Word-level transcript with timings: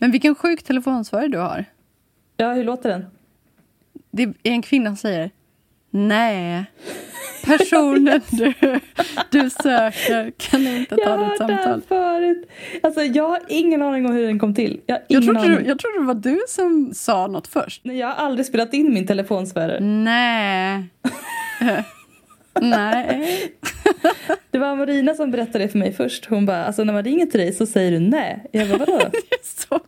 Men 0.00 0.10
vilken 0.10 0.34
sjuk 0.34 0.62
telefonsvarare 0.62 1.28
du 1.28 1.38
har. 1.38 1.64
Ja, 2.36 2.52
hur 2.52 2.64
låter 2.64 2.88
den? 2.88 3.06
Det 4.10 4.22
är 4.22 4.34
en 4.42 4.62
kvinna 4.62 4.90
som 4.90 4.96
säger 4.96 5.30
nej. 5.90 6.64
Personen 7.44 8.20
du, 8.30 8.54
du 9.30 9.50
söker 9.50 10.32
kan 10.36 10.66
inte 10.66 10.96
ta 10.96 11.16
ditt 11.16 11.38
samtal. 11.38 11.50
Jag 11.50 11.56
har 11.56 11.72
hört 11.72 11.84
förut. 11.88 12.48
Alltså, 12.82 13.02
jag 13.02 13.28
har 13.28 13.40
ingen 13.48 13.82
aning 13.82 14.06
om 14.06 14.12
hur 14.12 14.26
den 14.26 14.38
kom 14.38 14.54
till. 14.54 14.80
Jag, 14.86 14.98
jag, 15.08 15.24
trodde, 15.24 15.40
aning. 15.40 15.66
jag 15.66 15.78
trodde 15.78 15.98
det 15.98 16.06
var 16.06 16.14
du 16.14 16.40
som 16.48 16.94
sa 16.94 17.26
något 17.26 17.46
först. 17.46 17.84
Nej, 17.84 17.96
jag 17.96 18.06
har 18.06 18.14
aldrig 18.14 18.46
spelat 18.46 18.74
in 18.74 18.94
min 18.94 19.06
telefonsvarare. 19.06 19.80
Nej. 19.80 20.84
Nej. 22.60 23.52
det 24.50 24.58
var 24.58 24.76
Marina 24.76 25.14
som 25.14 25.30
berättade 25.30 25.64
det 25.64 25.68
för 25.68 25.78
mig 25.78 25.92
först. 25.92 26.26
Hon 26.26 26.46
bara, 26.46 26.64
alltså 26.64 26.84
när 26.84 26.92
man 26.92 27.04
ringer 27.04 27.26
till 27.26 27.40
dig 27.40 27.52
så 27.52 27.66
säger 27.66 27.90
du 27.90 27.98
nej. 27.98 28.44
Jag 28.52 28.68
bara, 28.68 28.78
vadå? 28.78 29.00
så 29.42 29.80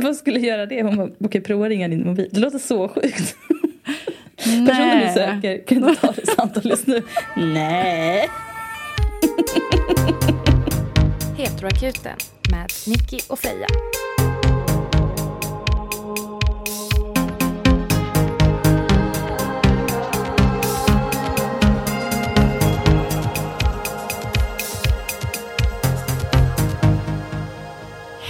vad 0.00 0.16
skulle 0.16 0.38
jag 0.38 0.48
göra 0.48 0.66
det? 0.66 0.82
Hon 0.82 0.96
bara, 0.96 1.06
okej 1.06 1.26
okay, 1.26 1.40
prova 1.40 1.68
ringa 1.68 1.88
din 1.88 2.06
mobil. 2.06 2.28
Det 2.32 2.40
låter 2.40 2.58
så 2.58 2.88
sjukt. 2.88 3.36
Nej. 4.46 4.66
Personen 4.66 5.06
du 5.06 5.12
söker, 5.12 5.66
kan 5.66 5.80
du 5.80 5.94
ta 5.94 6.12
det 6.12 6.26
samtalet 6.26 6.86
nu? 6.86 7.02
nej. 7.36 8.28
Heteroakuten 11.38 12.16
med 12.50 12.72
Nicky 12.86 13.18
och 13.28 13.38
Freja. 13.38 13.66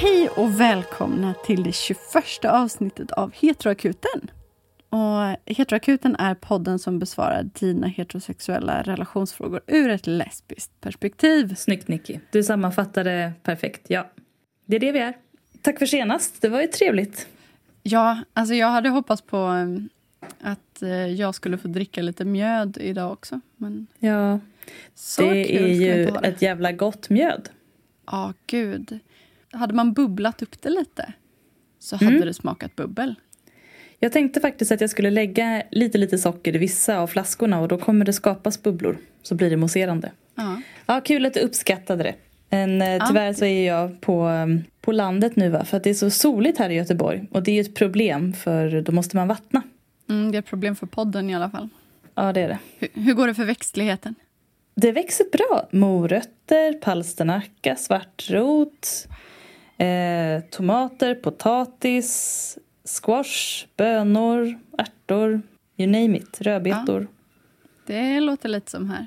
Hej 0.03 0.29
och 0.29 0.61
välkomna 0.61 1.35
till 1.35 1.63
det 1.63 1.73
21 1.73 2.45
avsnittet 2.45 3.11
av 3.11 3.33
Heteroakuten. 3.35 4.31
Och 4.89 5.53
Heteroakuten 5.57 6.17
är 6.17 6.35
podden 6.35 6.79
som 6.79 6.99
besvarar 6.99 7.43
dina 7.43 7.87
heterosexuella 7.87 8.83
relationsfrågor 8.83 9.61
ur 9.67 9.91
ett 9.91 10.07
lesbiskt 10.07 10.81
perspektiv. 10.81 11.55
Snyggt 11.55 11.89
Nicky. 11.89 12.19
Du 12.31 12.43
sammanfattade 12.43 13.33
perfekt. 13.43 13.81
Ja, 13.89 14.11
det 14.67 14.77
är 14.77 14.81
det 14.81 14.93
vi 14.93 14.99
är. 14.99 15.17
Tack 15.63 15.79
för 15.79 15.87
senast. 15.87 16.43
Det 16.43 16.49
var 16.49 16.61
ju 16.61 16.67
trevligt. 16.67 17.29
Ja, 17.83 18.19
alltså 18.33 18.55
jag 18.55 18.69
hade 18.69 18.89
hoppats 18.89 19.23
på 19.23 19.37
um, 19.37 19.89
att 20.41 20.83
uh, 20.83 21.07
jag 21.07 21.35
skulle 21.35 21.59
få 21.59 21.69
dricka 21.69 22.03
lite 22.03 22.25
mjöd 22.25 22.79
idag 22.81 23.13
också. 23.13 23.41
Men 23.57 23.87
ja, 23.99 24.41
det 25.19 25.57
är 25.57 25.69
ju 25.69 26.09
ett 26.23 26.43
jävla 26.43 26.73
gott 26.73 27.11
mjöd. 27.11 27.49
Ja, 28.07 28.33
gud 28.47 29.01
hade 29.53 29.75
man 29.75 29.93
bubblat 29.93 30.43
upp 30.43 30.63
det 30.63 30.71
lite 30.71 31.13
så 31.79 31.97
hade 31.97 32.17
mm. 32.17 32.27
det 32.27 32.35
smakat 32.35 32.77
bubbel. 32.77 33.15
Jag 33.99 34.13
tänkte 34.13 34.41
faktiskt 34.41 34.73
att 34.73 34.81
jag 34.81 34.91
skulle 34.91 35.11
lägga 35.11 35.63
lite 35.71 35.99
lite 35.99 36.19
socker 36.19 36.55
i 36.55 36.59
vissa 36.59 36.99
av 36.99 37.07
flaskorna 37.07 37.61
och 37.61 37.69
då 37.69 37.79
kommer 37.79 38.05
det 38.05 38.13
skapas 38.13 38.63
bubblor. 38.63 38.99
Så 39.23 39.35
blir 39.35 39.51
det 39.51 39.57
mousserande. 39.57 40.13
Ja. 40.35 40.63
ja, 40.87 41.01
kul 41.01 41.27
att 41.27 41.35
du 41.35 41.41
uppskattade 41.41 42.03
det. 42.03 42.15
Men 42.51 42.83
eh, 42.83 43.07
tyvärr 43.07 43.27
ja. 43.27 43.35
så 43.35 43.45
är 43.45 43.67
jag 43.67 44.01
på, 44.01 44.21
mm, 44.23 44.65
på 44.81 44.93
landet 44.93 45.37
nu 45.37 45.49
va? 45.49 45.65
för 45.65 45.77
att 45.77 45.85
det 45.85 45.91
är 45.91 45.95
så 45.95 46.11
soligt 46.11 46.59
här 46.59 46.71
i 46.71 46.75
Göteborg. 46.75 47.27
Och 47.31 47.43
det 47.43 47.53
är 47.53 47.61
ett 47.61 47.75
problem 47.75 48.33
för 48.33 48.81
då 48.83 48.93
måste 48.93 49.17
man 49.17 49.29
vattna. 49.29 49.63
Mm, 50.09 50.33
det 50.33 50.37
är 50.37 50.39
ett 50.39 50.47
problem 50.47 50.77
för 50.77 50.87
podden 50.87 51.31
i 51.31 51.35
alla 51.35 51.51
fall. 51.51 51.69
Ja, 52.15 52.33
det 52.33 52.41
är 52.41 52.49
det. 52.49 52.59
Hur, 52.79 52.89
hur 53.03 53.15
går 53.15 53.27
det 53.27 53.35
för 53.35 53.45
växtligheten? 53.45 54.15
Det 54.75 54.93
växer 54.93 55.25
bra. 55.33 55.69
Morötter, 55.71 56.73
palsternacka, 56.73 57.77
svartrot, 57.77 59.09
Eh, 59.81 60.41
tomater, 60.51 61.15
potatis, 61.15 62.59
squash, 62.85 63.67
bönor, 63.77 64.59
ärtor, 64.79 65.43
you 65.77 65.91
name 65.91 66.19
it, 66.19 66.41
rödbetor. 66.41 67.09
Ja, 67.87 67.95
det 67.95 68.21
låter 68.21 68.49
lite 68.49 68.71
som 68.71 68.91
här. 68.91 69.07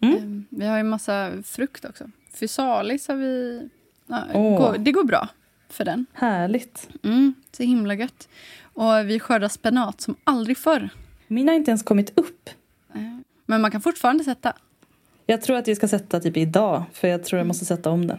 Mm. 0.00 0.16
Eh, 0.16 0.58
vi 0.58 0.66
har 0.66 0.76
ju 0.76 0.82
massa 0.82 1.32
frukt 1.44 1.84
också. 1.84 2.10
Fysalis 2.34 3.08
har 3.08 3.14
vi... 3.14 3.68
Ja, 4.06 4.24
oh. 4.34 4.58
går, 4.58 4.78
det 4.78 4.92
går 4.92 5.04
bra 5.04 5.28
för 5.68 5.84
den. 5.84 6.06
Härligt. 6.12 6.88
Mm, 7.02 7.34
så 7.52 7.62
himla 7.62 7.94
gött. 7.94 8.28
Och 8.62 8.92
vi 9.10 9.20
skördar 9.20 9.48
spenat 9.48 10.00
som 10.00 10.16
aldrig 10.24 10.58
förr. 10.58 10.88
Min 11.26 11.48
har 11.48 11.54
inte 11.54 11.70
ens 11.70 11.82
kommit 11.82 12.18
upp. 12.18 12.50
Eh, 12.94 13.00
men 13.46 13.60
man 13.60 13.70
kan 13.70 13.80
fortfarande 13.80 14.24
sätta. 14.24 14.56
Jag 15.26 15.42
tror 15.42 15.56
att 15.56 15.68
vi 15.68 15.76
ska 15.76 15.88
sätta 15.88 16.20
typ 16.20 16.36
idag, 16.36 16.84
för 16.92 17.08
jag 17.08 17.24
tror 17.24 17.38
jag 17.38 17.46
måste 17.46 17.64
sätta 17.64 17.90
om 17.90 18.06
den. 18.06 18.18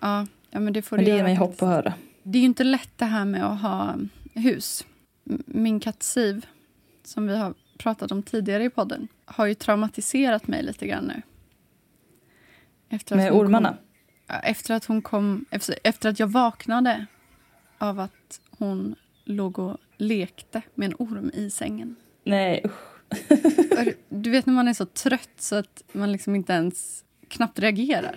Ja, 0.00 0.26
Ja, 0.50 0.60
men 0.60 0.72
det 0.72 0.82
får 0.82 0.96
men 0.96 1.04
det 1.04 1.10
ger 1.10 1.22
mig 1.22 1.34
hopp 1.34 1.62
att 1.62 1.68
höra. 1.68 1.94
Det 2.22 2.38
är 2.38 2.40
ju 2.40 2.46
inte 2.46 2.64
lätt 2.64 2.90
det 2.96 3.04
här 3.04 3.24
med 3.24 3.46
att 3.46 3.60
ha 3.60 3.96
hus. 4.34 4.86
Min 5.46 5.80
katt 5.80 6.02
Siv, 6.02 6.46
som 7.04 7.26
vi 7.26 7.36
har 7.36 7.54
pratat 7.78 8.12
om 8.12 8.22
tidigare 8.22 8.64
i 8.64 8.70
podden, 8.70 9.08
har 9.24 9.46
ju 9.46 9.54
traumatiserat 9.54 10.48
mig 10.48 10.62
lite 10.62 10.86
grann 10.86 11.04
nu. 11.04 11.22
Efter 12.88 13.16
med 13.16 13.32
ormarna? 13.32 13.68
Kom, 13.68 14.36
efter 14.42 14.74
att 14.74 14.84
hon 14.84 15.02
kom... 15.02 15.44
Efter, 15.50 15.78
efter 15.84 16.08
att 16.08 16.20
jag 16.20 16.26
vaknade 16.26 17.06
av 17.78 18.00
att 18.00 18.40
hon 18.50 18.94
låg 19.24 19.58
och 19.58 19.76
lekte 19.96 20.62
med 20.74 20.86
en 20.86 20.94
orm 20.98 21.30
i 21.34 21.50
sängen. 21.50 21.96
Nej, 22.24 22.62
usch. 22.64 22.96
Du 24.08 24.30
vet 24.30 24.46
när 24.46 24.54
man 24.54 24.68
är 24.68 24.74
så 24.74 24.86
trött 24.86 25.30
så 25.36 25.56
att 25.56 25.82
man 25.92 26.12
liksom 26.12 26.34
inte 26.34 26.52
ens 26.52 27.04
knappt 27.28 27.58
reagerar. 27.58 28.16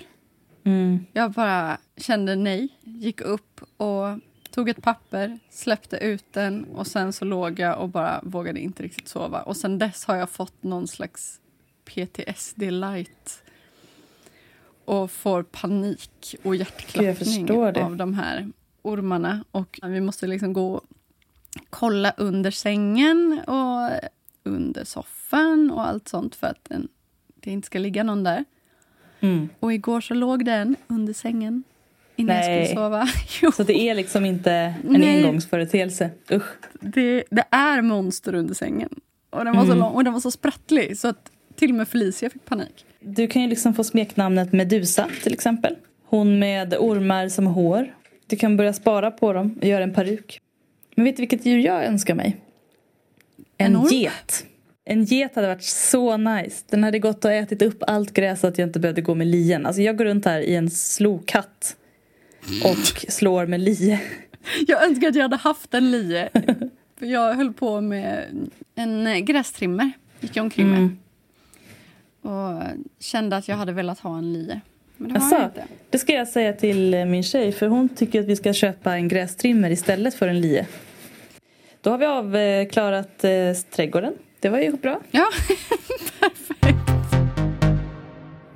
Mm. 0.63 1.05
Jag 1.13 1.31
bara 1.31 1.77
kände 1.97 2.35
nej, 2.35 2.67
gick 2.81 3.21
upp 3.21 3.61
och 3.77 4.19
tog 4.51 4.69
ett 4.69 4.81
papper, 4.81 5.39
släppte 5.49 5.97
ut 5.97 6.25
den 6.31 6.63
och 6.63 6.87
sen 6.87 7.13
så 7.13 7.25
låg 7.25 7.59
jag 7.59 7.79
och 7.79 7.89
bara 7.89 8.19
vågade 8.23 8.59
inte 8.59 8.83
riktigt 8.83 9.07
sova. 9.07 9.41
Och 9.41 9.57
sen 9.57 9.79
dess 9.79 10.05
har 10.05 10.15
jag 10.15 10.29
fått 10.29 10.63
någon 10.63 10.87
slags 10.87 11.39
PTSD 11.85 12.61
light 12.61 13.43
och 14.85 15.11
får 15.11 15.43
panik 15.43 16.35
och 16.43 16.55
hjärtklappning 16.55 17.51
av 17.77 17.95
de 17.95 18.13
här 18.13 18.51
ormarna. 18.81 19.43
Och 19.51 19.79
vi 19.83 20.01
måste 20.01 20.27
liksom 20.27 20.53
gå 20.53 20.73
och 20.73 20.83
kolla 21.69 22.13
under 22.17 22.51
sängen 22.51 23.41
och 23.47 24.09
under 24.43 24.83
soffan 24.83 25.71
och 25.71 25.87
allt 25.87 26.07
sånt 26.07 26.35
för 26.35 26.47
att 26.47 26.63
den, 26.63 26.87
det 27.35 27.51
inte 27.51 27.65
ska 27.65 27.79
ligga 27.79 28.03
någon 28.03 28.23
där. 28.23 28.45
Mm. 29.19 29.50
Och 29.59 29.74
igår 29.74 30.02
så 30.02 30.13
låg 30.13 30.46
den 30.46 30.75
under 30.88 31.13
sängen 31.13 31.63
innan 32.16 32.35
Nej. 32.35 32.57
jag 32.57 32.68
skulle 32.68 32.84
sova. 32.84 33.07
Jo. 33.41 33.52
Så 33.52 33.63
det 33.63 33.80
är 33.80 33.96
liksom 33.96 34.25
inte 34.25 34.52
en 34.52 34.75
Nej. 34.84 35.18
engångsföreteelse? 35.18 36.09
Usch. 36.31 36.50
Det, 36.81 37.24
det, 37.30 37.44
är 37.52 37.81
monster 37.81 38.35
under 38.35 38.53
sängen. 38.53 38.90
Och 39.30 39.46
den 39.46 39.56
var 39.56 39.63
mm. 39.63 39.75
så 39.75 39.80
lång 39.80 39.94
och 39.94 40.03
den 40.03 40.13
var 40.13 40.19
så 40.19 40.31
sprattlig 40.31 40.97
så 40.97 41.07
att 41.07 41.31
till 41.56 41.69
och 41.69 41.75
med 41.75 41.88
Felicia 41.88 42.30
fick 42.30 42.46
panik. 42.46 42.85
Du 43.00 43.28
kan 43.28 43.41
ju 43.41 43.47
liksom 43.47 43.74
få 43.74 43.84
smeknamnet 43.84 44.53
Medusa 44.53 45.07
till 45.24 45.34
exempel. 45.34 45.75
Hon 46.06 46.40
med 46.40 46.74
ormar 46.74 47.30
som 47.30 47.47
hår. 47.47 47.96
Du 48.28 48.36
kan 48.36 48.57
börja 48.57 48.74
spara 48.74 49.12
på 49.12 49.34
dem 49.34 49.57
och 49.62 49.68
göra 49.68 49.84
en 49.84 49.94
peruk. 49.94 50.41
Men 50.96 51.06
vet 51.06 51.16
du 51.16 51.22
vilket 51.22 51.46
djur 51.46 51.59
jag 51.59 51.86
önskar 51.86 52.16
mig? 52.16 52.38
En, 53.57 53.75
en 53.75 53.88
get. 53.88 54.46
En 54.91 55.03
get 55.03 55.35
hade 55.35 55.47
varit 55.47 55.63
så 55.63 56.17
nice. 56.17 56.66
Den 56.69 56.83
hade 56.83 57.00
gått 57.00 57.25
och 57.25 57.31
ätit 57.31 57.61
upp 57.61 57.83
allt 57.88 58.13
gräs 58.13 58.39
så 58.39 58.47
att 58.47 58.57
jag 58.57 58.67
inte 58.67 58.79
behövde 58.79 59.01
gå 59.01 59.16
med 59.16 59.27
lien. 59.27 59.66
Alltså 59.66 59.81
jag 59.81 59.97
går 59.97 60.05
runt 60.05 60.25
här 60.25 60.41
i 60.41 60.55
en 60.55 60.69
slokatt 60.69 61.75
och 62.63 63.11
slår 63.11 63.45
med 63.45 63.59
lie. 63.59 64.01
Jag 64.67 64.83
önskar 64.83 65.07
att 65.07 65.16
jag 65.16 65.22
hade 65.22 65.35
haft 65.35 65.73
en 65.73 65.91
lie. 65.91 66.29
Jag 67.00 67.33
höll 67.33 67.53
på 67.53 67.81
med 67.81 68.25
en 68.75 69.25
grästrimmer. 69.25 69.91
Gick 70.19 70.35
jag 70.35 70.44
omkring 70.44 70.69
med. 70.69 70.77
Mm. 70.77 70.97
Och 72.21 72.63
kände 73.00 73.38
att 73.38 73.47
jag 73.47 73.56
hade 73.56 73.71
velat 73.71 74.00
ha 74.00 74.17
en 74.17 74.33
lie. 74.33 74.61
Men 74.97 75.13
det, 75.13 75.19
alltså, 75.19 75.35
inte. 75.35 75.63
det 75.89 75.97
ska 75.97 76.13
jag 76.13 76.27
säga 76.27 76.53
till 76.53 77.06
min 77.06 77.23
tjej. 77.23 77.51
För 77.51 77.67
hon 77.67 77.89
tycker 77.89 78.19
att 78.19 78.25
vi 78.25 78.35
ska 78.35 78.53
köpa 78.53 78.94
en 78.94 79.07
grästrimmer 79.07 79.69
istället 79.69 80.15
för 80.15 80.27
en 80.27 80.41
lie. 80.41 80.68
Då 81.81 81.89
har 81.89 81.97
vi 81.97 82.06
avklarat 82.06 83.24
eh, 83.24 83.53
trädgården. 83.71 84.13
Det 84.41 84.50
var 84.50 84.59
ju 84.59 84.71
bra. 84.71 85.01
Ja, 85.12 85.27
perfekt. 86.19 86.80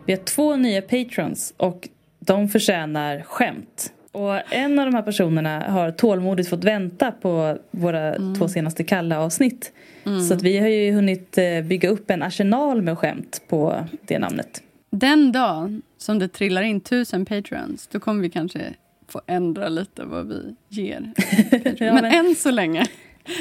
Vi 0.06 0.14
har 0.14 0.24
två 0.24 0.56
nya 0.56 0.82
patrons 0.82 1.54
och 1.58 1.90
de 2.20 2.50
förtjänar 2.50 3.22
skämt. 3.22 3.94
Och 4.12 4.54
en 4.54 4.80
av 4.80 4.86
de 4.86 4.96
här 4.96 5.02
personerna 5.02 5.60
har 5.60 5.92
tålmodigt 5.92 6.50
fått 6.50 6.64
vänta 6.64 7.12
på 7.12 7.58
våra 7.72 8.16
mm. 8.16 8.36
två 8.36 8.48
senaste 8.48 8.84
kalla 8.84 9.20
avsnitt. 9.20 9.72
Mm. 10.06 10.22
Så 10.22 10.34
att 10.34 10.42
vi 10.42 10.58
har 10.58 10.68
ju 10.68 10.92
hunnit 10.92 11.38
eh, 11.38 11.62
bygga 11.62 11.90
upp 11.90 12.12
en 12.12 12.24
arsenal 12.24 12.82
med 12.82 12.98
skämt 12.98 13.42
på 13.48 13.88
det 14.02 14.20
namnet. 14.20 14.64
Den 14.90 15.32
dag 15.32 15.82
som 15.98 16.20
det 16.20 16.28
trillar 16.28 16.62
in 16.62 16.82
tusen 16.82 17.26
patrons 17.26 17.88
då 17.88 18.00
kommer 18.00 18.22
vi 18.22 18.30
kanske 18.30 18.74
få 19.08 19.22
ändra 19.28 19.70
lite 19.70 20.04
vad 20.04 20.28
vi 20.28 20.56
ger. 20.70 21.14
ja, 21.78 21.94
men, 21.94 21.96
men 21.96 22.06
än 22.06 22.36
så 22.36 22.52
länge 22.52 22.88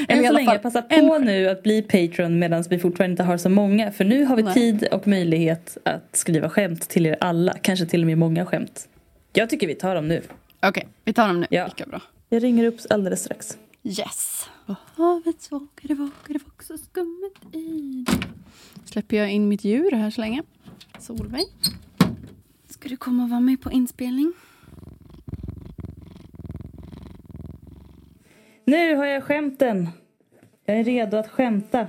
än 0.07 0.25
så 0.25 0.33
länge, 0.33 0.59
passa 0.59 0.81
på 0.81 0.95
en... 0.95 1.21
nu 1.21 1.49
att 1.49 1.63
bli 1.63 1.81
Patreon 1.81 2.39
medan 2.39 2.63
vi 2.69 2.79
fortfarande 2.79 3.11
inte 3.11 3.23
har 3.23 3.37
så 3.37 3.49
många. 3.49 3.91
För 3.91 4.05
nu 4.05 4.25
har 4.25 4.35
vi 4.35 4.43
Nej. 4.43 4.53
tid 4.53 4.87
och 4.91 5.07
möjlighet 5.07 5.77
att 5.85 6.15
skriva 6.15 6.49
skämt 6.49 6.89
till 6.89 7.05
er 7.05 7.17
alla. 7.19 7.53
Kanske 7.61 7.85
till 7.85 8.01
och 8.01 8.07
med 8.07 8.17
många 8.17 8.45
skämt. 8.45 8.87
Jag 9.33 9.49
tycker 9.49 9.67
vi 9.67 9.75
tar 9.75 9.95
dem 9.95 10.07
nu. 10.07 10.21
Okej, 10.61 10.87
vi 11.05 11.13
tar 11.13 11.27
dem 11.27 11.39
nu. 11.39 11.47
Ja. 11.49 11.65
Lika 11.65 11.85
bra. 11.85 12.01
Jag 12.29 12.43
ringer 12.43 12.65
upp 12.65 12.77
alldeles 12.89 13.23
strax. 13.23 13.57
Yes. 13.83 14.49
På 14.65 14.75
havets 14.95 15.51
vågor 15.51 15.95
vågor 15.95 16.41
också 16.47 16.77
skummet 16.77 17.55
i 17.55 18.05
det. 18.07 18.27
Släpper 18.85 19.17
jag 19.17 19.31
in 19.31 19.47
mitt 19.47 19.63
djur 19.63 19.91
här 19.91 20.09
så 20.09 20.21
länge. 20.21 20.43
Solveig. 20.99 21.47
Ska 22.69 22.89
du 22.89 22.97
komma 22.97 23.23
och 23.23 23.29
vara 23.29 23.39
med 23.39 23.61
på 23.61 23.71
inspelning? 23.71 24.33
Nu 28.65 28.95
har 28.95 29.05
jag 29.05 29.23
skämten. 29.23 29.89
Jag 30.65 30.77
är 30.77 30.83
redo 30.83 31.17
att 31.17 31.27
skämta. 31.29 31.87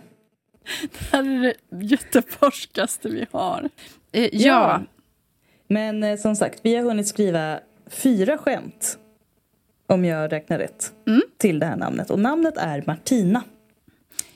Det 0.80 1.12
här 1.12 1.24
är 1.24 1.54
det 1.70 1.84
göteborgskaste 1.84 3.08
vi 3.08 3.26
har. 3.30 3.68
Eh, 4.12 4.28
ja. 4.32 4.80
Men 5.68 6.02
eh, 6.02 6.16
som 6.16 6.36
sagt, 6.36 6.60
vi 6.62 6.76
har 6.76 6.82
hunnit 6.82 7.08
skriva 7.08 7.60
fyra 7.86 8.38
skämt. 8.38 8.98
Om 9.86 10.04
jag 10.04 10.32
räknar 10.32 10.58
rätt. 10.58 10.92
Mm. 11.06 11.22
Till 11.38 11.58
det 11.58 11.66
här 11.66 11.76
namnet. 11.76 12.10
Och 12.10 12.18
namnet 12.18 12.56
är 12.56 12.84
Martina. 12.86 13.42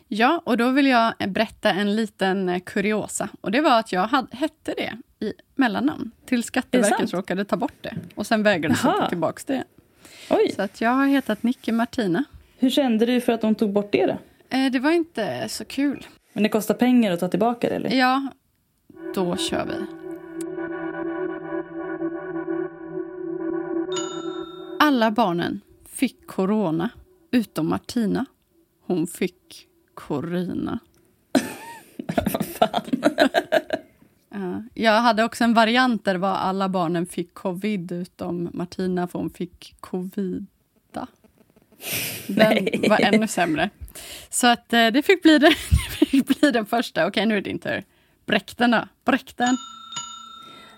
ja, 0.08 0.42
och 0.44 0.56
då 0.56 0.70
vill 0.70 0.86
jag 0.86 1.12
berätta 1.28 1.70
en 1.70 1.96
liten 1.96 2.48
eh, 2.48 2.60
kuriosa. 2.60 3.28
Och 3.40 3.50
det 3.50 3.60
var 3.60 3.78
att 3.78 3.92
jag 3.92 4.06
hade, 4.06 4.36
hette 4.36 4.74
det 4.76 4.92
i 5.26 5.32
mellannamn. 5.54 6.10
Till 6.26 6.42
Skatteverket 6.44 7.12
råkade 7.12 7.44
ta 7.44 7.56
bort 7.56 7.76
det. 7.80 7.94
Och 8.14 8.26
sen 8.26 8.42
vägrade 8.42 8.74
de 8.74 8.80
ta 8.80 9.08
tillbaka 9.08 9.42
det. 9.46 9.64
Oj, 10.30 10.52
Så 10.56 10.62
att 10.62 10.80
jag 10.80 10.90
har 10.90 11.06
hetat 11.06 11.42
Nicke 11.42 11.72
Martina. 11.72 12.24
hur 12.58 12.70
kände 12.70 13.06
du 13.06 13.20
för 13.20 13.32
att 13.32 13.40
de 13.40 13.54
tog 13.54 13.72
bort 13.72 13.92
det 13.92 14.06
då? 14.06 14.18
Eh, 14.56 14.72
det 14.72 14.78
var 14.78 14.90
inte 14.90 15.48
så 15.48 15.64
kul. 15.64 16.06
Men 16.32 16.42
det 16.42 16.48
kostar 16.48 16.74
pengar 16.74 17.12
att 17.12 17.20
ta 17.20 17.28
tillbaka 17.28 17.68
det 17.68 17.74
eller? 17.74 17.90
Ja, 17.90 18.26
då 19.14 19.36
kör 19.36 19.66
vi. 19.66 19.74
Alla 24.80 25.10
barnen 25.10 25.60
fick 25.88 26.26
corona, 26.26 26.90
utom 27.30 27.68
Martina. 27.68 28.26
Hon 28.86 29.06
fick 29.06 29.66
corina. 29.94 30.78
Vad 32.32 32.44
fan? 32.44 32.82
Ja, 34.30 34.62
jag 34.74 34.92
hade 34.92 35.24
också 35.24 35.44
en 35.44 35.54
variant 35.54 36.04
där 36.04 36.14
var 36.14 36.34
alla 36.34 36.68
barnen 36.68 37.06
fick 37.06 37.34
covid 37.34 37.92
utom 37.92 38.50
Martina 38.52 39.08
för 39.08 39.18
hon 39.18 39.30
fick 39.30 39.74
covida. 39.80 40.46
Den 42.26 42.64
Nej. 42.64 42.84
var 42.88 43.00
ännu 43.00 43.28
sämre. 43.28 43.70
Så 44.30 44.46
att 44.46 44.72
eh, 44.72 44.86
det 44.86 45.02
fick 45.02 45.22
bli, 45.22 45.38
det, 45.38 45.48
det 46.00 46.06
fick 46.06 46.40
bli 46.40 46.50
den 46.50 46.66
första. 46.66 47.06
Okej, 47.06 47.26
nu 47.26 47.36
är 47.36 47.40
det 47.40 47.50
din 47.50 47.58
tur. 47.58 47.84
Bräck 48.26 48.56
den 48.56 48.70
då. 48.70 48.88
Bräck 49.04 49.36
den. 49.36 49.56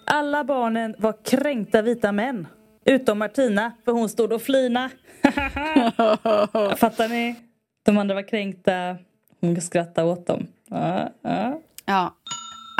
Alla 0.07 0.45
barnen 0.45 0.95
var 0.99 1.15
kränkta 1.25 1.83
vita 1.83 2.13
män. 2.13 2.47
Utom 2.85 3.19
Martina, 3.19 3.73
för 3.85 3.93
hon 3.93 4.09
stod 4.09 4.33
och 4.33 4.43
flina. 4.43 4.91
Fattar 6.77 7.09
ni? 7.09 7.35
De 7.83 7.99
andra 7.99 8.15
var 8.15 8.29
kränkta. 8.29 8.97
Hon 9.41 9.61
skrattade 9.61 10.09
åt 10.09 10.27
dem. 10.27 10.47
Ja, 10.71 11.13
ja. 11.23 11.61
Ja. 11.85 12.15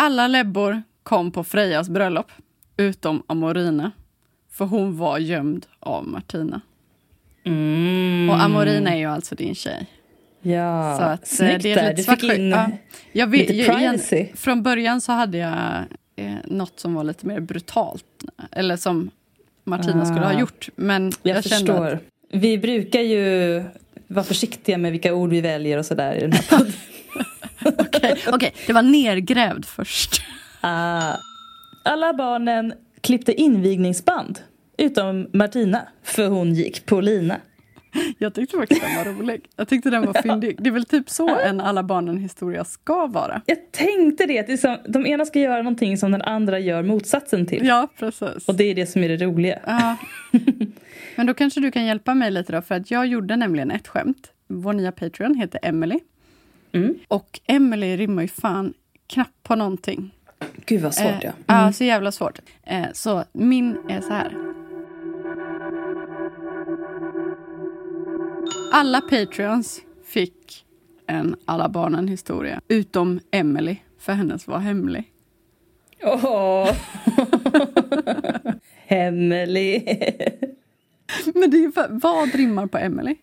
Alla 0.03 0.27
läbbor 0.29 0.83
kom 1.03 1.31
på 1.31 1.45
Frejas 1.45 1.89
bröllop, 1.89 2.31
utom 2.77 3.23
Amorina. 3.27 3.93
För 4.53 4.65
hon 4.65 4.99
var 4.99 5.19
gömd 5.19 5.67
av 5.81 6.09
Martina. 6.09 6.61
Mm. 7.47 8.31
Och 8.31 8.43
Amorina 8.43 8.91
är 8.95 8.97
ju 8.99 9.05
alltså 9.07 9.35
din 9.35 9.55
tjej. 9.55 9.87
Ja, 10.43 10.97
Så 10.99 11.05
att, 11.05 11.21
eh, 11.23 11.27
snyggt 11.27 11.63
det 11.63 11.73
är 11.73 11.77
där. 11.77 11.95
Du 11.95 12.03
fick 12.03 12.23
in 12.25 12.51
Ja. 12.51 12.71
Jag 13.13 13.27
vet, 13.27 13.41
lite 13.41 13.53
jag- 13.55 13.81
igen, 13.81 13.93
privacy. 13.95 14.27
från 14.37 14.63
början 14.63 15.01
så 15.01 15.13
hade 15.13 15.39
jag 15.39 15.59
eh, 16.17 16.35
något 16.45 16.81
som 16.81 16.95
var 16.95 17.05
lite 17.05 17.27
mer 17.27 17.41
brutalt. 17.41 18.05
Eller 18.53 18.77
som 18.77 19.11
Martina 19.65 20.05
skulle 20.05 20.21
ha 20.27 20.35
Ah. 20.35 20.41
gjort. 20.41 20.69
Men 20.77 21.13
jag, 21.23 21.37
Jag, 21.37 21.43
förstår. 21.45 21.87
att 21.87 22.01
Vi 22.33 22.59
brukar 22.59 23.01
ju 23.01 23.63
vara 24.07 24.25
försiktiga 24.25 24.79
med 24.79 24.93
vilka 24.93 25.15
ord 25.15 25.31
vi 25.31 25.41
väljer 25.41 25.79
och 25.79 25.87
sådär 25.87 26.15
i 26.15 26.21
den 26.21 26.33
här 26.33 26.43
podden. 26.59 26.73
okej, 27.79 28.17
okej, 28.27 28.55
det 28.67 28.73
var 28.73 28.83
nergrävd 28.83 29.65
först. 29.65 30.23
Ah. 30.61 31.17
Alla 31.85 32.13
barnen 32.15 32.75
klippte 33.01 33.33
invigningsband. 33.33 34.39
Utom 34.79 35.29
Martina, 35.33 35.83
för 36.03 36.29
hon 36.29 36.55
gick 36.55 36.87
på 36.87 37.01
lina. 37.01 37.37
Jag 38.19 38.35
tyckte 38.35 38.57
faktiskt 38.57 38.83
den 38.83 38.97
var 38.97 39.05
rolig. 39.05 39.47
Jag 39.57 39.69
tyckte 39.69 39.91
den 39.91 40.07
var 40.07 40.13
fyndig. 40.23 40.57
Det 40.63 40.69
är 40.71 40.73
väl 40.73 40.85
typ 40.85 41.11
så 41.11 41.39
en 41.39 41.61
Alla 41.61 41.83
barnen-historia 41.83 42.65
ska 42.65 43.07
vara. 43.07 43.43
Jag 43.47 43.73
tänkte 43.73 44.27
det, 44.27 44.39
att 44.39 44.47
det 44.47 44.53
är 44.53 44.57
som, 44.57 44.77
de 44.89 45.07
ena 45.07 45.25
ska 45.25 45.41
göra 45.41 45.63
någonting 45.63 45.99
som 45.99 46.13
den 46.13 46.23
andra 46.23 46.59
gör 46.59 46.83
motsatsen 46.83 47.47
till. 47.47 47.67
Ja, 47.67 47.89
precis. 47.99 48.49
Och 48.49 48.55
det 48.55 48.65
är 48.65 48.75
det 48.75 48.87
som 48.87 49.05
är 49.05 49.09
det 49.09 49.25
roliga. 49.25 49.59
Ja. 49.67 49.97
Men 51.17 51.27
då 51.27 51.35
kanske 51.35 51.61
du 51.61 51.71
kan 51.71 51.85
hjälpa 51.85 52.15
mig 52.15 52.31
lite 52.31 52.53
då, 52.53 52.63
för 52.63 52.75
att 52.75 52.91
jag 52.91 53.07
gjorde 53.07 53.37
nämligen 53.37 53.71
ett 53.71 53.89
skämt. 53.89 54.33
Vår 54.49 54.73
nya 54.73 54.93
Patreon 54.93 55.35
heter 55.35 55.61
Emily. 55.63 55.99
Mm. 56.73 56.99
Och 57.09 57.41
Emily 57.47 57.97
rimmar 57.97 58.23
ju 58.23 58.29
fan 58.29 58.75
knappt 59.07 59.43
på 59.43 59.57
någonting. 59.57 60.15
Gud 60.67 60.83
vad 60.83 60.95
svårt 60.95 61.07
Eh, 61.07 61.25
ja. 61.25 61.33
Ja, 61.47 61.73
så 61.73 61.85
jävla 61.85 62.13
svårt. 62.13 62.39
Eh, 62.63 62.87
så 62.93 63.25
min 63.33 63.79
är 63.89 64.01
så 64.01 64.13
här. 64.13 64.37
Alla 68.73 69.01
Patreons 69.01 69.81
fick 70.05 70.67
en 71.07 71.37
Alla 71.45 71.69
barnen-historia. 71.69 72.61
Utom 72.69 73.21
Emily, 73.31 73.77
för 73.99 74.13
hennes 74.13 74.47
var 74.47 74.59
hemlig. 74.59 75.05
Åh. 76.03 76.71
Hemlig. 78.87 79.85
Men 81.35 81.51
det 81.51 81.57
är 81.57 81.61
ju 81.61 81.73
för, 81.73 81.87
vad 81.91 82.35
rimmar 82.35 82.67
på 82.67 82.79
Emily? 82.79 83.17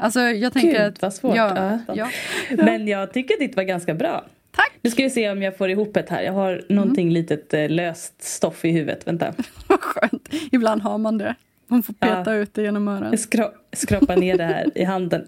Alltså 0.00 0.20
jag 0.20 0.52
tänker 0.52 0.70
Gud, 0.70 0.80
att... 0.80 1.02
vad 1.02 1.14
svårt. 1.14 1.36
Ja, 1.36 1.78
Ja. 1.94 2.08
Men 2.56 2.88
jag 2.88 3.12
tycker 3.12 3.38
ditt 3.38 3.56
var 3.56 3.62
ganska 3.62 3.94
bra. 3.94 4.24
Tack! 4.50 4.72
Nu 4.82 4.90
ska 4.90 5.02
vi 5.02 5.10
se 5.10 5.30
om 5.30 5.42
jag 5.42 5.56
får 5.58 5.70
ihop 5.70 5.96
ett 5.96 6.08
här. 6.08 6.22
Jag 6.22 6.32
har 6.32 6.62
någonting 6.68 7.10
litet 7.10 7.54
eh, 7.54 7.68
löst 7.68 8.22
stoff 8.22 8.64
i 8.64 8.70
huvudet. 8.70 9.06
Vänta. 9.06 9.32
Vad 9.66 9.80
skönt. 9.80 10.28
Ibland 10.52 10.82
har 10.82 10.98
man 10.98 11.18
det. 11.18 11.34
Hon 11.68 11.82
får 11.82 11.92
peta 11.92 12.22
Ja. 12.26 12.32
ut 12.34 12.54
det 12.54 12.62
genom. 12.62 12.86
Jag 13.10 13.18
skra 13.18 13.50
skrapar 13.72 14.16
ner 14.16 14.36
det 14.38 14.44
här 14.44 14.66
i 14.74 14.84
handen. 14.84 15.26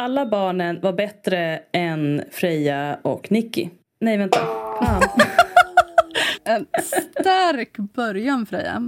Alla 0.00 0.26
barnen 0.26 0.80
var 0.80 0.92
bättre 0.92 1.60
än 1.72 2.22
Freja 2.30 2.98
och 3.02 3.30
Nicky. 3.32 3.68
Nej, 4.00 4.16
vänta. 4.18 4.38
Fan. 4.82 5.02
En 6.44 6.66
stark 7.20 7.76
början, 7.76 8.46
Freja. 8.46 8.82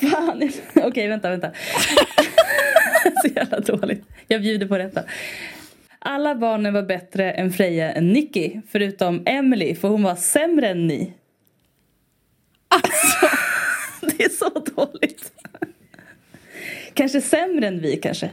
Fan. 0.00 0.50
Okej, 0.74 1.08
vänta, 1.08 1.30
vänta. 1.30 1.50
Så 3.22 3.28
jävla 3.36 3.60
dåligt. 3.60 4.04
Jag 4.28 4.42
bjuder 4.42 4.66
på 4.66 4.78
detta. 4.78 5.02
Alla 5.98 6.34
barnen 6.34 6.74
var 6.74 6.82
bättre 6.82 7.32
än 7.32 7.52
Freja 7.52 7.92
än 7.92 8.12
Nicky. 8.12 8.60
Förutom 8.68 9.22
Emily, 9.26 9.74
för 9.74 9.88
hon 9.88 10.02
var 10.02 10.14
sämre 10.14 10.68
än 10.68 10.86
ni. 10.86 11.12
Alltså. 12.68 13.26
Det 14.16 14.24
är 14.24 14.28
så 14.28 14.48
dåligt. 14.48 15.32
Kanske 16.94 17.20
sämre 17.20 17.66
än 17.66 17.80
vi 17.80 17.96
kanske. 17.96 18.30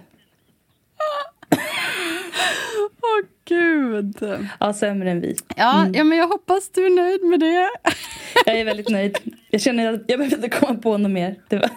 Åh, 3.01 3.27
gud. 3.45 4.15
Ja, 4.59 4.73
sämre 4.73 5.11
än 5.11 5.21
vi. 5.21 5.35
Ja, 5.55 5.87
ja, 5.93 6.03
men 6.03 6.17
jag 6.17 6.27
hoppas 6.27 6.69
du 6.69 6.85
är 6.85 6.89
nöjd 6.89 7.23
med 7.23 7.39
det. 7.39 7.69
Jag 8.45 8.59
är 8.59 8.65
väldigt 8.65 8.89
nöjd. 8.89 9.17
Jag 9.49 9.61
känner 9.61 9.93
att 9.93 10.01
jag 10.07 10.19
behöver 10.19 10.35
inte 10.35 10.49
komma 10.49 10.79
på 10.79 10.97
något 10.97 11.11
mer. 11.11 11.35
Det 11.49 11.57
var 11.57 11.69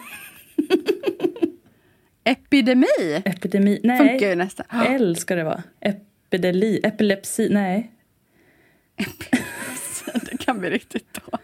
Epidemi 2.25 2.87
epidemi. 3.25 3.81
funkar 3.83 4.07
Nej, 4.07 4.25
ju 4.25 4.35
nästan. 4.35 4.67
L 4.87 5.17
ska 5.17 5.35
det 5.35 5.45
vara. 5.45 5.63
Epideli. 5.81 6.81
Epilepsi. 6.83 7.49
Nej. 7.51 7.93
Det 10.31 10.37
kan 10.37 10.61
bli 10.61 10.71
riktigt 10.71 11.07
då. 11.13 11.39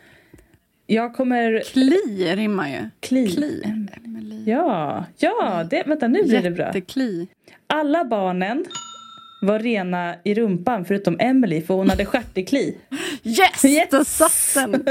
Jag 0.86 1.14
kommer... 1.14 1.62
Kli 1.72 2.32
rimmar 2.36 2.68
ju. 2.68 2.90
Kli. 3.00 3.28
Kli. 3.28 3.62
Ja, 4.46 5.04
ja. 5.18 5.64
Det, 5.70 5.82
vänta, 5.86 6.08
nu 6.08 6.22
blir 6.22 6.42
det 6.42 6.50
bra. 6.50 6.66
Jättekli. 6.66 7.28
Alla 7.66 8.04
barnen 8.04 8.64
var 9.46 9.58
rena 9.58 10.14
i 10.24 10.34
rumpan 10.34 10.84
förutom 10.84 11.16
Emily 11.20 11.62
för 11.62 11.74
hon 11.74 11.90
hade 11.90 12.04
stjärtekli. 12.04 12.78
Yes! 13.22 13.64
Yes! 13.64 13.90
Där 13.90 14.04
satt 14.04 14.70
den. 14.70 14.84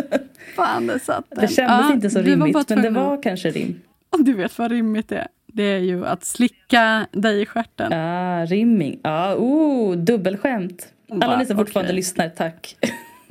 Fan, 0.55 0.87
där 0.87 0.99
satt 0.99 1.25
den. 1.29 1.41
Det 1.41 1.47
kändes 1.47 1.87
Ja, 1.87 1.93
inte 1.93 2.09
så 2.09 2.19
bara 2.53 2.63
men 2.69 2.81
det 2.81 2.89
var 2.89 3.23
kanske 3.23 3.49
rim. 3.49 3.81
Du 4.19 4.33
vet 4.33 4.57
vad 4.57 4.71
rimmigt 4.71 5.11
är. 5.11 5.27
Det 5.47 5.63
är 5.63 5.79
ju 5.79 6.05
att 6.05 6.25
slicka 6.25 7.07
dig 7.11 7.41
i 7.41 7.45
stjärten. 7.45 7.93
Ah, 7.93 8.45
rimming. 8.45 8.99
Ah, 9.03 9.35
oh, 9.35 9.95
dubbelskämt. 9.95 10.87
Alla 11.21 11.37
ni 11.37 11.45
som 11.45 11.57
fortfarande 11.57 11.89
okej. 11.89 11.95
lyssnar, 11.95 12.29
tack. 12.29 12.77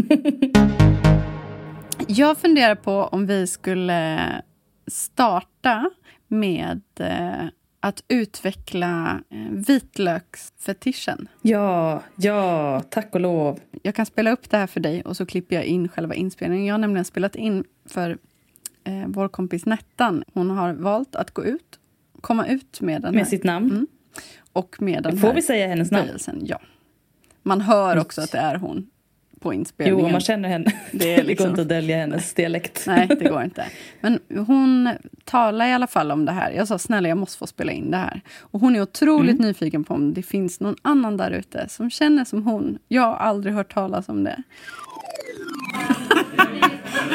Jag 2.06 2.38
funderar 2.38 2.74
på 2.74 2.92
om 2.92 3.26
vi 3.26 3.46
skulle 3.46 4.18
starta 4.86 5.90
med 6.28 6.82
eh, 7.00 7.46
att 7.84 8.04
utveckla 8.08 9.20
eh, 9.30 9.38
vitlöksfetischen. 9.50 11.28
Ja, 11.42 12.02
ja, 12.16 12.82
tack 12.90 13.14
och 13.14 13.20
lov. 13.20 13.60
Jag 13.82 13.94
kan 13.94 14.06
spela 14.06 14.30
upp 14.32 14.50
det 14.50 14.56
här 14.56 14.66
för 14.66 14.80
dig 14.80 15.02
och 15.02 15.16
så 15.16 15.26
klipper 15.26 15.56
jag 15.56 15.64
in 15.64 15.88
själva 15.88 16.14
inspelningen. 16.14 16.66
Jag 16.66 16.74
har 16.74 16.78
nämligen 16.78 17.04
spelat 17.04 17.36
in 17.36 17.64
för 17.86 18.18
eh, 18.84 19.04
vår 19.06 19.28
kompis 19.28 19.66
Nettan. 19.66 20.24
Hon 20.32 20.50
har 20.50 20.72
valt 20.72 21.16
att 21.16 21.30
gå 21.30 21.44
ut, 21.44 21.78
komma 22.20 22.46
ut 22.46 22.80
med 22.80 23.02
den 23.02 23.14
Med 23.14 23.24
här. 23.24 23.30
sitt 23.30 23.44
namn. 23.44 23.70
Mm. 23.70 23.86
Och 24.52 24.82
med 24.82 25.02
den 25.02 25.18
Får 25.18 25.34
vi 25.34 25.42
säga 25.42 25.66
hennes 25.68 25.90
namn? 25.90 26.06
böjelsen, 26.06 26.42
ja. 26.46 26.60
Man 27.42 27.60
hör 27.60 27.98
också 27.98 28.20
att 28.20 28.32
det 28.32 28.38
är 28.38 28.54
hon 28.56 28.90
på 29.42 29.54
inspelningen. 29.54 30.04
Jo, 30.06 30.12
man 30.12 30.20
känner 30.20 30.48
henne. 30.48 30.72
Det 30.92 30.98
Det, 30.98 31.14
är 31.14 31.24
liksom- 31.24 31.44
går 31.44 31.50
inte 31.50 31.62
att 31.62 31.68
dölja 31.68 31.96
hennes 31.96 32.34
dialekt. 32.34 32.84
Nej, 32.86 33.06
det 33.08 33.28
går 33.28 33.42
inte. 33.44 33.64
Men 34.00 34.18
hon 34.46 34.90
talar 35.24 35.66
i 35.66 35.72
alla 35.72 35.86
fall 35.86 36.10
om 36.10 36.24
det 36.24 36.32
här. 36.32 36.50
Jag 36.50 36.68
sa 36.68 36.78
snälla, 36.78 37.08
jag 37.08 37.18
måste 37.18 37.38
få 37.38 37.46
spela 37.46 37.72
in 37.72 37.90
det 37.90 37.96
här. 37.96 38.20
Och 38.40 38.60
hon 38.60 38.76
är 38.76 38.82
otroligt 38.82 39.38
Mm. 39.38 39.46
nyfiken 39.48 39.84
på 39.84 39.94
om 39.94 40.14
det 40.14 40.22
finns 40.22 40.60
någon 40.60 40.76
annan 40.82 41.16
där 41.16 41.30
ute 41.30 41.68
som 41.68 41.90
känner 41.90 42.24
som 42.24 42.42
hon. 42.42 42.78
Jag 42.88 43.02
har 43.02 43.14
aldrig 43.16 43.54
hört 43.54 43.74
talas 43.74 44.08
om 44.08 44.24
det. 44.24 44.42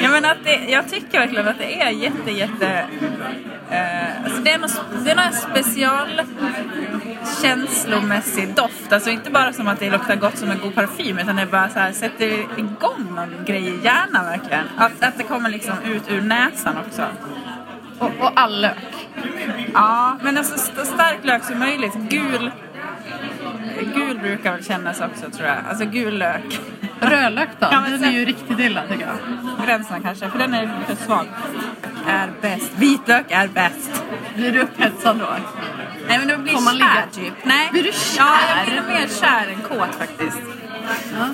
Ja, 0.02 0.10
men 0.12 0.26
att 0.26 0.38
det, 0.44 0.56
jag 0.56 0.90
tycker 0.90 1.20
verkligen 1.20 1.48
att 1.48 1.58
det 1.58 1.82
är 1.82 1.90
jätte, 1.90 2.32
jätte... 2.32 2.86
Eh, 3.72 4.24
alltså 4.26 4.42
det, 4.42 4.52
är 4.52 4.58
något, 4.58 4.82
det 5.06 5.12
är 5.12 5.16
någon 5.16 5.34
special 5.34 6.22
känslomässig 7.42 8.54
doft. 8.56 8.94
Alltså 8.94 9.10
inte 9.10 9.30
bara 9.32 9.54
som 9.54 9.68
att 9.68 9.80
det 9.80 9.90
luktar 9.90 10.16
gott 10.16 10.38
som 10.38 10.52
en 10.52 10.60
god 10.60 10.76
parfym 10.76 11.18
utan 11.20 11.36
det 11.36 11.46
bara 11.46 11.70
så 11.70 11.80
här, 11.80 11.92
sätter 11.92 12.26
igång 12.60 13.16
någon 13.16 13.46
grej 13.46 13.68
i 13.68 13.80
hjärnan 13.84 14.26
verkligen. 14.26 14.66
Att, 14.78 15.04
att 15.04 15.18
det 15.18 15.24
kommer 15.24 15.50
liksom 15.50 15.76
ut 15.86 16.12
ur 16.12 16.22
näsan 16.22 16.76
också. 16.88 17.06
Och, 18.00 18.12
och 18.20 18.32
all 18.36 18.62
lök. 18.62 18.78
Ja, 19.74 20.18
men 20.22 20.38
alltså 20.38 20.56
st- 20.56 20.86
stark 20.86 21.18
lök 21.24 21.44
som 21.44 21.60
möjligt. 21.60 21.94
Gul, 21.94 22.52
gul 23.96 24.20
brukar 24.20 24.52
väl 24.52 24.64
kännas 24.66 25.02
också 25.02 25.30
tror 25.38 25.48
jag. 25.48 25.58
Alltså 25.70 25.86
gul 25.86 26.18
lök. 26.18 26.60
Rödlök 27.00 27.50
då? 27.60 27.68
Ja, 27.72 27.86
den 27.90 28.04
är 28.04 28.12
ju 28.12 28.26
riktigt 28.26 28.60
illa 28.60 28.88
tycker 28.88 29.08
jag. 29.08 29.66
Gränserna 29.68 30.00
kanske, 30.02 30.30
för 30.30 30.40
den 30.40 30.54
är 30.54 30.84
för 30.88 30.96
svag. 31.06 31.26
Är 32.08 32.32
bäst. 32.42 32.72
Vitlök 32.78 33.26
är 33.32 33.48
bäst. 33.48 34.04
Blir 34.36 34.52
du 34.52 34.62
upphetsad 34.62 35.20
då? 35.20 35.26
Nej 36.08 36.20
men 36.20 36.28
då 36.28 36.38
blir 36.38 36.54
Får 36.54 36.62
man 36.62 36.78
kär 36.78 37.06
typ. 37.12 37.34
Nej. 37.44 37.70
Blir 37.72 37.84
du 37.84 37.90
Ja, 37.90 37.94
kär? 37.94 38.58
jag 38.58 38.84
blir 38.84 38.94
mer 38.94 39.08
kär 39.08 39.48
än 39.48 39.62
kåt 39.62 39.96
faktiskt. 39.96 40.38
Ja. 41.14 41.30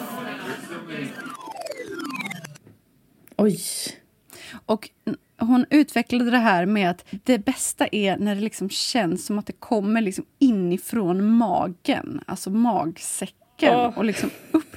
Oj. 3.38 3.60
Och 4.66 4.90
hon 5.40 5.66
utvecklade 5.70 6.32
det 6.32 6.38
här 6.38 6.66
med 6.66 6.90
att 6.90 7.06
det 7.24 7.46
bästa 7.46 7.88
är 7.92 8.18
när 8.18 8.36
det 8.36 8.42
liksom 8.42 8.70
känns 8.70 9.26
som 9.26 9.40
att 9.40 9.46
det 9.48 9.54
kommer 9.60 10.02
liksom 10.02 10.26
inifrån 10.40 11.26
magen. 11.38 12.22
Alltså 12.28 12.50
magsäcken. 12.50 13.76
Åh. 13.76 13.98
Och 13.98 14.06
liksom 14.06 14.30
upp. 14.52 14.76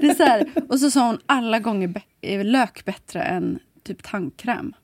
Det 0.00 0.06
är 0.06 0.14
så 0.14 0.22
här, 0.22 0.46
och 0.68 0.80
så 0.80 0.90
sa 0.90 1.06
hon 1.06 1.18
alla 1.26 1.58
gånger 1.58 1.94
är 2.20 2.44
lök 2.44 2.84
bättre 2.84 3.22
än 3.22 3.58
typ 3.82 4.02
tandkräm. 4.02 4.74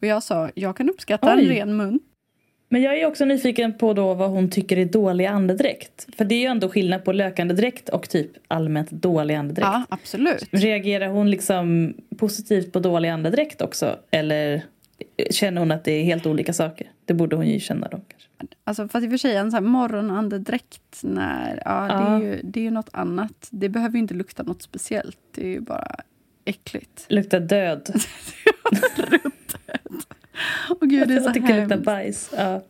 Och 0.00 0.06
jag 0.06 0.22
sa, 0.22 0.50
jag 0.54 0.76
kan 0.76 0.90
uppskatta 0.90 1.32
en 1.32 1.38
Oj. 1.38 1.48
ren 1.48 1.76
mun. 1.76 2.00
Men 2.68 2.82
jag 2.82 2.98
är 2.98 3.06
också 3.06 3.24
nyfiken 3.24 3.78
på 3.78 3.92
då 3.92 4.14
vad 4.14 4.30
hon 4.30 4.50
tycker 4.50 4.76
är 4.76 4.84
dålig 4.84 5.26
andedräkt. 5.26 6.06
För 6.16 6.24
det 6.24 6.34
är 6.34 6.40
ju 6.40 6.46
ändå 6.46 6.68
skillnad 6.68 7.04
på 7.04 7.12
lökandedräkt 7.12 7.88
och 7.88 8.08
typ 8.08 8.30
allmänt 8.48 8.90
dålig 8.90 9.34
andedräkt. 9.34 9.68
Ja, 9.72 9.84
absolut. 9.88 10.48
Reagerar 10.50 11.08
hon 11.08 11.30
liksom 11.30 11.94
positivt 12.18 12.72
på 12.72 12.80
dålig 12.80 13.08
andedräkt 13.08 13.62
också? 13.62 13.96
Eller 14.10 14.62
känner 15.30 15.60
hon 15.60 15.70
att 15.70 15.84
det 15.84 15.92
är 15.92 16.04
helt 16.04 16.26
olika 16.26 16.52
saker? 16.52 16.86
Det 17.04 17.14
borde 17.14 17.36
hon 17.36 17.46
ju 17.48 17.60
känna 17.60 17.88
då 17.88 18.00
kanske. 18.08 18.28
Alltså, 18.64 18.88
fast 18.88 19.04
i 19.04 19.06
och 19.06 19.10
för 19.10 19.16
sig, 19.18 19.36
en 19.36 19.50
sån 19.50 19.64
här 19.64 19.70
morgonandedräkt, 19.70 21.00
när, 21.02 21.62
ja, 21.64 21.80
Det, 21.86 21.92
är 21.94 22.10
Ja. 22.10 22.22
ju, 22.22 22.40
det 22.44 22.60
är 22.60 22.64
ju 22.64 22.70
något 22.70 22.88
annat. 22.92 23.48
Det 23.50 23.68
behöver 23.68 23.92
ju 23.94 23.98
inte 23.98 24.14
lukta 24.14 24.42
något 24.42 24.62
speciellt. 24.62 25.18
Det 25.34 25.42
är 25.46 25.50
ju 25.50 25.60
bara 25.60 25.96
äckligt. 26.44 27.06
Luktar 27.08 27.40
död. 27.40 27.94
Åh 30.70 30.88
gud, 30.88 31.08
det 31.08 31.14
är 31.14 31.18
så 31.20 31.24
jag 31.26 31.34
tycker 31.34 31.48
det 31.54 31.60
luktar 31.60 31.74
hemskt. 31.76 31.86
bajs. 31.86 32.30
Ja. 32.36 32.62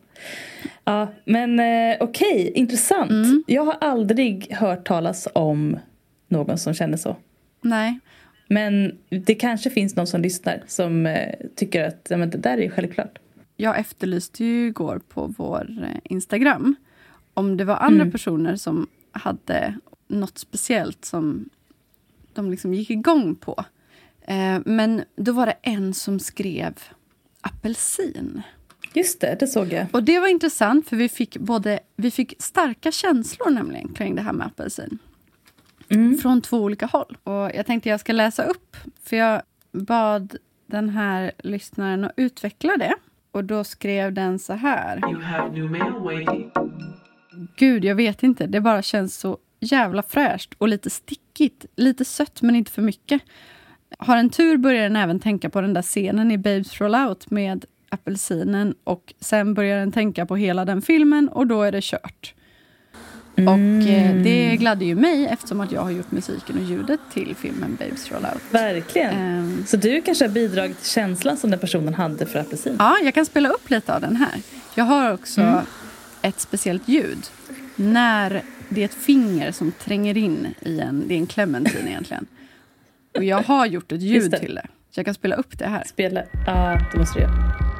Ja, 0.83 1.07
men 1.25 1.59
eh, 1.59 1.97
okej, 1.99 2.51
intressant. 2.55 3.11
Mm. 3.11 3.43
Jag 3.47 3.65
har 3.65 3.77
aldrig 3.81 4.53
hört 4.53 4.87
talas 4.87 5.27
om 5.33 5.79
någon 6.27 6.57
som 6.57 6.73
känner 6.73 6.97
så. 6.97 7.15
Nej. 7.61 7.99
Men 8.47 8.97
det 9.09 9.35
kanske 9.35 9.69
finns 9.69 9.95
någon 9.95 10.07
som 10.07 10.21
lyssnar 10.21 10.63
som 10.67 11.05
eh, 11.05 11.35
tycker 11.55 11.83
att 11.87 12.07
ja, 12.09 12.17
men 12.17 12.29
det 12.29 12.37
där 12.37 12.57
är 12.57 12.69
självklart. 12.69 13.19
Jag 13.57 13.79
efterlyste 13.79 14.45
ju 14.45 14.67
igår 14.67 15.01
på 15.09 15.33
vår 15.37 15.83
eh, 15.83 15.99
Instagram 16.03 16.75
om 17.33 17.57
det 17.57 17.65
var 17.65 17.75
andra 17.77 18.01
Mm. 18.01 18.11
personer 18.11 18.55
som 18.55 18.87
hade 19.11 19.75
något 20.07 20.37
speciellt 20.37 21.05
som 21.05 21.49
de 22.33 22.51
liksom 22.51 22.73
gick 22.73 22.89
igång 22.89 23.35
på. 23.35 23.65
Eh, 24.21 24.59
men 24.65 25.03
då 25.15 25.31
var 25.31 25.45
det 25.45 25.55
en 25.61 25.93
som 25.93 26.19
skrev 26.19 26.73
apelsin. 27.41 28.41
Just 28.93 29.21
det, 29.21 29.37
det 29.39 29.47
såg 29.47 29.73
jag. 29.73 29.85
Och 29.91 30.03
det 30.03 30.19
var 30.19 30.27
intressant 30.27 30.87
för 30.89 30.95
vi 30.95 31.09
fick, 31.09 31.37
både, 31.37 31.79
vi 31.95 32.11
fick 32.11 32.33
starka 32.39 32.91
känslor 32.91 33.49
nämligen 33.49 33.93
kring 33.93 34.15
det 34.15 34.21
här 34.21 34.33
med 34.33 34.47
apelsin. 34.47 34.99
Mm. 35.89 36.17
Från 36.17 36.41
två 36.41 36.57
olika 36.59 36.85
håll. 36.85 37.17
Och 37.23 37.33
jag 37.33 37.65
tänkte 37.65 37.89
jag 37.89 37.99
ska 37.99 38.13
läsa 38.13 38.43
upp, 38.43 38.77
för 39.03 39.15
jag 39.15 39.41
bad 39.71 40.35
den 40.65 40.89
här 40.89 41.31
lyssnaren 41.37 42.03
att 42.05 42.11
utveckla 42.17 42.77
det. 42.77 42.95
Och 43.35 43.43
då 43.43 43.63
skrev 43.63 44.13
den 44.13 44.39
så 44.39 44.53
här. 44.53 44.99
Gud, 47.57 47.85
jag 47.85 47.95
vet 47.95 48.23
inte. 48.23 48.47
Det 48.47 48.61
bara 48.61 48.81
känns 48.81 49.17
så 49.17 49.37
jävla 49.59 50.03
fräscht 50.03 50.53
och 50.57 50.67
lite 50.67 50.89
stickigt. 50.89 51.65
Lite 51.75 52.05
sött, 52.05 52.41
men 52.41 52.55
inte 52.55 52.71
för 52.71 52.81
mycket. 52.81 53.21
Har 53.99 54.17
en 54.17 54.29
tur 54.29 54.57
börjar 54.57 54.83
den 54.83 54.95
även 54.95 55.19
tänka 55.19 55.49
på 55.49 55.61
den 55.61 55.73
där 55.73 55.81
scenen 55.81 56.31
i 56.31 56.37
Babes 56.37 56.81
Roll 56.81 56.95
Out 56.95 57.31
med 57.31 57.65
apelsinen 57.89 58.75
och 58.83 59.13
sen 59.19 59.53
börjar 59.53 59.77
den 59.77 59.91
tänka 59.91 60.25
på 60.25 60.35
hela 60.35 60.65
den 60.65 60.81
filmen 60.81 61.29
och 61.29 61.47
då 61.47 61.61
är 61.61 61.71
det 61.71 61.83
kört. 61.83 62.33
Och 63.37 63.87
eh, 63.89 64.15
det 64.23 64.55
gladde 64.59 64.85
ju 64.85 64.95
mig 64.95 65.25
eftersom 65.27 65.61
att 65.61 65.71
jag 65.71 65.81
har 65.81 65.91
gjort 65.91 66.11
musiken 66.11 66.57
och 66.57 66.63
ljudet 66.63 66.99
till 67.13 67.35
filmen 67.35 67.75
Babes 67.79 68.11
Roll 68.11 68.25
Out. 68.33 68.41
Verkligen. 68.51 69.13
Ehm, 69.13 69.63
Så 69.67 69.77
du 69.77 70.01
kanske 70.01 70.25
har 70.25 70.29
bidragit 70.29 70.81
till 70.81 70.91
känslan 70.91 71.37
som 71.37 71.51
den 71.51 71.59
personen 71.59 71.93
hade 71.93 72.25
för 72.25 72.39
apelsin? 72.39 72.75
Ja, 72.79 72.97
jag 73.03 73.13
kan 73.13 73.25
spela 73.25 73.49
upp 73.49 73.69
lite 73.69 73.95
av 73.95 74.01
den 74.01 74.15
här. 74.15 74.41
Jag 74.75 74.85
har 74.85 75.13
också 75.13 75.63
ett 76.21 76.39
speciellt 76.39 76.87
ljud. 76.87 77.27
När 77.75 78.41
det 78.69 78.81
är 78.81 78.85
ett 78.85 78.93
finger 78.93 79.51
som 79.51 79.71
tränger 79.71 80.17
in 80.17 80.47
i 80.61 80.79
en... 80.79 81.03
Det 81.07 81.13
är 81.13 81.17
en 81.17 81.27
clementin 81.27 81.87
egentligen. 81.87 82.25
Och 83.17 83.23
jag 83.23 83.41
har 83.41 83.65
gjort 83.65 83.91
ett 83.91 84.01
ljud 84.01 84.31
det. 84.31 84.39
till 84.39 84.55
det. 84.55 84.67
Så 84.91 84.99
jag 84.99 85.05
kan 85.05 85.13
spela 85.13 85.35
upp 85.35 85.59
det 85.59 85.67
här. 85.67 85.83
Spela? 85.87 86.23
Ja, 86.47 86.79
det 86.91 86.97
måste 86.99 87.19
du 87.19 87.23
göra. 87.23 87.74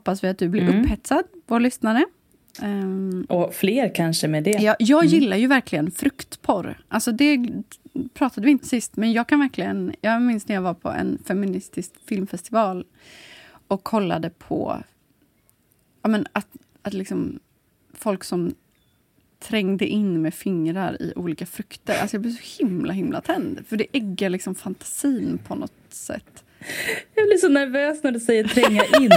Hoppas 0.00 0.24
vi 0.24 0.28
att 0.28 0.38
du 0.38 0.48
blir 0.48 0.62
Mm. 0.62 0.80
upphetsad, 0.80 1.24
vår 1.46 1.60
lyssnare. 1.60 2.04
Ehm, 2.62 3.26
Och 3.28 3.54
fler 3.54 3.94
kanske 3.94 4.28
med 4.28 4.44
det. 4.44 4.50
jag 4.50 4.76
jag 4.78 5.04
gillar 5.04 5.36
ju 5.36 5.46
verkligen 5.46 5.90
fruktporr. 5.90 6.78
Alltså 6.88 7.12
det 7.12 7.48
pratade 8.14 8.44
vi 8.44 8.50
inte 8.50 8.66
sist, 8.68 8.96
men 8.96 9.12
jag 9.12 9.26
kan 9.28 9.40
verkligen... 9.40 9.94
Jag 10.00 10.22
minns 10.22 10.48
när 10.48 10.54
jag 10.54 10.62
var 10.62 10.74
på 10.74 10.88
en 10.90 11.18
feministisk 11.26 11.92
filmfestival 12.06 12.84
och 13.68 13.84
kollade 13.84 14.30
på 14.30 14.82
ja, 16.02 16.08
men 16.08 16.26
att, 16.32 16.46
att 16.82 16.92
liksom 16.94 17.38
folk 17.94 18.24
som 18.24 18.54
trängde 19.38 19.86
in 19.86 20.22
med 20.22 20.34
fingrar 20.34 21.02
i 21.02 21.12
olika 21.16 21.46
frukter. 21.46 21.98
Alltså 22.00 22.14
jag 22.16 22.22
blev 22.22 22.32
så 22.32 22.62
himla 22.64 22.92
himla 22.92 23.20
tänd. 23.20 23.60
För 23.68 23.76
det 23.76 23.86
äggar 23.92 24.30
liksom 24.30 24.54
fantasin 24.54 25.38
på 25.46 25.54
något 25.54 25.72
sätt. 25.88 26.44
Jag 27.14 27.26
blir 27.26 27.36
så 27.36 27.48
nervös 27.48 28.02
när 28.02 28.12
du 28.12 28.20
säger 28.20 28.44
tränga 28.44 28.84
in. 29.00 29.10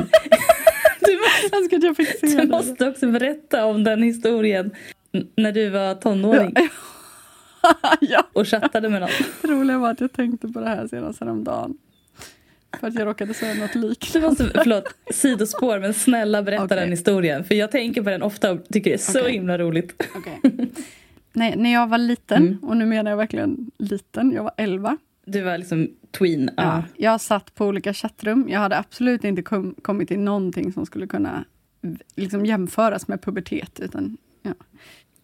Jag 1.51 1.59
önskar 1.61 1.77
att 1.77 1.83
jag 1.83 1.97
fick 1.97 2.07
se 2.19 2.27
du 2.41 2.47
måste 2.47 2.89
också 2.89 3.07
berätta 3.11 3.65
om 3.65 3.83
den 3.83 4.03
historien 4.03 4.71
när 5.35 5.51
du 5.51 5.69
var 5.69 5.95
tonåring 5.95 6.53
ja, 8.01 8.27
och 8.33 8.47
chattade 8.47 8.89
med 8.89 9.01
någon. 9.01 9.09
det 9.41 9.47
roliga 9.47 9.77
var 9.77 9.91
att 9.91 10.01
jag 10.01 10.11
tänkte 10.13 10.47
på 10.47 10.59
det 10.59 10.67
här 10.67 10.87
senast 10.87 11.19
häromdagen. 11.19 11.77
För 12.79 12.87
att 12.87 12.95
jag 12.95 13.07
råkade 13.07 13.33
säga 13.33 13.53
något 13.53 13.75
likt. 13.75 14.13
Du 14.13 14.21
måste, 14.21 14.51
förlåt, 14.55 14.93
sidospår, 15.11 15.79
men 15.79 15.93
snälla 15.93 16.43
berätta 16.43 16.63
Okej. 16.65 16.77
den 16.77 16.89
historien. 16.89 17.43
För 17.43 17.55
jag 17.55 17.71
tänker 17.71 18.01
på 18.03 18.09
den 18.09 18.21
ofta 18.21 18.51
och 18.51 18.59
tycker 18.71 18.89
det 18.89 18.95
är 18.95 18.97
så 18.97 19.19
Okej. 19.19 19.31
himla 19.31 19.57
roligt. 19.57 20.03
Okej. 20.15 20.39
Nej, 21.33 21.53
när 21.57 21.73
jag 21.73 21.87
var 21.87 21.97
liten, 21.97 22.37
Mm. 22.47 22.59
och 22.63 22.77
nu 22.77 22.85
menar 22.85 23.11
jag 23.11 23.17
verkligen 23.17 23.71
liten, 23.77 24.31
jag 24.31 24.43
var 24.43 24.51
11. 24.57 24.97
Du 25.25 25.41
var 25.41 25.57
liksom 25.57 25.89
tween. 26.17 26.49
Ja. 26.57 26.63
Ja. 26.63 26.83
Jag 26.97 27.21
satt 27.21 27.55
på 27.55 27.65
olika 27.65 27.93
chattrum. 27.93 28.49
Jag 28.49 28.59
hade 28.59 28.77
absolut 28.77 29.23
inte 29.23 29.41
kom, 29.41 29.75
kommit 29.81 30.07
till 30.07 30.19
någonting 30.19 30.73
som 30.73 30.85
skulle 30.85 31.07
kunna 31.07 31.45
liksom 32.15 32.45
jämföras 32.45 33.07
med 33.07 33.21
pubertet. 33.21 33.79
Utan, 33.79 34.17
ja. 34.41 34.53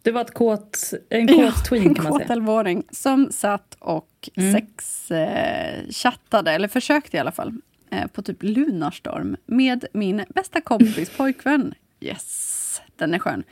Du 0.02 0.12
var 0.12 0.22
ett 0.22 0.34
kåt, 0.34 0.94
en 1.10 1.28
kåt 1.28 1.38
Ja, 1.40 1.52
tween 1.70 1.88
en 1.88 1.94
kan 1.96 2.04
man 2.04 2.14
kåt 2.14 2.22
säga. 2.28 2.36
11-åring 2.36 2.84
som 2.92 3.32
satt 3.32 3.76
och 3.80 4.06
Mm. 4.36 4.54
sex 4.54 5.12
eh, 5.12 5.88
chattade, 5.90 6.52
eller 6.52 6.68
försökte 6.68 7.18
i 7.18 7.20
alla 7.20 7.32
fall, 7.32 7.54
eh, 7.92 8.08
på 8.08 8.22
typ 8.22 8.38
Lunarstorm 8.44 9.36
med 9.46 9.86
min 9.94 10.24
bästa 10.36 10.62
kompis 10.62 11.10
pojkvän. 11.18 11.74
Yes, 12.00 12.82
den 12.96 13.14
är 13.14 13.20
skön. 13.20 13.44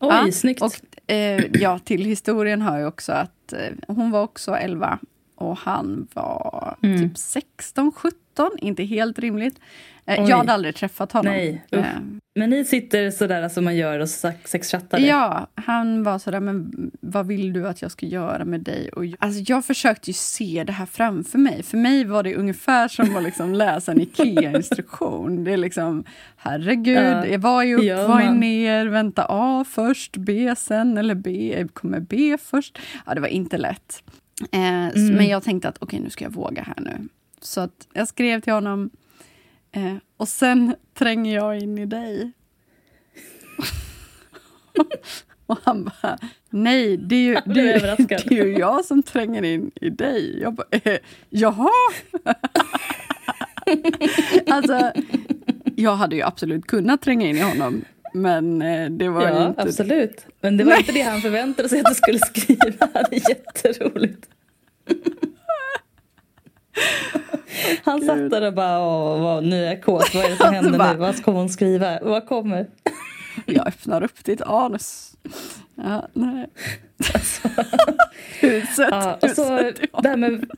Oj, 0.00 0.08
Ja, 0.26 0.32
snyggt. 0.32 0.62
Och 0.62 1.10
eh, 1.10 1.44
ja, 1.52 1.78
till 1.78 2.04
historien 2.04 2.62
hör 2.62 2.78
ju 2.78 2.86
också 2.86 3.12
att 3.12 3.52
eh, 3.52 3.58
hon 3.88 4.10
var 4.10 4.22
också 4.22 4.54
11 4.56 4.98
och 5.40 5.56
han 5.58 6.06
var 6.14 6.76
Mm. 6.82 6.98
typ 6.98 7.18
16, 7.18 7.92
17, 7.92 8.50
inte 8.58 8.82
helt 8.84 9.18
rimligt. 9.18 9.60
Eh, 10.06 10.24
jag 10.28 10.36
hade 10.36 10.52
aldrig 10.52 10.74
träffat 10.74 11.12
honom. 11.12 11.32
Nej. 11.32 11.64
Eh, 11.70 11.84
Men 12.34 12.50
ni 12.50 12.64
sitter 12.64 13.10
sådär 13.10 13.48
som 13.48 13.64
man 13.64 13.76
gör 13.76 13.98
och 14.00 14.08
sex- 14.08 14.50
sexchattar? 14.50 14.98
Ja, 14.98 15.46
han 15.54 16.02
var 16.02 16.18
sådär, 16.18 16.40
men 16.40 16.90
vad 17.00 17.26
vill 17.26 17.52
du 17.52 17.68
att 17.68 17.82
jag 17.82 17.90
ska 17.90 18.06
göra 18.06 18.44
med 18.44 18.60
dig? 18.60 18.88
Och, 18.92 19.04
alltså, 19.18 19.42
jag 19.52 19.64
försökte 19.64 20.10
ju 20.10 20.14
se 20.14 20.64
det 20.66 20.72
här 20.72 20.86
framför 20.86 21.38
mig. 21.38 21.62
För 21.62 21.76
mig 21.76 22.04
var 22.04 22.22
det 22.22 22.34
ungefär 22.36 22.88
som 22.88 23.16
att 23.16 23.22
liksom 23.22 23.54
läsa 23.54 23.92
en 23.92 24.00
IKEA-instruktion. 24.00 25.44
Det 25.44 25.52
är 25.52 25.56
liksom, 25.56 26.04
herregud, 26.36 27.24
Ja. 27.30 27.38
vad 27.38 27.64
är 27.64 27.74
upp, 27.76 27.82
Ja, 27.84 28.08
vad 28.08 28.22
är 28.22 28.30
ner, 28.32 28.86
vänta 28.86 29.26
A 29.28 29.64
först, 29.68 30.16
B 30.16 30.54
sen, 30.56 30.98
eller 30.98 31.14
B, 31.14 31.66
kommer 31.72 32.00
B 32.00 32.36
först? 32.42 32.78
Ja, 33.06 33.14
det 33.14 33.20
var 33.20 33.28
inte 33.28 33.58
lätt. 33.58 34.02
Eh, 34.52 34.60
Mm. 34.96 35.14
Men 35.14 35.26
jag 35.28 35.42
tänkte 35.42 35.68
att 35.68 35.76
okej, 35.80 36.00
nu 36.00 36.10
ska 36.10 36.24
jag 36.24 36.32
våga 36.32 36.62
här 36.62 36.74
nu. 36.80 37.08
Så 37.40 37.60
att 37.60 37.88
jag 37.92 38.08
skrev 38.08 38.40
till 38.40 38.52
honom, 38.52 38.90
eh, 39.72 39.94
och 40.16 40.28
sen 40.28 40.74
tränger 40.94 41.34
jag 41.34 41.58
in 41.58 41.78
i 41.78 41.86
dig. 41.86 42.32
Och 45.46 45.58
han 45.64 45.84
bara, 45.84 46.18
nej, 46.50 46.96
det 46.96 47.14
är 47.16 47.20
ju, 47.20 47.34
det 47.54 47.72
är, 47.72 47.96
det 48.28 48.38
är 48.38 48.44
ju 48.46 48.58
jag 48.58 48.84
som 48.84 49.02
tränger 49.02 49.42
in 49.42 49.70
i 49.80 49.90
dig. 49.90 50.40
Jag 50.40 50.54
bara, 50.54 50.66
eh, 50.70 50.98
jaha? 51.30 51.70
alltså, 54.50 54.92
jag 55.76 55.96
hade 55.96 56.16
ju 56.16 56.22
absolut 56.22 56.66
kunnat 56.66 57.02
tränga 57.02 57.26
in 57.28 57.36
i 57.36 57.40
honom, 57.40 57.84
men 58.12 58.62
eh, 58.62 58.90
det 58.90 59.08
var 59.08 59.22
Ja, 59.22 59.48
inte... 59.48 59.62
absolut. 59.62 60.26
Men 60.40 60.56
det 60.56 60.64
var 60.64 60.76
inte 60.76 60.92
det 60.92 61.02
han 61.02 61.20
förväntade 61.20 61.68
sig 61.68 61.80
att 61.80 61.86
du 61.86 61.94
skulle 61.94 62.18
skriva. 62.18 62.86
Det 63.10 63.16
är 63.16 63.28
jätteroligt. 63.30 64.26
Han 67.84 68.00
satt 68.00 68.30
där 68.30 68.42
och 68.46 68.54
bara, 68.54 68.80
åh, 68.80 69.22
vad, 69.22 69.44
nu 69.44 69.64
är 69.64 69.68
jag 69.68 69.82
kåt, 69.82 70.14
vad 70.14 70.24
är 70.24 70.30
det 70.30 70.36
som 70.36 70.54
händer 70.54 70.78
bara- 70.78 70.92
nu? 70.92 70.98
Vad 70.98 71.24
kommer 71.24 71.38
hon 71.38 71.48
skriva? 71.48 71.98
Vad 72.02 72.26
kommer? 72.26 72.66
Jag 73.46 73.66
öppnar 73.68 74.02
upp 74.02 74.24
ditt 74.24 74.40
anus. 74.42 75.12
Ja, 75.74 76.08
nej. 76.12 76.46
Huset, 78.40 78.88
Ja, 78.90 79.18
och 79.22 79.30
så 79.30 79.56
huset 79.56 79.80
det 80.02 80.08
här 80.08 80.16
med. 80.16 80.50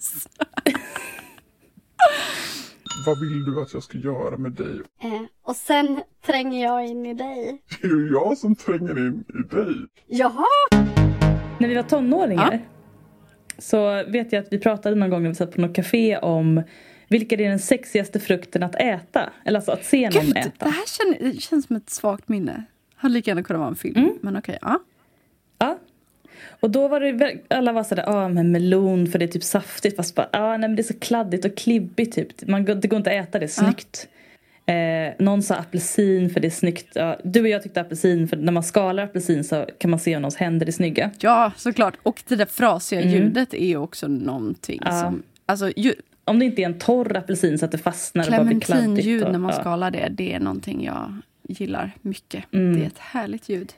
Vad 3.07 3.21
vill 3.21 3.45
du 3.45 3.63
att 3.63 3.75
jag 3.75 3.83
ska 3.83 3.99
göra 3.99 4.37
med 4.37 4.53
dig? 4.53 4.81
Eh, 5.03 5.23
och 5.43 5.57
sen 5.57 6.01
tränger 6.27 6.63
jag 6.65 6.87
in 6.87 7.07
i 7.07 7.15
dig. 7.15 7.63
Det 7.83 7.87
är 7.87 7.91
ju 7.91 8.11
jag 8.13 8.39
som 8.39 8.57
tränger 8.57 8.99
in 8.99 9.25
i 9.29 9.55
dig. 9.55 9.75
Jaha! 10.07 10.45
När 11.59 11.69
vi 11.69 11.75
var 11.75 11.83
tonåringar 11.83 12.61
så 13.59 14.05
vet 14.09 14.33
jag 14.33 14.41
att 14.45 14.53
vi 14.53 14.59
pratade 14.59 14.97
någon 14.97 15.11
gång 15.11 15.23
när 15.23 15.29
vi 15.29 15.35
satt 15.35 15.55
på 15.55 15.61
något 15.61 15.77
café 15.77 16.19
om 16.19 16.63
vilken 17.09 17.41
är 17.41 17.49
den 17.49 17.59
sexigaste 17.59 18.21
frukten 18.21 18.63
att 18.63 18.75
äta? 18.75 19.31
Eller 19.45 19.59
alltså 19.59 19.73
att 19.73 19.85
se 19.85 20.11
någon 20.11 20.25
Gud, 20.25 20.37
äta. 20.37 20.65
det 20.65 20.71
här 20.71 20.87
känner, 20.87 21.33
det 21.33 21.41
känns 21.41 21.67
som 21.67 21.77
ett 21.77 21.91
svagt 21.91 22.29
minne. 22.29 22.65
Hade 22.95 23.15
lika 23.15 23.31
gärna 23.31 23.43
kunnat 23.43 23.61
vara 23.61 23.69
en 23.69 23.77
film, 23.77 23.97
Mm. 23.97 24.19
men 24.23 24.37
okej. 24.37 24.59
ja. 24.63 24.69
Ja. 24.69 24.81
Och 26.63 26.71
då 26.71 26.89
var 26.89 27.01
det 27.01 27.39
alla 27.49 27.73
var 27.73 27.85
sådär, 27.85 28.05
ja 28.07 28.29
men 28.29 28.53
melon 28.53 29.07
för 29.07 29.19
det 29.19 29.25
är 29.25 29.29
typ 29.29 29.43
saftigt 29.43 29.97
fast 29.97 30.15
bara, 30.15 30.29
ja 30.33 30.49
nej 30.51 30.59
men 30.59 30.77
det 30.77 30.83
är 30.83 30.95
så 30.95 30.99
kladdigt 30.99 31.45
och 31.45 31.57
klibbigt 31.57 32.15
typ. 32.15 32.49
Man, 32.49 32.65
det 32.65 32.89
går 32.89 32.97
inte 32.97 33.11
att 33.21 33.29
äta 33.29 33.39
det 33.39 33.49
snyggt. 33.49 34.09
Eh, 34.67 34.75
någon 35.25 35.43
sa 35.43 35.55
apelsin 35.55 36.31
för 36.31 36.41
det 36.41 36.49
är 36.49 36.51
snyggt. 36.51 36.89
Ja, 36.95 37.19
du 37.25 37.41
och 37.41 37.49
jag 37.49 37.63
tyckte 37.63 37.81
apelsin 37.81 38.29
för 38.29 38.37
när 38.37 38.53
man 38.53 38.63
skalar 38.63 39.05
apelsin 39.05 39.45
så 39.45 39.67
kan 39.79 39.91
man 39.91 40.01
se 40.01 40.17
om 40.17 40.23
någons 40.23 40.37
händer 40.37 40.67
är 40.67 40.73
snygga. 40.73 41.11
ja, 41.21 41.53
såklart. 41.57 41.95
Och 42.03 42.23
det 42.29 42.37
där 42.37 42.47
frasiga 42.47 43.01
Mm. 43.01 43.13
ljudet 43.15 43.55
är 43.55 43.77
också 43.77 44.09
någonting 44.09 44.81
Ja. 44.85 45.01
som... 45.01 45.23
Alltså, 45.47 45.73
ju, 45.77 45.95
Om 46.25 46.39
det 46.39 46.45
inte 46.45 46.63
är 46.63 46.67
en 46.67 46.79
torr 46.79 47.17
apelsin 47.17 47.59
så 47.59 47.65
att 47.65 47.73
det 47.73 47.79
fastnar 47.79 48.25
och 48.25 48.31
bara 48.31 48.45
blir 48.45 48.61
kladdigt. 48.61 48.85
clementinljud 48.85 49.33
när 49.33 49.39
man 49.39 49.55
ja. 49.55 49.61
skalar 49.61 49.91
det, 49.91 50.09
det 50.11 50.33
är 50.33 50.41
någonting 50.41 50.85
jag 50.85 51.15
gillar 51.49 51.91
mycket. 52.03 52.45
Mm. 52.53 52.77
Det 52.77 52.83
är 52.83 52.87
ett 52.87 52.99
härligt 52.99 53.49
ljud. 53.49 53.73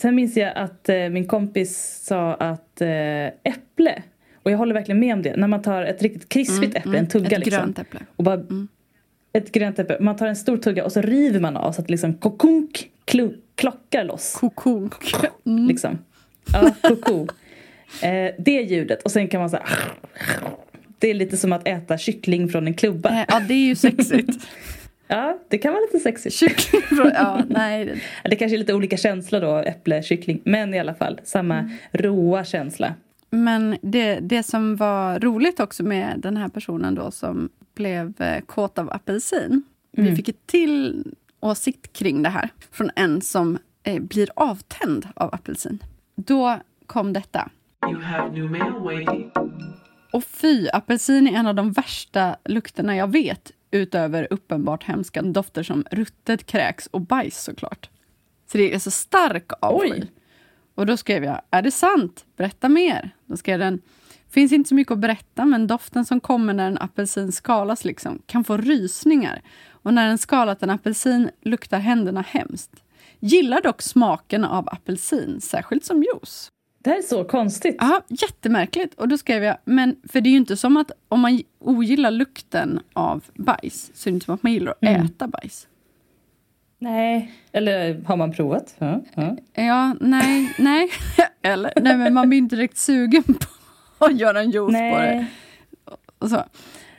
Sen 0.00 0.14
minns 0.14 0.36
jag 0.36 0.52
att 0.56 0.88
eh, 0.88 1.08
min 1.08 1.26
kompis 1.26 2.00
sa 2.04 2.34
att 2.34 2.80
eh, 2.80 3.26
äpple, 3.26 4.02
och 4.42 4.50
jag 4.50 4.58
håller 4.58 4.74
verkligen 4.74 4.98
med 4.98 5.14
om 5.14 5.22
det, 5.22 5.36
när 5.36 5.48
man 5.48 5.62
tar 5.62 5.82
ett 5.82 6.02
riktigt 6.02 6.28
krispigt 6.28 6.76
äpple, 6.76 6.98
en 6.98 7.08
tugga 7.08 7.26
Mm, 7.26 7.40
Ett 7.40 7.46
liksom. 7.46 7.62
grönt 7.62 7.78
äpple. 7.78 8.00
Och 8.16 8.24
bara, 8.24 8.40
Ett 9.32 9.52
grönt 9.52 9.78
äpple, 9.78 9.96
man 10.00 10.16
tar 10.16 10.26
en 10.26 10.36
stor 10.36 10.56
tugga 10.56 10.84
och 10.84 10.92
så 10.92 11.00
river 11.00 11.40
man 11.40 11.56
av 11.56 11.72
så 11.72 11.80
att 11.80 11.86
det 11.86 11.92
liksom 11.92 12.14
kokunk 12.14 12.90
klockar 13.54 14.04
loss. 14.04 14.36
Kokunk. 14.40 14.94
Mm. 15.46 15.68
Liksom. 15.68 15.98
Ja, 16.52 16.70
koko. 16.82 17.20
eh, 18.02 18.34
det 18.38 18.62
ljudet 18.62 19.02
och 19.02 19.10
sen 19.10 19.28
kan 19.28 19.40
man 19.40 19.50
så 19.50 19.56
här, 19.56 19.66
Det 20.98 21.10
är 21.10 21.14
lite 21.14 21.36
som 21.36 21.52
att 21.52 21.68
äta 21.68 21.98
kyckling 21.98 22.48
från 22.48 22.66
en 22.66 22.74
klubba. 22.74 23.24
Ja, 23.28 23.40
det 23.48 23.54
är 23.54 23.66
ju 23.66 23.74
sexigt. 23.76 24.48
Ja, 25.10 25.38
det 25.48 25.58
kan 25.58 25.72
vara 25.72 25.82
lite 25.82 25.98
sexigt. 25.98 26.34
Kyckling. 26.36 26.82
Ja, 27.14 27.42
nej. 27.48 28.00
det- 28.24 28.36
kanske 28.36 28.56
är 28.56 28.58
lite 28.58 28.74
olika 28.74 28.96
känslor 28.96 29.40
då, 29.40 29.56
äpple, 29.56 30.02
kyckling. 30.02 30.40
Men 30.44 30.74
i 30.74 30.78
alla 30.80 30.94
fall, 30.94 31.20
samma 31.24 31.58
Mm. 31.58 31.70
roa 31.92 32.44
känsla. 32.44 32.94
Men 33.30 33.76
det, 33.82 34.18
det 34.20 34.42
som 34.42 34.76
var 34.76 35.18
roligt 35.20 35.60
också 35.60 35.82
med 35.82 36.14
den 36.18 36.36
här 36.36 36.48
personen 36.48 36.94
då 36.94 37.10
som 37.10 37.48
blev 37.74 38.14
eh, 38.22 38.40
kåt 38.40 38.78
av 38.78 38.90
apelsin. 38.92 39.62
Vi 39.92 40.16
fick 40.16 40.28
ett 40.28 40.46
till 40.46 41.06
åsikt 41.40 41.92
kring 41.92 42.22
det 42.22 42.28
här 42.28 42.48
från 42.72 42.90
en 42.96 43.20
som 43.20 43.58
eh, 43.82 44.02
blir 44.02 44.28
avtänd 44.36 45.08
av 45.14 45.34
apelsin. 45.34 45.78
Då 46.16 46.58
kom 46.86 47.12
detta. 47.12 47.50
You 47.90 48.02
have 48.02 48.32
new 48.32 48.50
mail 48.50 48.72
waiting. 48.72 49.30
Och 50.12 50.24
fy, 50.24 50.68
apelsin 50.72 51.26
är 51.28 51.32
en 51.38 51.46
av 51.46 51.54
de 51.54 51.72
värsta 51.72 52.36
lukterna 52.44 52.96
jag 52.96 53.12
vet 53.12 53.52
utöver 53.70 54.28
uppenbart 54.30 54.84
hemska 54.84 55.22
dofter 55.22 55.62
som 55.62 55.84
ruttet 55.90 56.46
kräks 56.46 56.86
och 56.86 57.00
bajs 57.00 57.42
såklart. 57.42 57.90
Så 58.52 58.58
det 58.58 58.74
är 58.74 58.78
så 58.78 58.90
stark 58.90 59.50
avsky. 59.60 60.02
Och 60.74 60.86
då 60.86 60.96
skrev 60.96 61.24
jag, 61.24 61.40
är 61.50 61.62
det 61.62 61.70
sant? 61.70 62.24
Berätta 62.36 62.68
mer. 62.68 63.10
Då 63.26 63.36
skrev 63.36 63.58
den, 63.58 63.80
finns 64.28 64.52
inte 64.52 64.68
så 64.68 64.74
mycket 64.74 64.92
att 64.92 64.98
berätta 64.98 65.44
men 65.44 65.66
doften 65.66 66.04
som 66.04 66.20
kommer 66.20 66.54
när 66.54 66.66
en 66.66 66.78
apelsin 66.78 67.32
skalas 67.32 67.84
liksom, 67.84 68.22
kan 68.26 68.44
få 68.44 68.56
rysningar. 68.56 69.42
Och 69.68 69.94
när 69.94 70.08
en 70.08 70.18
skalat 70.18 70.62
en 70.62 70.70
apelsin 70.70 71.30
luktar 71.42 71.78
händerna 71.78 72.20
hemskt. 72.20 72.84
Gillar 73.18 73.62
dock 73.62 73.82
smaken 73.82 74.44
av 74.44 74.68
apelsin, 74.68 75.40
särskilt 75.40 75.84
som 75.84 76.02
juice. 76.02 76.50
Det 76.82 76.90
här 76.90 76.98
är 76.98 77.02
så 77.02 77.24
konstigt. 77.24 77.76
Ja, 77.78 78.02
jättemärkligt. 78.08 78.94
Och 78.94 79.08
då 79.08 79.18
skrev 79.18 79.42
jag, 79.44 79.56
men 79.64 79.96
för 80.08 80.20
det 80.20 80.28
är 80.28 80.30
ju 80.30 80.36
inte 80.36 80.56
som 80.56 80.76
att 80.76 80.90
om 81.08 81.20
man 81.20 81.40
ogillar 81.58 82.10
lukten 82.10 82.80
av 82.92 83.24
bajs 83.34 83.90
så 83.94 84.08
är 84.08 84.10
det 84.10 84.14
inte 84.14 84.24
som 84.26 84.34
att 84.34 84.42
man 84.42 84.52
gillar 84.52 84.72
att 84.72 84.78
Mm. 84.82 85.06
äta 85.06 85.26
bajs. 85.28 85.66
Nej. 86.78 87.32
Eller 87.52 88.02
har 88.04 88.16
man 88.16 88.32
provat? 88.32 88.74
Ja, 88.78 89.00
ja. 89.14 89.36
Ja, 89.54 89.94
nej, 90.00 90.54
nej. 90.58 90.90
Eller, 91.42 91.72
nej, 91.82 91.96
men 91.96 92.14
man 92.14 92.28
blir 92.28 92.38
inte 92.38 92.56
direkt 92.56 92.76
sugen 92.78 93.22
på 93.98 94.04
att 94.04 94.18
göra 94.20 94.40
en 94.40 94.50
juice 94.50 94.66
på 94.72 94.72
det. 94.72 95.14
Nej, 95.14 95.26
Och 96.18 96.30
så. 96.30 96.36
Eh, 96.36 96.44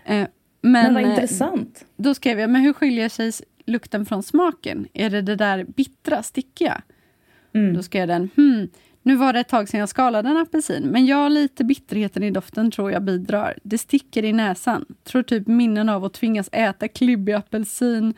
men, 0.06 0.28
men 0.62 0.94
vad 0.94 1.04
eh, 1.04 1.10
intressant. 1.10 1.86
då 1.98 2.14
skrev 2.14 2.40
jag, 2.40 2.50
men 2.50 2.62
hur 2.62 2.74
skiljer 2.74 3.10
sig 3.10 3.32
lukten 3.66 4.06
från 4.06 4.24
smaken? 4.24 4.88
Är 4.94 5.10
det 5.10 5.22
det 5.22 5.36
där 5.36 5.64
bittra, 5.64 6.24
stickiga? 6.24 6.82
Mm. 7.54 7.74
Då 7.74 7.84
skrev 7.84 8.08
den, 8.08 8.30
hmm, 8.36 8.68
nu 9.04 9.16
var 9.16 9.34
det 9.34 9.40
ett 9.40 9.48
tag 9.50 9.70
sedan 9.70 9.80
jag 9.80 9.90
skalade 9.90 10.30
en 10.30 10.38
apelsin, 10.38 10.84
men 10.84 11.06
ja, 11.06 11.28
lite 11.28 11.64
bitterheten 11.64 12.24
i 12.24 12.32
doften 12.32 12.72
tror 12.72 12.92
jag 12.92 13.04
bidrar. 13.04 13.58
Det 13.64 13.78
sticker 13.78 14.26
i 14.26 14.34
näsan. 14.34 14.86
Tror 15.04 15.24
typ 15.24 15.48
minnen 15.48 15.90
av 15.90 16.06
att 16.06 16.14
tvingas 16.14 16.50
äta 16.52 16.88
klibbig 16.88 17.34
apelsin 17.34 18.14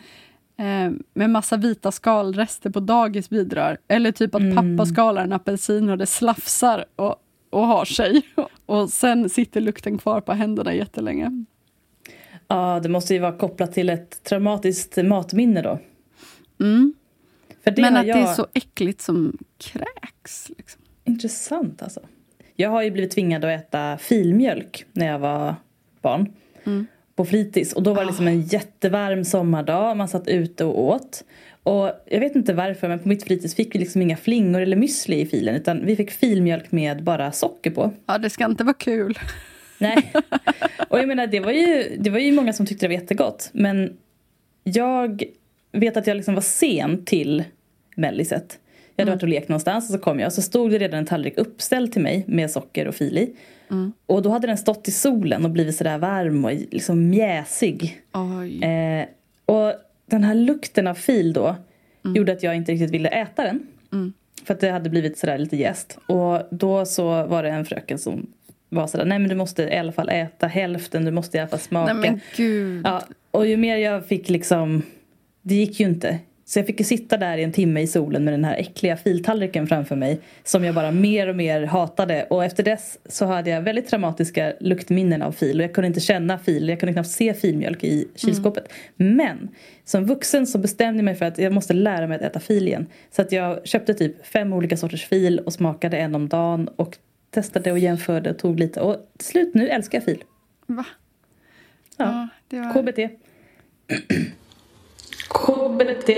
eh, 0.58 0.91
med 1.13 1.30
massa 1.30 1.58
vita 1.58 1.91
skalrester 1.91 2.69
på 2.69 2.80
dagis 2.80 3.30
bidrar. 3.30 3.78
Eller 3.88 4.12
typ 4.12 4.36
att 4.36 4.41
Mm. 4.41 4.78
pappa 4.78 4.86
skalar 4.86 5.24
en 5.24 5.34
apelsin 5.34 5.89
och 5.89 5.98
det 5.98 6.06
slafsar 6.06 6.86
och 6.96 7.15
och 7.50 7.67
har 7.67 7.86
sig. 7.86 8.22
Och 8.65 8.89
sen 8.89 9.30
sitter 9.30 9.62
lukten 9.62 9.98
kvar 9.98 10.22
på 10.22 10.34
händerna 10.34 10.74
jättelänge. 10.74 11.46
Ja, 12.48 12.80
det 12.84 12.89
måste 12.89 13.13
ju 13.13 13.19
vara 13.19 13.38
kopplat 13.38 13.74
till 13.74 13.89
ett 13.89 14.24
traumatiskt 14.24 14.98
matminne 14.98 15.62
då. 15.62 15.80
Mm. 16.60 16.93
Men 17.65 17.95
att 17.95 18.08
jag... 18.08 18.17
det 18.17 18.21
är 18.21 18.34
så 18.34 18.47
äckligt 18.54 19.02
som 19.02 19.38
kräks. 19.58 20.49
Liksom. 20.58 20.82
Intressant 21.04 21.82
alltså. 21.82 21.99
Jag 22.56 22.69
har 22.69 22.84
ju 22.84 22.91
blivit 22.91 23.12
tvingad 23.12 23.45
att 23.45 23.60
äta 23.60 23.97
filmjölk 23.97 24.86
när 24.91 25.08
jag 25.08 25.19
var 25.19 25.56
barn. 26.02 26.34
Mm. 26.63 26.88
På 27.15 27.26
fritids. 27.26 27.73
Och 27.73 27.84
då 27.84 27.93
var 27.93 28.02
det 28.02 28.08
liksom 28.08 28.28
en 28.28 28.41
jättevarm 28.41 29.26
sommardag. 29.26 29.97
Man 29.97 30.08
satt 30.08 30.28
ute 30.28 30.65
och 30.65 30.84
åt. 30.84 31.23
Och 31.63 31.91
jag 32.06 32.19
vet 32.19 32.36
inte 32.36 32.54
varför 32.54 32.88
men 32.88 32.99
på 32.99 33.08
mitt 33.08 33.23
fritids 33.23 33.56
fick 33.56 33.76
vi 33.76 33.80
liksom 33.80 34.02
inga 34.02 34.17
flingor 34.17 34.62
eller 34.62 34.78
müsli 34.78 35.15
i 35.15 35.26
filen. 35.26 35.56
Utan 35.56 35.86
vi 35.86 35.95
fick 35.95 36.12
filmjölk 36.12 36.71
med 36.71 37.04
bara 37.04 37.32
socker 37.32 37.71
på. 37.71 37.91
Ja, 38.06 38.17
det 38.17 38.30
ska 38.30 38.45
inte 38.45 38.63
vara 38.63 38.73
kul. 38.73 39.19
Nej. 39.78 40.13
Och 40.89 40.99
jag 40.99 41.08
menar 41.08 41.28
det 41.28 41.39
var 41.39 41.52
ju, 41.52 41.97
det 41.99 42.10
var 42.10 42.19
ju 42.19 42.32
många 42.32 42.54
som 42.54 42.65
tyckte 42.65 42.88
det 42.88 42.95
var 42.95 43.02
jättegott. 43.02 43.49
Men 43.54 43.97
jag 44.63 45.23
vet 45.80 45.98
att 45.98 46.08
jag 46.08 46.18
liksom 46.18 46.34
var 46.34 46.42
sen 46.42 47.06
till 47.06 47.44
melliset. 47.96 48.60
Jag 48.96 49.06
hade 49.06 49.12
varit 49.16 49.24
och 49.24 49.30
lekt 49.30 49.50
någonstans 49.50 49.90
och 49.90 49.94
så 49.94 50.00
kom 50.00 50.20
jag 50.20 50.28
och 50.28 50.34
så 50.34 50.42
stod 50.42 50.72
det 50.72 50.78
redan 50.78 51.00
en 51.00 51.06
tallrik 51.06 51.38
uppställd 51.38 51.92
till 51.92 52.02
mig 52.02 52.24
med 52.28 52.52
socker 52.52 52.88
och 52.88 52.96
fil 52.96 53.18
i. 53.18 53.36
Och 54.06 54.22
då 54.22 54.30
hade 54.30 54.48
den 54.48 54.58
stått 54.58 54.88
i 54.88 54.92
solen 54.92 55.46
och 55.46 55.52
blivit 55.52 55.76
sådär 55.76 55.98
varm 55.98 56.46
och 56.46 56.52
liksom 56.72 57.10
mjäsig. 57.10 58.02
Eh, 58.64 59.06
och 59.46 59.74
den 60.06 60.24
här 60.24 60.36
lukten 60.36 60.88
av 60.88 60.94
fil 60.94 61.34
då 61.34 61.56
gjorde 62.16 62.32
att 62.32 62.44
jag 62.44 62.56
inte 62.56 62.72
riktigt 62.72 62.92
ville 62.92 63.10
äta 63.10 63.44
den. 63.44 63.68
För 64.46 64.54
att 64.54 64.60
det 64.60 64.70
hade 64.70 64.90
blivit 64.90 65.18
sådär 65.18 65.38
lite 65.38 65.58
jäst. 65.58 65.98
Och 66.08 66.42
då 66.52 66.86
så 66.86 67.26
var 67.26 67.44
det 67.44 67.50
en 67.50 67.66
fröken 67.66 67.98
som 67.98 68.28
var 68.70 68.88
sådär, 68.88 69.06
nej 69.06 69.20
men 69.20 69.30
du 69.30 69.36
måste 69.36 69.64
i 69.64 69.78
alla 69.78 69.92
fall 69.92 70.10
äta 70.10 70.48
hälften, 70.48 71.06
du 71.06 71.12
måste 71.12 71.38
i 71.38 71.40
alla 71.40 71.50
fall 71.50 71.60
smaka. 71.60 71.94
Nej 71.94 72.12
men 72.12 72.20
gud. 72.36 72.82
Ja, 72.86 73.04
och 73.32 73.48
ju 73.48 73.58
mer 73.58 73.78
jag 73.78 74.06
fick 74.06 74.30
liksom, 74.30 74.84
det 75.43 75.56
gick 75.56 75.79
ju 75.79 75.86
inte. 75.86 76.19
Så 76.45 76.60
jag 76.60 76.65
fick 76.65 76.79
ju 76.79 76.86
sitta 76.86 77.17
där 77.17 77.38
i 77.38 77.43
en 77.43 77.51
timme 77.51 77.82
i 77.82 77.88
solen 77.88 78.23
med 78.23 78.34
den 78.34 78.45
här 78.45 78.56
äckliga 78.56 78.97
filtallriken 78.97 79.67
framför 79.67 79.95
mig. 79.95 80.19
Som 80.43 80.63
jag 80.63 80.75
bara 80.75 80.91
mer 80.91 81.27
och 81.27 81.36
mer 81.36 81.62
hatade. 81.63 82.23
Och 82.29 82.45
efter 82.45 82.63
dess 82.63 82.97
så 83.06 83.25
hade 83.25 83.49
jag 83.49 83.62
väldigt 83.62 83.88
traumatiska 83.88 84.53
luktminnen 84.60 85.21
av 85.21 85.32
fil. 85.32 85.60
Och 85.60 85.63
jag 85.63 85.73
kunde 85.73 85.88
inte 85.88 85.99
känna 85.99 86.38
fil, 86.38 86.69
jag 86.69 86.79
kunde 86.79 86.93
knappt 86.93 87.10
se 87.10 87.34
filmjölk 87.34 87.84
i 87.84 88.08
kylskåpet. 88.15 88.73
Men 88.95 89.49
som 89.86 90.06
vuxen 90.06 90.47
så 90.47 90.58
bestämde 90.58 90.97
jag 90.97 91.06
mig 91.06 91.15
för 91.15 91.25
att 91.25 91.38
jag 91.38 91.53
måste 91.53 91.73
lära 91.73 92.08
mig 92.08 92.15
att 92.15 92.21
äta 92.21 92.39
fil 92.39 92.67
igen. 92.67 92.86
Så 93.12 93.21
att 93.21 93.32
jag 93.32 93.67
köpte 93.67 93.93
typ 93.93 94.25
fem 94.25 94.53
olika 94.53 94.77
sorters 94.77 95.06
fil 95.06 95.39
och 95.39 95.53
smakade 95.53 95.97
en 95.97 96.15
om 96.15 96.29
dagen. 96.29 96.67
Och 96.67 96.97
testade 97.32 97.71
och 97.71 97.79
jämförde 97.79 98.29
och 98.29 98.38
tog 98.38 98.60
lite. 98.60 98.82
Och 98.82 98.95
till 99.17 99.27
slut 99.27 99.53
nu 99.53 99.69
älskar 99.69 99.97
jag 99.97 100.06
fil. 100.06 100.23
Va? 100.65 100.86
Ja. 101.97 102.27
det 102.47 102.60
var... 102.60 102.73
KBT. 102.73 102.99
KBT. 105.30 106.10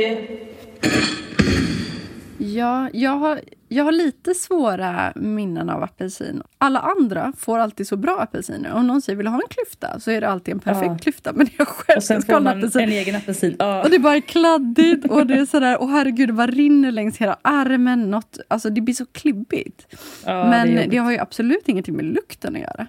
Ja, 2.38 2.90
jag 2.94 3.12
har, 3.12 3.42
jag 3.70 3.84
har 3.84 3.92
lite 3.92 4.34
svåra 4.34 5.14
minnen 5.16 5.70
av 5.70 5.84
apelsin. 5.84 6.42
Alla 6.58 6.80
andra 6.80 7.34
får 7.38 7.60
alltid 7.60 7.88
så 7.88 7.98
bra 7.98 8.20
apelsiner. 8.22 8.74
Om 8.74 8.88
någon 8.88 9.02
säger 9.02 9.18
vill 9.18 9.26
du 9.26 9.30
ha 9.30 9.42
en 9.42 9.48
klyfta 9.50 10.00
så 10.00 10.12
är 10.12 10.22
det 10.22 10.28
alltid 10.30 10.54
en 10.54 10.60
perfekt 10.60 10.86
Ja. 10.88 10.98
klyfta. 10.98 11.34
Men 11.34 11.48
jag 11.58 11.68
själv 11.68 11.98
Och 11.98 12.04
sen 12.04 12.22
får 12.22 12.34
man 12.34 12.48
apelsin. 12.48 12.82
en 12.82 12.90
egen 12.90 13.16
apelsin. 13.16 13.56
Ja. 13.60 13.84
Och 13.84 13.90
det 13.90 14.00
bara 14.00 14.16
är 14.16 14.22
kladdigt 14.22 15.06
och 15.12 15.28
det 15.28 15.34
är 15.34 15.46
sådär, 15.46 15.82
och 15.82 15.90
herregud 15.90 16.32
vad 16.32 16.50
rinner 16.50 16.92
längs 16.92 17.18
hela 17.18 17.38
armen. 17.42 18.12
Något, 18.12 18.40
alltså 18.48 18.70
det 18.70 18.82
blir 18.82 18.96
så 18.96 19.06
klibbigt. 19.06 19.96
Ja, 20.26 20.50
Men 20.50 20.76
det 20.76 20.86
det, 20.86 20.98
har 20.98 21.12
ju 21.12 21.18
absolut 21.18 21.68
ingenting 21.70 21.96
med 21.96 22.06
lukten 22.06 22.56
att 22.56 22.62
göra. 22.62 22.88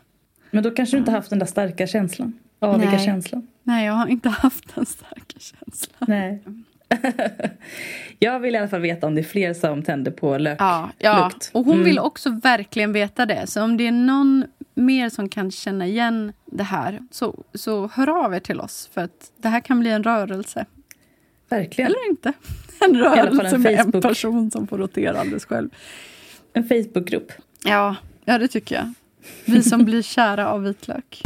Men 0.50 0.62
då 0.62 0.70
kanske 0.70 0.96
du 0.96 0.98
inte 0.98 1.10
haft 1.10 1.30
den 1.30 1.38
där 1.38 1.46
starka 1.46 1.86
känslan. 1.86 2.32
Aviga 2.58 2.90
Nej. 2.90 3.04
känslan. 3.04 3.46
Nej, 3.62 3.86
jag 3.86 3.92
har 3.92 4.06
inte 4.06 4.28
haft 4.28 4.74
den 4.74 4.86
starka 4.86 5.38
känslan. 5.38 5.96
Nej. 6.08 6.42
jag 8.18 8.40
vill 8.40 8.54
i 8.54 8.58
alla 8.58 8.68
fall 8.68 8.80
veta 8.80 9.06
om 9.06 9.14
det 9.14 9.20
är 9.20 9.24
fler 9.24 9.54
som 9.54 9.82
tänder 9.82 10.10
på 10.10 10.38
lök. 10.38 10.56
Ja, 10.60 10.90
ja. 10.98 11.24
Lukt. 11.24 11.50
och 11.54 11.64
hon 11.64 11.74
Mm. 11.74 11.84
vill 11.84 11.98
också 11.98 12.30
verkligen 12.30 12.92
veta 12.92 13.26
det. 13.26 13.46
Så 13.46 13.62
om 13.62 13.76
det 13.76 13.86
är 13.86 13.92
någon 13.92 14.44
mer 14.74 15.08
som 15.08 15.28
kan 15.28 15.50
känna 15.50 15.86
igen 15.86 16.32
det 16.46 16.62
här 16.62 17.00
så, 17.10 17.44
så 17.54 17.86
hör 17.94 18.24
av 18.24 18.34
er 18.34 18.40
till 18.40 18.60
oss. 18.60 18.90
För 18.92 19.00
att 19.00 19.32
det 19.42 19.48
här 19.48 19.60
kan 19.60 19.80
bli 19.80 19.90
en 19.90 20.02
rörelse. 20.02 20.66
Verkligen. 21.48 21.86
Eller 21.90 22.08
inte. 22.10 22.32
En 22.80 22.94
fall 22.94 22.96
en 22.96 23.00
rörelse 23.00 23.58
med 23.58 23.78
en 23.80 23.92
person 24.02 24.50
som 24.50 24.66
får 24.66 24.78
rotera 24.78 25.20
alldeles 25.20 25.44
själv. 25.44 25.68
En 26.52 26.68
Facebookgrupp. 26.68 27.32
Ja, 27.64 27.96
ja, 28.24 28.38
det 28.38 28.48
tycker 28.48 28.74
jag. 28.74 28.92
Vi 29.44 29.62
som 29.62 29.84
blir 29.84 30.02
kära 30.02 30.48
av 30.48 30.62
vitlök. 30.62 31.22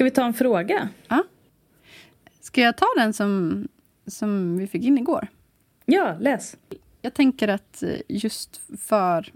Ska 0.00 0.04
vi 0.04 0.10
ta 0.10 0.24
en 0.24 0.34
fråga? 0.34 0.88
Ska 2.40 2.60
jag 2.60 2.76
ta 2.76 2.86
den 2.96 3.12
som, 3.12 3.68
som 4.06 4.58
vi 4.58 4.66
fick 4.66 4.84
in 4.84 4.98
igår? 4.98 5.28
Ja, 5.84 6.16
läs. 6.20 6.56
Jag 7.02 7.14
tänker 7.14 7.48
att 7.48 7.82
eh, 7.82 8.00
just 8.08 8.60
för 8.78 9.32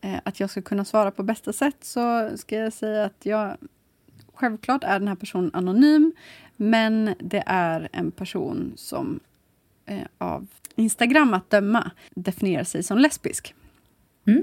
eh, 0.00 0.18
att 0.24 0.40
jag 0.40 0.50
ska 0.50 0.62
kunna 0.62 0.84
svara 0.84 1.10
på 1.10 1.22
bästa 1.22 1.52
sätt 1.52 1.76
så 1.80 2.30
ska 2.36 2.56
jag 2.56 2.72
säga 2.72 3.04
att 3.04 3.26
jag 3.26 3.56
självklart 4.34 4.84
är 4.84 4.98
den 4.98 5.08
här 5.08 5.14
personen 5.14 5.50
anonym 5.54 6.12
men 6.56 7.14
det 7.18 7.42
är 7.46 7.88
en 7.92 8.10
person 8.10 8.72
som 8.76 9.20
eh, 9.86 10.06
av 10.18 10.46
Instagram 10.74 11.34
att 11.34 11.50
döma 11.50 11.90
definierar 12.10 12.64
sig 12.64 12.82
som 12.82 12.98
lesbisk. 12.98 13.54
Mm. 14.26 14.42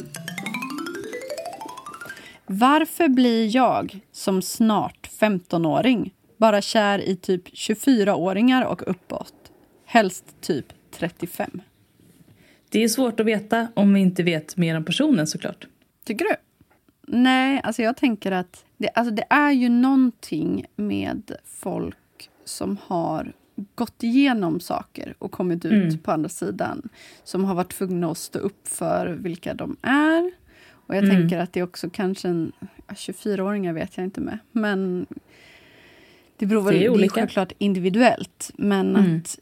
Varför 2.54 3.08
blir 3.08 3.56
jag 3.56 4.00
som 4.12 4.42
snart 4.42 5.10
15-åring 5.20 6.14
bara 6.38 6.62
kär 6.62 7.00
i 7.00 7.16
typ 7.16 7.48
24-åringar 7.48 8.66
och 8.66 8.82
uppåt? 8.90 9.34
Helst 9.86 10.26
typ 10.42 10.66
35. 10.92 11.62
Det 12.70 12.84
är 12.84 12.88
svårt 12.88 13.20
att 13.20 13.26
veta 13.26 13.68
om 13.74 13.94
vi 13.94 14.00
inte 14.00 14.24
vet 14.24 14.58
mer 14.58 14.78
om 14.78 14.84
personen 14.86 15.28
såklart. 15.28 15.68
Tycker 16.06 16.26
du? 16.26 16.36
Nej, 17.08 17.62
alltså 17.64 17.82
jag 17.82 17.98
tänker 17.98 18.32
att 18.32 18.66
det, 18.78 18.90
alltså 18.90 19.14
det 19.14 19.26
är 19.30 19.52
ju 19.52 19.70
någonting 19.70 20.66
med 20.76 21.32
folk 21.46 22.30
som 22.46 22.78
har 22.88 23.34
gått 23.76 24.04
igenom 24.04 24.60
saker 24.60 25.16
och 25.20 25.32
kommit 25.32 25.66
ut 25.66 25.72
Mm. 25.72 25.98
på 25.98 26.12
andra 26.12 26.30
sidan. 26.30 26.90
Som 27.24 27.46
har 27.46 27.56
varit 27.56 27.74
tvungna 27.74 28.12
att 28.12 28.18
stå 28.18 28.40
upp 28.40 28.68
för 28.68 29.08
vilka 29.08 29.54
de 29.54 29.78
är. 29.82 30.32
Och 30.92 30.98
jag 30.98 31.04
Mm. 31.04 31.16
tänker 31.16 31.38
att 31.40 31.54
det 31.54 31.60
är 31.60 31.64
också 31.64 31.90
kanske 31.90 32.28
en... 32.28 32.52
ja, 32.88 32.94
24-åringar 32.94 33.74
vet 33.74 33.98
jag 33.98 34.04
inte 34.04 34.22
med. 34.22 34.38
Men 34.52 35.06
det 36.38 36.46
beror 36.46 36.62
väl... 36.62 36.74
Det 36.74 36.78
är 36.78 36.80
Det 36.80 36.86
är, 36.86 36.90
olika. 36.90 37.14
självklart 37.14 37.52
individuellt. 37.58 38.52
Men 38.56 38.96
Mm. 38.96 39.18
att 39.18 39.40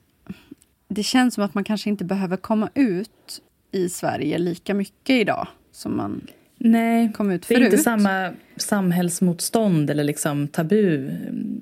det 0.88 1.04
känns 1.04 1.34
som 1.34 1.44
att 1.44 1.54
man 1.54 1.64
kanske 1.64 1.90
inte 1.90 2.06
behöver 2.06 2.38
komma 2.38 2.70
ut 2.74 3.42
i 3.72 3.90
Sverige 3.90 4.38
lika 4.38 4.74
mycket 4.74 5.10
idag 5.22 5.48
som 5.72 5.98
man 5.98 6.22
Nej, 6.58 7.12
kom 7.14 7.32
ut 7.32 7.48
det 7.48 7.54
är 7.54 7.58
förut. 7.58 7.74
inte 7.74 7.84
samma 7.84 8.34
samhällsmotstånd 8.56 9.90
eller 9.90 10.04
liksom 10.04 10.48
tabu. 10.48 11.12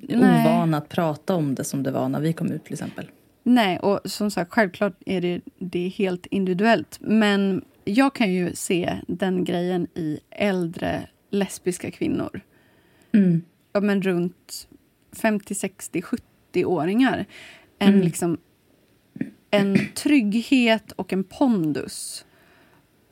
Nej. 0.08 0.18
Ovana 0.46 0.76
att 0.76 0.88
prata 0.88 1.34
om 1.34 1.54
det 1.54 1.64
som 1.64 1.82
det 1.82 1.90
var 1.90 2.08
när 2.08 2.20
vi 2.20 2.32
kom 2.32 2.52
ut 2.52 2.64
till 2.64 2.72
exempel. 2.72 3.06
Nej, 3.42 3.78
och 3.78 4.00
som 4.04 4.30
sagt, 4.30 4.52
självklart 4.52 4.94
är 5.06 5.20
det, 5.20 5.40
det 5.58 5.86
är 5.86 5.90
helt 5.90 6.26
individuellt. 6.26 6.98
Men 7.00 7.62
jag 7.88 8.14
kan 8.14 8.32
ju 8.32 8.54
se 8.54 8.96
den 9.08 9.44
grejen 9.44 9.86
i 9.94 10.20
äldre 10.30 11.08
lesbiska 11.30 11.90
kvinnor. 11.90 12.40
Mm. 13.12 13.42
Ja, 13.72 13.80
men 13.80 14.02
runt 14.02 14.68
50, 15.12 15.54
60, 15.54 16.02
70-åringar. 16.02 17.26
En, 17.78 17.88
Mm. 17.88 18.00
liksom, 18.00 18.38
en 19.50 19.78
trygghet 19.94 20.92
och 20.92 21.12
en 21.12 21.24
pondus. 21.24 22.24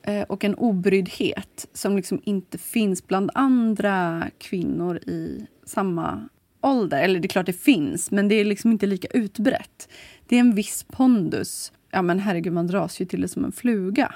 eh, 0.03 0.23
Och 0.23 0.45
en 0.45 0.55
obryddhet 0.55 1.67
som 1.73 1.97
liksom 1.97 2.21
inte 2.25 2.59
finns 2.59 3.07
bland 3.07 3.31
andra 3.35 4.31
kvinnor 4.39 4.97
i 4.97 5.47
samma 5.65 6.29
ålder. 6.61 7.03
Eller 7.03 7.21
det 7.21 7.27
är 7.27 7.29
klart 7.29 7.47
det 7.47 7.53
finns, 7.61 8.11
men 8.11 8.29
det 8.29 8.35
är 8.35 8.45
liksom 8.45 8.73
inte 8.73 8.87
lika 8.87 9.09
utbrett. 9.09 9.89
Det 10.27 10.37
är 10.37 10.41
en 10.41 10.55
viss 10.55 10.83
pondus. 10.89 11.73
Ja 11.91 12.03
men 12.03 12.19
herregud, 12.19 12.53
man 12.53 12.67
dras 12.67 13.01
ju 13.01 13.05
till 13.05 13.21
det 13.21 13.29
som 13.29 13.45
en 13.45 13.53
fluga. 13.53 14.15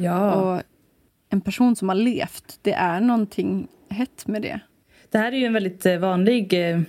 Ja. 0.00 0.34
Och 0.34 0.62
en 1.28 1.40
person 1.40 1.76
som 1.76 1.88
har 1.88 1.96
levt, 1.96 2.58
det 2.62 2.72
är 2.72 3.00
någonting 3.00 3.68
hett 3.88 4.26
med 4.26 4.42
det. 4.42 4.60
Det 5.10 5.18
här 5.18 5.32
är 5.32 5.36
ju 5.36 5.46
en 5.46 5.52
väldigt 5.52 5.86
eh, 5.86 5.98
vanlig 5.98 6.70
eh, 6.70 6.80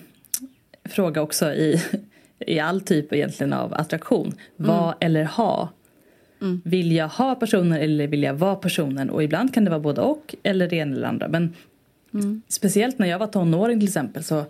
fråga 0.83 1.21
också 1.21 1.53
i, 1.53 1.81
i 2.39 2.59
all 2.59 2.81
typ 2.81 3.13
egentligen 3.13 3.53
av 3.53 3.73
attraktion. 3.73 4.33
Vad 4.55 4.93
eller 4.99 5.23
ha? 5.23 5.69
Mm. 6.41 6.61
Vill 6.65 6.91
jag 6.91 7.07
ha 7.07 7.35
personen 7.35 7.73
eller 7.81 8.07
vill 8.07 8.23
jag 8.23 8.33
vara 8.33 8.55
personen? 8.55 9.09
Och 9.09 9.23
ibland 9.23 9.53
kan 9.53 9.63
det 9.63 9.69
vara 9.69 9.79
både 9.79 10.01
och 10.01 10.35
eller 10.43 10.67
det 10.67 10.75
ena 10.75 10.95
eller 10.95 11.07
andra. 11.07 11.27
Men 11.27 11.53
Mm. 12.13 12.41
speciellt 12.47 12.99
när 12.99 13.07
jag 13.07 13.19
var 13.19 13.27
tonåring 13.27 13.79
till 13.79 13.87
exempel 13.87 14.23
så 14.23 14.45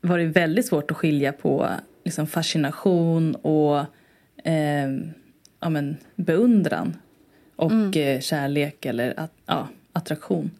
var 0.00 0.18
det 0.18 0.24
väldigt 0.24 0.66
svårt 0.66 0.90
att 0.90 0.96
skilja 0.96 1.32
på 1.32 1.68
liksom, 2.04 2.26
fascination 2.26 3.34
och 3.34 3.78
eh, 4.44 4.88
ja, 5.60 5.68
men, 5.70 5.96
beundran. 6.16 6.96
Och 7.56 7.70
Mm. 7.72 7.92
eh, 8.16 8.20
kärlek 8.20 8.86
eller 8.86 9.14
att, 9.20 9.32
ja, 9.46 9.68
attraktion. 9.92 10.50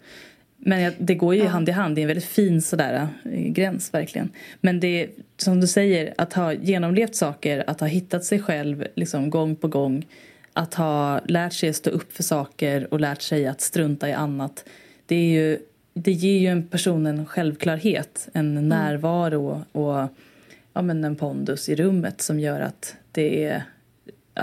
Men 0.59 0.81
jag, 0.81 0.93
det 0.99 1.15
går 1.15 1.35
ju 1.35 1.43
Ja. 1.43 1.49
hand 1.49 1.69
i 1.69 1.73
hand. 1.73 1.95
Det 1.97 2.01
är 2.01 2.03
en 2.03 2.07
väldigt 2.09 2.25
fin 2.25 2.63
sådär, 2.63 3.09
eh, 3.25 3.41
gräns 3.49 3.95
verkligen. 3.95 4.31
Men 4.61 4.81
det 4.81 5.09
som 5.37 5.61
du 5.61 5.67
säger, 5.67 6.15
att 6.19 6.33
ha 6.33 6.53
genomlevt 6.53 7.15
saker, 7.15 7.65
att 7.67 7.81
ha 7.81 7.87
hittat 7.87 8.25
sig 8.25 8.39
själv 8.43 8.87
liksom, 8.95 9.31
gång 9.31 9.57
på 9.57 9.69
gång. 9.69 10.07
Att 10.53 10.75
ha 10.75 11.21
lärt 11.25 11.53
sig 11.53 11.69
att 11.69 11.77
stå 11.77 11.91
upp 11.91 12.13
för 12.13 12.23
saker 12.23 12.95
och 12.95 13.01
lärt 13.01 13.23
sig 13.23 13.47
att 13.47 13.61
strunta 13.61 14.09
i 14.09 14.13
annat. 14.13 14.65
Det, 15.07 15.17
är 15.17 15.29
ju, 15.43 15.59
det 15.95 16.13
ger 16.13 16.39
ju 16.39 16.47
en 16.47 16.67
person 16.67 17.07
en 17.07 17.27
självklarhet, 17.27 18.29
en 18.33 18.69
närvaro 18.69 19.65
och 19.73 20.09
ja, 20.73 20.83
men 20.83 21.05
en 21.05 21.17
pondus 21.17 21.69
i 21.69 21.75
rummet 21.77 22.21
som 22.21 22.41
gör 22.41 22.61
att 22.61 22.97
det 23.13 23.45
är, 23.45 23.63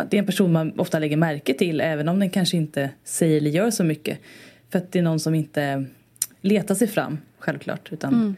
det 0.09 0.17
är 0.17 0.19
en 0.19 0.25
person 0.25 0.51
man 0.51 0.79
ofta 0.79 0.99
lägger 0.99 1.17
märke 1.17 1.53
till 1.53 1.81
även 1.81 2.09
om 2.09 2.19
den 2.19 2.29
kanske 2.29 2.57
inte 2.57 2.89
säger 3.03 3.37
eller 3.37 3.49
gör 3.49 3.71
så 3.71 3.83
mycket. 3.83 4.19
För 4.69 4.79
att 4.79 4.91
det 4.91 4.99
är 4.99 5.03
någon 5.03 5.19
som 5.19 5.35
inte 5.35 5.85
letar 6.41 6.75
sig 6.75 6.87
fram, 6.87 7.17
självklart. 7.39 7.91
Utan, 7.91 8.13
Mm. 8.13 8.35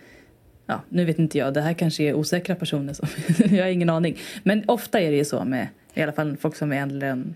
ja, 0.65 0.81
nu 0.89 1.05
vet 1.05 1.19
inte 1.19 1.37
jag, 1.37 1.53
det 1.53 1.61
här 1.61 1.73
kanske 1.73 2.03
är 2.03 2.13
osäkra 2.13 2.55
personer. 2.55 2.93
Som, 2.93 3.07
jag 3.55 3.63
har 3.63 3.71
ingen 3.71 3.89
aning. 3.89 4.17
Men 4.43 4.63
ofta 4.67 4.99
är 4.99 5.11
det 5.11 5.17
ju 5.17 5.25
så 5.25 5.45
med 5.45 5.67
i 5.93 6.01
alla 6.01 6.11
fall 6.11 6.37
folk 6.37 6.55
som 6.55 6.71
är 6.71 6.81
äldre 6.81 7.07
än... 7.09 7.35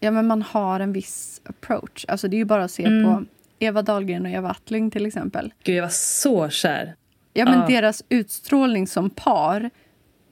Ja, 0.00 0.10
men 0.10 0.26
man 0.26 0.42
har 0.42 0.80
en 0.80 0.92
viss 0.92 1.40
approach. 1.44 2.04
Alltså, 2.08 2.28
det 2.28 2.36
är 2.36 2.38
ju 2.38 2.44
bara 2.44 2.64
att 2.64 2.70
se 2.70 2.84
Mm. 2.84 3.04
på 3.04 3.24
Eva 3.58 3.82
Dahlgren 3.82 4.26
och 4.26 4.32
Eva 4.32 4.50
Attling 4.50 4.90
till 4.90 5.06
exempel. 5.06 5.52
Gud, 5.64 5.76
jag 5.76 5.82
var 5.82 5.88
så 5.90 6.48
kär. 6.48 6.94
Ja, 7.32 7.44
men 7.44 7.60
Ja. 7.60 7.66
deras 7.66 8.04
utstrålning 8.08 8.86
som 8.86 9.10
par, 9.10 9.70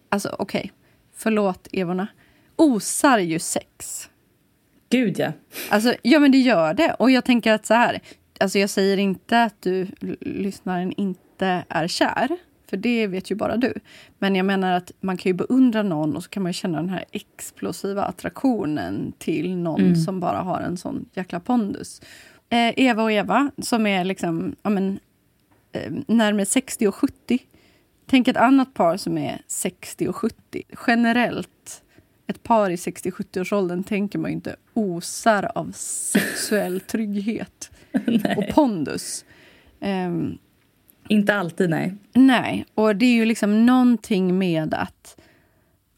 alltså 0.08 0.36
okej, 0.38 0.72
förlåt 1.14 1.68
Evorna, 1.72 2.06
osar 2.56 3.18
ju 3.18 3.38
sex. 3.38 4.08
Gud, 4.90 5.18
ja. 5.18 5.32
Alltså, 5.70 5.94
ja 6.02 6.18
men 6.18 6.32
det 6.32 6.38
gör 6.38 6.74
det. 6.74 6.94
Och 6.98 7.10
jag 7.10 7.24
tänker 7.24 7.52
att 7.52 7.66
så 7.66 7.74
här, 7.74 8.00
alltså 8.40 8.58
jag 8.58 8.70
säger 8.70 8.96
inte 8.96 9.42
att 9.42 9.62
du, 9.62 9.86
lyssnaren, 10.20 10.92
inte 10.92 11.64
är 11.68 11.88
kär. 11.88 12.28
För 12.70 12.76
det 12.76 13.06
vet 13.06 13.30
ju 13.30 13.34
bara 13.34 13.56
du. 13.56 13.74
Men 14.18 14.36
jag 14.36 14.46
menar 14.46 14.72
att 14.72 14.92
man 15.00 15.16
kan 15.16 15.30
ju 15.30 15.34
beundra 15.34 15.82
någon 15.82 16.16
och 16.16 16.22
så 16.24 16.30
kan 16.30 16.42
man 16.42 16.50
ju 16.50 16.54
känna 16.54 16.78
den 16.78 16.88
här 16.88 17.04
explosiva 17.12 18.02
attraktionen 18.04 19.12
till 19.18 19.56
någon 19.56 19.80
Mm. 19.80 19.96
som 19.96 20.20
bara 20.20 20.38
har 20.38 20.60
en 20.60 20.76
sån 20.76 21.08
jäkla 21.14 21.40
pondus. 21.40 22.02
Eh, 22.48 22.72
Eva 22.76 23.02
och 23.02 23.12
Eva, 23.12 23.50
som 23.58 23.86
är 23.86 24.04
liksom, 24.04 24.56
ja 24.62 24.70
men, 24.70 24.98
eh, 25.72 25.92
närmare 26.06 26.46
60 26.46 26.88
och 26.88 26.94
70. 26.94 27.38
Tänk 28.06 28.28
ett 28.28 28.36
annat 28.36 28.74
par 28.74 28.96
som 28.96 29.18
är 29.18 29.40
60 29.46 30.08
och 30.08 30.16
70. 30.16 30.62
Generellt, 30.86 31.82
ett 32.26 32.42
par 32.42 32.70
i 32.70 32.76
60-70-årsåldern 32.76 33.84
tänker 33.84 34.18
man 34.18 34.30
ju 34.30 34.34
inte 34.34 34.56
osar 34.74 35.50
av 35.54 35.72
sexuell 35.74 36.80
trygghet 36.86 37.70
och 38.36 38.54
pondus. 38.54 39.24
Ehm, 39.80 40.38
Inte 41.08 41.34
alltid, 41.34 41.70
nej. 41.70 41.94
nej, 42.12 42.66
och 42.74 42.96
det 42.96 43.06
är 43.06 43.14
ju 43.14 43.24
liksom 43.24 43.66
någonting 43.66 44.38
med 44.38 44.74
att 44.74 45.20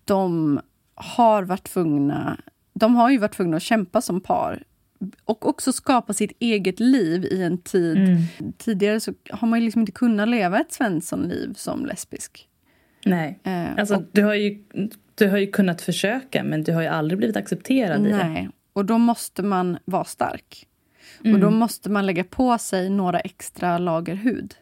de 0.05 0.61
har 0.95 1.43
varit 1.43 1.65
tvungna 1.65 2.39
de 2.79 2.97
har 2.97 3.11
ju 3.11 3.19
varit 3.19 3.35
tvungna 3.35 3.57
att 3.57 3.63
kämpa 3.63 4.01
som 4.01 4.21
par 4.21 4.63
och 5.25 5.49
också 5.49 5.73
skapa 5.73 6.13
sitt 6.13 6.33
eget 6.39 6.81
liv 6.81 7.25
i 7.25 7.43
en 7.43 7.59
tid. 7.59 7.97
Mm. 7.97 8.23
Tidigare 8.59 9.01
så 9.01 9.13
har 9.31 9.49
man 9.49 9.59
ju 9.59 9.65
liksom 9.65 9.81
inte 9.81 9.93
kunnat 9.93 10.29
leva 10.29 10.61
ett 10.61 10.73
Svensson-liv 10.73 11.55
som 11.57 11.87
lesbisk. 11.87 12.49
Nej. 13.05 13.39
Eh, 13.45 13.79
Alltså, 13.79 13.95
och, 13.95 14.03
du, 14.13 14.23
har 14.23 14.35
ju, 14.35 14.65
du 15.17 15.29
har 15.29 15.39
ju 15.39 15.47
kunnat 15.47 15.83
försöka 15.83 16.45
men 16.45 16.63
du 16.65 16.73
har 16.73 16.83
ju 16.83 16.89
aldrig 16.89 17.19
blivit 17.19 17.37
accepterad 17.37 18.07
i 18.07 18.11
det. 18.11 18.17
nej, 18.17 18.51
och 18.73 18.85
då 18.85 18.99
måste 18.99 19.43
man 19.43 19.79
vara 19.85 20.05
stark. 20.05 20.67
Mm. 21.25 21.35
Och 21.35 21.41
då 21.41 21.51
måste 21.51 21.91
man 21.91 22.07
lägga 22.07 22.25
på 22.25 22.59
sig 22.59 22.91
några 22.91 23.21
extra 23.21 23.79
lager 23.79 24.15
hud. 24.15 24.55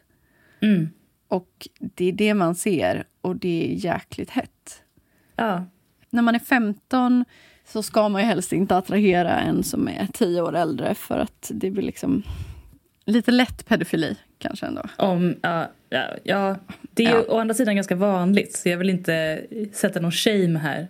Mm. 0.61 0.89
Och 1.27 1.67
det 1.79 2.05
är 2.05 2.11
det 2.11 2.33
man 2.33 2.55
ser 2.55 3.03
och 3.21 3.35
det 3.35 3.71
är 3.71 3.85
jäkligt 3.85 4.29
hett. 4.29 4.83
Ja. 5.35 5.65
När 6.09 6.21
man 6.21 6.35
är 6.35 6.39
15 6.39 7.25
så 7.65 7.83
ska 7.83 8.09
man 8.09 8.21
ju 8.21 8.27
helst 8.27 8.53
inte 8.53 8.77
attrahera 8.77 9.39
en 9.39 9.63
som 9.63 9.87
är 9.87 10.07
10 10.13 10.41
år 10.41 10.55
äldre 10.55 10.95
för 10.95 11.19
att 11.19 11.51
det 11.53 11.71
blir 11.71 11.83
liksom 11.83 12.23
lite 13.05 13.31
lätt 13.31 13.65
pedofili 13.65 14.17
kanske 14.39 14.65
ändå. 14.65 14.81
Om, 14.97 15.35
ja, 15.41 15.67
ja, 16.23 16.55
det 16.93 17.05
är 17.05 17.09
Ja. 17.11 17.23
å 17.29 17.37
andra 17.39 17.53
sidan 17.55 17.75
ganska 17.75 17.95
vanligt 17.95 18.55
så 18.55 18.69
jag 18.69 18.77
vill 18.77 18.89
inte 18.89 19.41
sätta 19.73 19.99
någon 19.99 20.11
shame 20.11 20.59
här. 20.59 20.87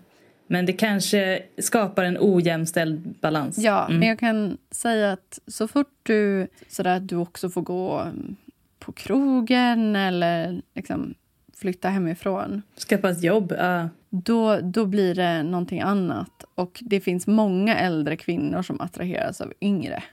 Men 0.47 0.65
det 0.65 0.73
kanske 0.73 1.39
skapar 1.58 2.03
en 2.03 2.17
ojämställd 2.19 3.13
balans. 3.21 3.58
Ja, 3.58 3.86
Mm. 3.86 3.99
men 3.99 4.10
jag 4.10 4.19
kan 4.19 4.58
säga 4.71 5.12
att 5.12 5.39
så 5.47 5.67
fort 5.67 5.93
du 6.03 6.47
sådär 6.67 6.97
att 6.97 7.08
du 7.08 7.15
också 7.15 7.49
får 7.49 7.62
gå 7.62 7.99
mm, 7.99 8.36
på 8.79 8.91
krogen 8.91 9.95
eller 9.95 10.62
liksom 10.75 11.13
flytta 11.58 11.89
hemifrån 11.89 12.62
Skaffa 12.89 13.10
ett 13.10 13.23
jobb. 13.23 13.53
Ja. 13.58 13.89
då, 14.10 14.60
då 14.62 14.86
blir 14.86 15.15
det 15.15 15.43
någonting 15.43 15.81
annat. 15.81 16.43
Och 16.55 16.79
det 16.81 16.99
finns 16.99 17.27
många 17.27 17.77
äldre 17.77 18.17
kvinnor 18.17 18.62
som 18.62 18.81
attraheras 18.81 19.41
av 19.41 19.53
yngre. 19.62 20.03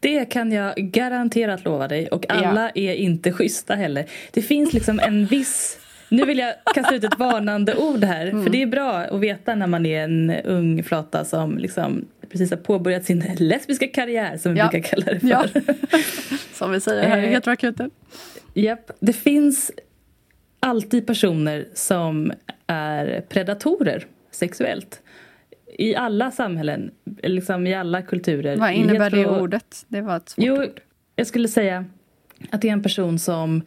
Det 0.00 0.24
kan 0.24 0.52
jag 0.52 0.74
garanterat 0.76 1.64
lova 1.64 1.88
dig. 1.88 2.08
Och 2.08 2.30
alla 2.30 2.70
är 2.74 2.94
inte 2.94 3.32
schyssta 3.32 3.74
heller. 3.74 4.04
Det 4.32 4.42
finns 4.42 4.72
liksom 4.72 5.00
en 5.00 5.26
viss... 5.26 5.78
Nu 6.08 6.24
vill 6.24 6.38
jag 6.38 6.54
kasta 6.74 6.94
ut 6.94 7.04
ett 7.04 7.18
varnande 7.18 7.76
ord 7.76 8.04
här. 8.04 8.26
Mm. 8.26 8.44
För 8.44 8.50
det 8.50 8.62
är 8.62 8.66
bra 8.66 8.92
att 8.92 9.20
veta 9.20 9.54
när 9.54 9.66
man 9.66 9.86
är 9.86 10.04
en 10.04 10.30
ung 10.30 10.82
flata 10.82 11.24
som 11.24 11.58
liksom 11.58 12.04
precis 12.30 12.50
har 12.50 12.56
påbörjat 12.58 13.04
sin 13.04 13.24
lesbiska 13.38 13.86
karriär 13.88 14.36
som 14.36 14.52
vi 14.54 14.58
Ja. 14.58 14.68
brukar 14.68 14.88
kalla 14.88 15.12
det 15.12 15.20
för. 15.20 15.28
Ja. 15.28 15.44
Som 16.54 16.72
vi 16.72 16.80
säger 16.80 17.08
här 17.08 17.18
i 17.18 17.24
Eh. 17.24 17.30
Heteroakuten. 17.30 17.90
Japp. 18.54 18.90
Det 19.00 19.12
finns 19.12 19.70
alltid 20.60 21.06
personer 21.06 21.66
som 21.74 22.32
är 22.66 23.20
predatorer 23.28 24.06
sexuellt. 24.30 25.00
I 25.78 25.94
alla 25.94 26.30
samhällen, 26.30 26.90
liksom 27.22 27.66
i 27.66 27.74
alla 27.74 28.02
kulturer. 28.02 28.56
Vad 28.56 28.72
innebär 28.72 29.10
det 29.10 29.26
ordet? 29.26 29.84
Det 29.88 30.00
var 30.00 30.16
ett 30.16 30.28
svårt 30.28 30.44
Jo, 30.44 30.54
ord. 30.62 30.80
jag 31.16 31.26
skulle 31.26 31.48
säga 31.48 31.84
att 32.50 32.60
det 32.62 32.68
är 32.68 32.72
en 32.72 32.82
person 32.82 33.18
som 33.18 33.62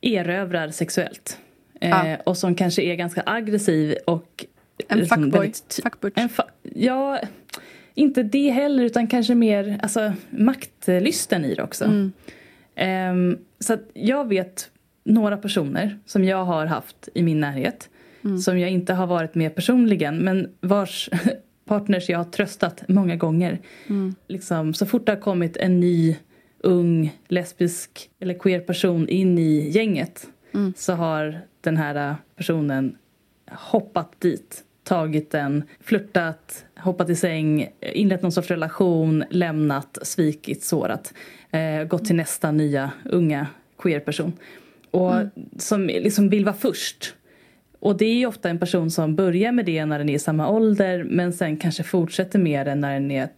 erövrar 0.00 0.68
sexuellt. 0.68 1.38
Ja. 1.80 2.06
Eh, 2.06 2.20
och 2.20 2.36
som 2.36 2.54
kanske 2.54 2.82
är 2.82 2.94
ganska 2.94 3.22
aggressiv 3.26 3.94
och... 4.06 4.44
En 4.88 4.98
liksom 4.98 5.22
fuckboy. 5.22 5.40
väldigt 5.40 5.80
Fuckbutch. 5.82 6.12
En 6.16 6.28
fa- 6.28 6.48
ja, 6.62 7.20
inte 7.94 8.22
det 8.22 8.50
heller 8.50 8.84
utan 8.84 9.06
kanske 9.06 9.34
mer 9.34 9.78
alltså, 9.82 10.12
maktlysten 10.30 11.44
i 11.44 11.54
det 11.54 11.62
också. 11.62 11.84
Mm. 11.84 12.12
Ehm, 12.74 13.38
så 13.58 13.72
att 13.72 13.80
jag 13.94 14.28
vet 14.28 14.70
några 15.04 15.36
personer 15.36 15.98
som 16.06 16.24
jag 16.24 16.44
har 16.44 16.66
haft 16.66 17.08
i 17.14 17.22
min 17.22 17.40
närhet 17.40 17.88
Mm. 18.24 18.38
som 18.38 18.58
jag 18.58 18.70
inte 18.70 18.94
har 18.94 19.06
varit 19.06 19.34
med 19.34 19.54
personligen 19.54 20.18
men 20.18 20.50
vars 20.60 21.10
partners 21.64 22.08
jag 22.08 22.18
har 22.18 22.24
tröstat 22.24 22.82
många 22.88 23.16
gånger. 23.16 23.58
Mm. 23.86 24.14
Liksom, 24.28 24.74
så 24.74 24.86
fort 24.86 25.06
det 25.06 25.12
har 25.12 25.20
kommit 25.20 25.56
en 25.56 25.80
ny 25.80 26.16
ung 26.62 27.16
lesbisk 27.28 28.10
eller 28.20 28.34
queer 28.34 28.60
person 28.60 29.08
in 29.08 29.38
i 29.38 29.70
gänget 29.70 30.26
Mm. 30.54 30.72
så 30.76 30.92
har 30.92 31.40
den 31.60 31.76
här 31.76 32.16
personen 32.36 32.96
hoppat 33.50 34.20
dit 34.20 34.64
tagit 34.82 35.30
den, 35.30 35.64
flörtat, 35.80 36.64
hoppat 36.76 37.10
i 37.10 37.16
säng, 37.16 37.68
inlett 37.80 38.22
någon 38.22 38.32
sorts 38.32 38.50
relation, 38.50 39.24
lämnat, 39.30 39.98
svikit, 40.02 40.62
sårat. 40.64 41.14
Eh, 41.50 41.84
gått 41.84 42.04
till 42.04 42.16
nästa 42.16 42.50
nya 42.50 42.90
unga 43.04 43.46
queer-person. 43.78 44.32
Och 44.90 45.12
som 45.58 45.86
liksom 45.86 46.28
vill 46.28 46.44
vara 46.44 46.54
först. 46.54 47.14
Och 47.80 47.96
det 47.96 48.04
är 48.04 48.14
ju 48.14 48.26
ofta 48.26 48.48
en 48.50 48.58
person 48.58 48.90
som 48.90 49.16
börjar 49.16 49.52
med 49.52 49.66
det 49.66 49.84
när 49.84 49.98
den 49.98 50.08
är 50.08 50.14
i 50.14 50.18
samma 50.18 50.48
ålder 50.48 51.04
men 51.04 51.32
sen 51.32 51.56
kanske 51.56 51.82
fortsätter 51.82 52.38
med 52.38 52.66
det 52.66 52.74
när 52.74 52.92
den 52.92 53.10
är 53.10 53.28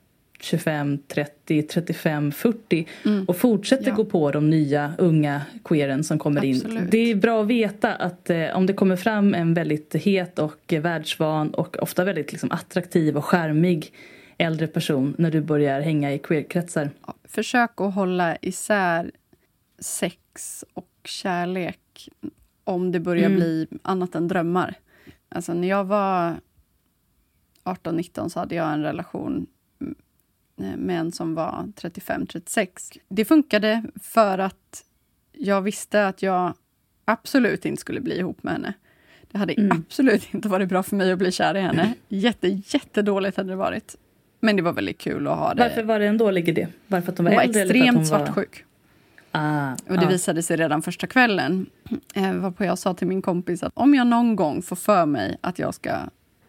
25, 0.40 0.98
30, 1.09 1.62
35, 1.62 2.33
40 2.33 2.87
och 3.26 3.37
fortsätter 3.37 3.88
Ja. 3.88 3.94
gå 3.94 4.05
på 4.05 4.31
de 4.31 4.50
nya 4.50 4.92
unga 4.98 5.42
queeren 5.64 6.05
som 6.05 6.18
kommer 6.18 6.44
in. 6.44 6.57
Absolut. 6.57 6.90
Det 6.90 6.98
är 7.11 7.14
bra 7.14 7.42
att 7.42 7.48
veta 7.48 7.94
att 7.94 8.31
eh, 8.31 8.57
om 8.57 8.66
det 8.66 8.72
kommer 8.72 8.96
fram 8.96 9.35
en 9.35 9.55
väldigt 9.55 9.94
het 9.94 10.38
och 10.38 10.72
eh, 10.72 10.81
världsvan 10.83 11.50
och 11.55 11.76
ofta 11.83 12.05
väldigt 12.05 12.33
liksom, 12.33 12.50
attraktiv 12.50 13.16
och 13.16 13.24
charmig 13.24 13.92
äldre 14.38 14.66
person 14.66 15.14
när 15.18 15.31
du 15.31 15.40
börjar 15.40 15.81
hänga 15.81 16.12
i 16.12 16.18
queerkretsar. 16.18 16.90
Försök 17.24 17.70
att 17.81 17.94
hålla 17.94 18.37
isär 18.40 19.11
sex 19.78 20.64
och 20.74 20.88
kärlek 21.05 22.09
om 22.64 22.92
det 22.92 23.01
börjar 23.01 23.27
Mm. 23.27 23.37
bli 23.38 23.66
annat 23.83 24.14
än 24.14 24.29
drömmar. 24.29 24.75
Alltså 25.29 25.55
när 25.55 25.68
jag 25.68 25.85
var 25.85 26.37
18-19 27.64 28.29
så 28.29 28.38
hade 28.40 28.55
jag 28.55 28.72
en 28.72 28.83
relation 28.83 29.46
med 30.57 31.01
en 31.01 31.12
som 31.12 31.35
var 31.35 31.72
35-36. 31.77 32.98
Det 33.09 33.25
funkade 33.25 33.85
för 34.03 34.38
att 34.38 34.85
jag 35.33 35.62
visste 35.62 36.07
att 36.07 36.22
jag 36.22 36.55
absolut 37.05 37.64
inte 37.64 37.81
skulle 37.81 38.01
bli 38.01 38.18
ihop 38.18 38.42
med 38.42 38.53
henne. 38.53 38.75
Det 39.31 39.38
hade 39.38 39.53
Mm. 39.55 39.83
absolut 39.87 40.35
inte 40.35 40.48
varit 40.48 40.68
bra 40.68 40.83
för 40.83 40.96
mig 40.96 41.12
att 41.12 41.18
bli 41.18 41.33
kär 41.33 41.55
i 41.57 41.61
henne. 41.61 41.94
Jätte, 42.09 42.48
jättedåligt 42.48 43.37
hade 43.37 43.48
det 43.48 43.57
varit. 43.57 43.96
Men 44.40 44.57
det 44.57 44.62
var 44.62 44.72
väldigt 44.72 44.98
kul 44.98 45.27
att 45.29 45.38
ha 45.38 45.55
det. 45.55 45.62
Varför 45.62 45.83
var 45.83 45.98
det 45.98 46.07
en 46.07 46.18
dålig 46.18 46.48
idé? 46.48 46.68
Varför 46.87 47.12
att 47.12 47.18
hon 47.18 47.25
var, 47.25 47.31
hon 47.33 47.37
var 47.37 47.42
äldre? 47.44 47.61
eller 47.61 47.75
för 47.75 47.81
att 47.81 47.87
extremt 47.87 48.11
hon 48.11 48.18
var... 48.18 48.27
svartsjuk. 48.27 48.64
Ah, 49.33 49.73
Och 49.88 49.99
det 49.99 50.07
ah. 50.07 50.09
visade 50.09 50.42
sig 50.42 50.57
redan 50.57 50.83
första 50.83 51.07
kvällen. 51.07 51.66
Eh, 52.14 52.35
varpå 52.35 52.64
jag 52.64 52.79
sa 52.79 52.95
till 52.95 53.07
min 53.07 53.23
kompis 53.23 53.62
att 53.62 53.73
om 53.75 53.95
jag 53.95 54.07
någon 54.07 54.37
gång 54.37 54.62
får 54.62 54.77
för 54.77 55.07
mig 55.07 55.38
att 55.40 55.59
jag 55.59 55.75
ska 55.75 55.90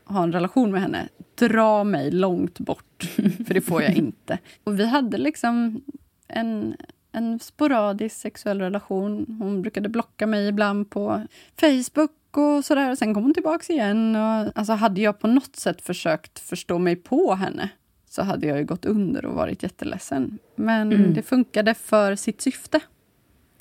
ha 0.06 0.24
en 0.24 0.32
relation 0.32 0.72
med 0.72 0.82
henne, 0.82 1.08
dra 1.36 1.84
mig 1.84 2.12
långt 2.12 2.60
bort. 2.60 3.04
För 3.48 3.54
det 3.54 3.62
får 3.62 3.82
jag 3.82 3.93
inte. 3.96 4.38
Och 4.63 4.80
vi 4.80 4.86
hade 4.86 5.17
liksom 5.17 5.82
en, 6.28 6.76
en 7.12 7.39
sporadisk 7.39 8.15
sexuell 8.15 8.62
relation. 8.62 9.38
Hon 9.41 9.62
brukade 9.62 9.89
blocka 9.89 10.28
mig 10.28 10.48
ibland 10.48 10.89
på 10.89 11.28
Facebook 11.60 12.12
och 12.38 12.65
sådär. 12.65 12.91
Och 12.91 12.98
sen 12.98 13.13
kom 13.13 13.24
hon 13.24 13.34
tillbaks 13.34 13.69
igen. 13.69 14.15
Och, 14.15 14.52
alltså 14.56 14.74
hade 14.74 15.02
jag 15.02 15.19
på 15.19 15.28
något 15.28 15.56
sätt 15.56 15.82
försökt 15.82 16.39
förstå 16.39 16.80
mig 16.80 16.96
på 16.96 17.36
henne 17.36 17.69
så 18.15 18.21
hade 18.23 18.47
jag 18.47 18.58
ju 18.58 18.65
gått 18.65 18.86
under 18.86 19.26
och 19.26 19.34
varit 19.36 19.63
jätteledsen. 19.63 20.39
Men 20.56 20.91
Mm. 20.93 21.13
det 21.13 21.21
funkade 21.21 21.73
för 21.73 22.15
sitt 22.15 22.41
syfte. 22.41 22.80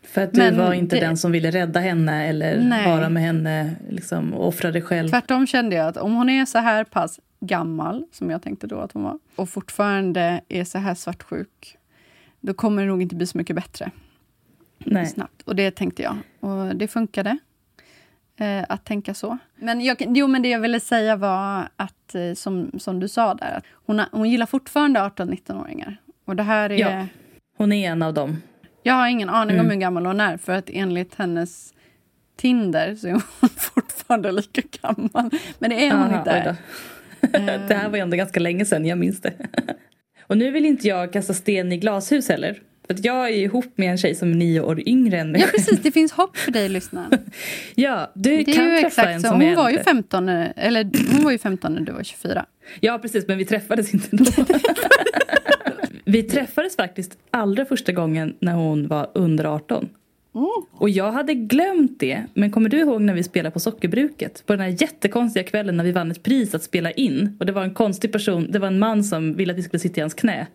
För 0.03 0.21
att 0.23 0.33
du 0.33 0.41
Men 0.41 0.57
var 0.59 0.73
inte 0.73 0.97
det- 0.97 1.01
den 1.07 1.17
som 1.17 1.33
ville 1.33 1.51
rädda 1.51 1.81
henne 1.81 2.27
eller 2.27 2.61
Nej. 2.61 2.87
vara 2.91 3.09
med 3.09 3.23
henne 3.23 3.75
liksom, 3.91 4.35
och 4.35 4.49
offra 4.49 4.71
dig 4.71 4.83
själv. 4.83 5.09
Tvärtom 5.09 5.47
kände 5.47 5.77
jag 5.77 5.87
att 5.89 5.97
om 5.97 6.15
hon 6.15 6.29
är 6.31 6.45
så 6.47 6.59
här 6.59 6.85
pass 6.85 7.21
gammal, 7.41 8.05
som 8.13 8.31
jag 8.31 8.43
tänkte 8.43 8.67
då 8.67 8.79
att 8.79 8.93
hon 8.93 9.03
var, 9.03 9.19
och 9.37 9.49
fortfarande 9.49 10.41
är 10.49 10.65
så 10.65 10.79
här 10.79 10.95
svartsjuk, 10.95 11.77
då 12.41 12.55
kommer 12.55 12.83
det 12.83 12.89
nog 12.89 13.03
inte 13.03 13.15
bli 13.17 13.27
så 13.27 13.39
mycket 13.39 13.57
bättre 13.57 13.91
Nej. 14.79 15.07
snabbt. 15.07 15.43
Och 15.43 15.57
det 15.57 15.71
tänkte 15.71 16.03
jag. 16.03 16.17
Och 16.41 16.77
det 16.77 16.89
funkade. 16.89 17.39
Eh, 18.43 18.65
att 18.69 18.85
tänka 18.85 19.15
så. 19.15 19.39
Men, 19.57 19.81
jag, 19.81 19.97
jo, 20.09 20.27
men 20.27 20.43
det 20.43 20.49
jag 20.49 20.61
ville 20.61 20.81
säga 20.81 21.17
var 21.17 21.69
att, 21.77 22.15
eh, 22.15 22.35
som, 22.35 22.71
som 22.79 23.01
du 23.01 23.09
sa 23.09 23.35
där, 23.35 23.53
att 23.57 23.65
hon, 23.87 24.03
hon 24.13 24.31
gillar 24.31 24.47
fortfarande 24.47 25.01
18-19-åringar. 25.01 25.97
Och 26.25 26.37
det 26.37 26.43
här 26.43 26.71
är... 26.73 26.79
Ja. 26.79 27.07
Hon 27.57 27.73
är 27.73 27.91
en 27.91 28.03
av 28.03 28.15
dem. 28.15 28.43
Jag 28.83 28.95
har 28.95 29.09
ingen 29.09 29.29
aning 29.29 29.55
Mm. 29.55 29.67
om 29.67 29.71
hur 29.71 29.79
gammal 29.81 30.07
hon 30.07 30.21
är, 30.21 30.37
för 30.37 30.53
att 30.53 30.71
enligt 30.73 31.15
hennes 31.15 31.75
Tinder 32.37 32.95
så 32.95 33.07
är 33.09 33.13
hon 33.13 33.49
fortfarande 33.57 34.33
lika 34.33 34.63
gammal. 34.83 35.31
Men 35.59 35.71
det 35.71 35.87
är 35.87 35.91
hon 35.91 36.01
Aha, 36.03 36.19
inte. 36.19 36.57
det 37.69 37.75
här 37.75 37.89
var 37.89 37.97
ju 37.97 38.03
ändå 38.03 38.17
ganska 38.17 38.41
länge 38.41 38.65
sedan, 38.65 38.87
jag 38.87 38.99
minns 38.99 39.21
det. 39.21 39.33
och 40.27 40.37
nu 40.37 40.51
vill 40.51 40.67
inte 40.67 40.89
jag 40.89 41.13
kasta 41.13 41.35
sten 41.35 41.73
i 41.73 41.77
glashus 41.77 42.29
heller. 42.29 42.61
För 42.87 42.97
jag 43.03 43.29
är 43.29 43.35
ihop 43.35 43.73
med 43.79 43.91
en 43.91 43.97
tjej 43.99 44.15
som 44.15 44.31
är 44.31 44.35
nio 44.35 44.61
år 44.61 44.89
yngre 44.89 45.19
än 45.21 45.33
mig. 45.33 45.41
Ja, 45.41 45.47
precis. 45.57 45.81
Det 45.83 45.91
finns 45.93 46.13
hopp 46.13 46.37
för 46.37 46.53
dig, 46.53 46.69
lyssnaren. 46.79 47.11
Ja, 47.75 48.11
du 48.15 48.37
Det 48.37 48.45
kan 48.45 48.65
ju 48.75 48.81
träffa 48.81 49.03
en 49.03 49.09
exakt 49.09 49.21
så. 49.23 49.29
som 49.29 49.41
Hon 49.41 49.43
är 49.51 49.57
var 49.57 49.71
ju 49.71 49.77
äldre. 49.77 49.85
15, 49.93 50.27
när- 50.27 50.53
eller 50.57 50.91
hon 51.15 51.25
var 51.25 51.33
ju 51.33 51.39
15 51.39 51.73
när 51.75 51.81
du 51.81 51.93
var 51.93 52.03
24. 52.03 52.47
Ja, 52.81 52.99
precis, 52.99 53.29
men 53.29 53.39
vi 53.39 53.45
träffades 53.45 53.95
inte 53.95 54.17
då. 54.17 54.25
vi 56.05 56.23
träffades 56.23 56.77
faktiskt 56.77 57.19
allra 57.31 57.65
första 57.65 57.93
gången 57.93 58.35
när 58.41 58.53
hon 58.55 58.89
var 58.89 59.11
under 59.15 59.45
18. 59.45 59.89
Och 60.73 60.91
jag 60.91 61.13
hade 61.13 61.35
glömt 61.35 62.01
det. 62.01 62.23
Men 62.35 62.51
kommer 62.51 62.69
du 62.69 62.79
ihåg 62.79 63.01
när 63.03 63.15
vi 63.15 63.23
spelade 63.23 63.53
på 63.53 63.61
Sockerbruket? 63.61 64.43
På 64.47 64.53
den 64.53 64.61
här 64.61 64.77
jättekonstiga 64.83 65.43
kvällen 65.45 65.77
när 65.77 65.85
vi 65.85 65.93
vann 65.93 66.11
ett 66.11 66.23
pris 66.23 66.55
att 66.55 66.63
spela 66.63 66.91
in. 66.91 67.37
Och 67.41 67.47
det 67.47 67.53
var 67.53 67.63
en 67.63 67.75
konstig 67.75 68.13
person, 68.13 68.47
det 68.51 68.59
var 68.59 68.67
en 68.69 68.79
man 68.79 69.05
som 69.05 69.35
ville 69.35 69.53
att 69.53 69.59
vi 69.59 69.63
skulle 69.63 69.81
sitta 69.81 69.97
i 69.97 70.01
hans 70.01 70.15
knä. 70.15 70.47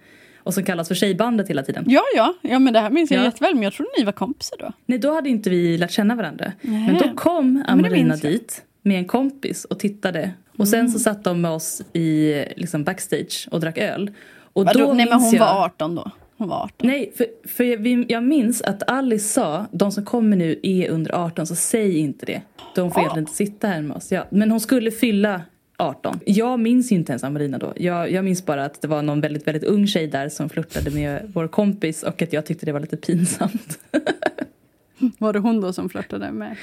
Och 0.48 0.54
som 0.54 0.64
kallas 0.64 0.88
för 0.88 0.96
Tjejbandet 0.96 1.50
hela 1.50 1.64
tiden. 1.64 1.86
Ja, 1.88 2.02
ja. 2.16 2.34
ja 2.42 2.60
men 2.60 2.74
det 2.74 2.80
här 2.80 2.90
minns 2.90 3.12
jag 3.12 3.20
Ja. 3.22 3.26
jätteväl. 3.26 3.54
Men 3.54 3.64
jag 3.64 3.74
trodde 3.74 3.90
ni 3.98 4.04
var 4.04 4.12
kompisar 4.12 4.58
då. 4.60 4.72
Nej, 4.86 5.00
då 5.00 5.14
hade 5.14 5.30
inte 5.30 5.50
vi 5.50 5.78
lärt 5.78 5.92
känna 5.92 6.16
varandra. 6.16 6.52
Nej. 6.62 6.88
Men 6.88 6.98
då 6.98 7.16
kom 7.16 7.64
Amarina 7.68 8.16
dit 8.16 8.62
med 8.82 8.98
en 8.98 9.06
kompis 9.06 9.66
och 9.66 9.80
tittade. 9.80 10.32
Och 10.58 10.68
sen 10.68 10.90
så 10.92 11.00
satt 11.00 11.24
de 11.24 11.42
med 11.42 11.52
oss 11.52 11.82
i 11.94 12.34
liksom 12.56 12.84
backstage 12.84 13.48
och 13.52 13.60
drack 13.60 13.78
öl. 13.78 14.12
Och 14.54 14.66
Vadå? 14.66 14.80
då 14.80 14.94
Nej, 14.94 15.06
men 15.10 15.20
hon 15.22 15.34
jag... 15.34 15.40
var 15.40 15.66
18 15.66 15.96
då. 15.96 16.12
Hon 16.38 16.48
var 16.50 16.58
18. 16.58 16.88
Nej, 16.88 17.12
för, 17.18 17.26
för 17.48 17.64
jag, 17.64 18.06
jag 18.12 18.24
minns 18.24 18.62
att 18.62 18.90
Alice 18.90 19.30
sa, 19.34 19.66
de 19.72 19.92
som 19.92 20.06
kommer 20.06 20.38
nu 20.38 20.60
är 20.64 20.90
under 20.90 21.12
18 21.26 21.48
så 21.48 21.56
säg 21.56 21.98
inte 21.98 22.26
det. 22.26 22.42
De 22.76 22.92
får 22.92 23.00
egentligen 23.00 23.24
inte 23.24 23.36
sitta 23.36 23.68
här 23.68 23.82
med 23.82 23.98
oss. 23.98 24.12
Ja, 24.12 24.26
men 24.30 24.52
hon 24.52 24.60
skulle 24.60 24.92
fylla 24.92 25.42
18. 25.78 26.20
Jag 26.26 26.60
minns 26.60 26.92
inte 26.92 27.12
ens 27.12 27.24
Amarina 27.24 27.58
då. 27.58 27.74
Jag, 27.76 28.12
jag 28.12 28.26
minns 28.26 28.46
bara 28.46 28.66
att 28.66 28.82
det 28.82 28.88
var 28.88 29.02
någon 29.02 29.22
väldigt, 29.22 29.48
väldigt 29.48 29.64
ung 29.64 29.88
tjej 29.88 30.08
där 30.08 30.30
som 30.30 30.50
flörtade 30.50 30.92
med 30.92 31.32
vår 31.34 31.48
kompis 31.48 32.04
och 32.04 32.22
att 32.22 32.34
jag 32.34 32.46
tyckte 32.46 32.66
det 32.66 32.72
var 32.72 32.80
lite 32.80 32.98
pinsamt. 32.98 33.80
Var 35.18 35.34
det 35.34 35.40
hon 35.40 35.62
då 35.62 35.74
som 35.74 35.90
flörtade 35.90 36.32
med? 36.32 36.56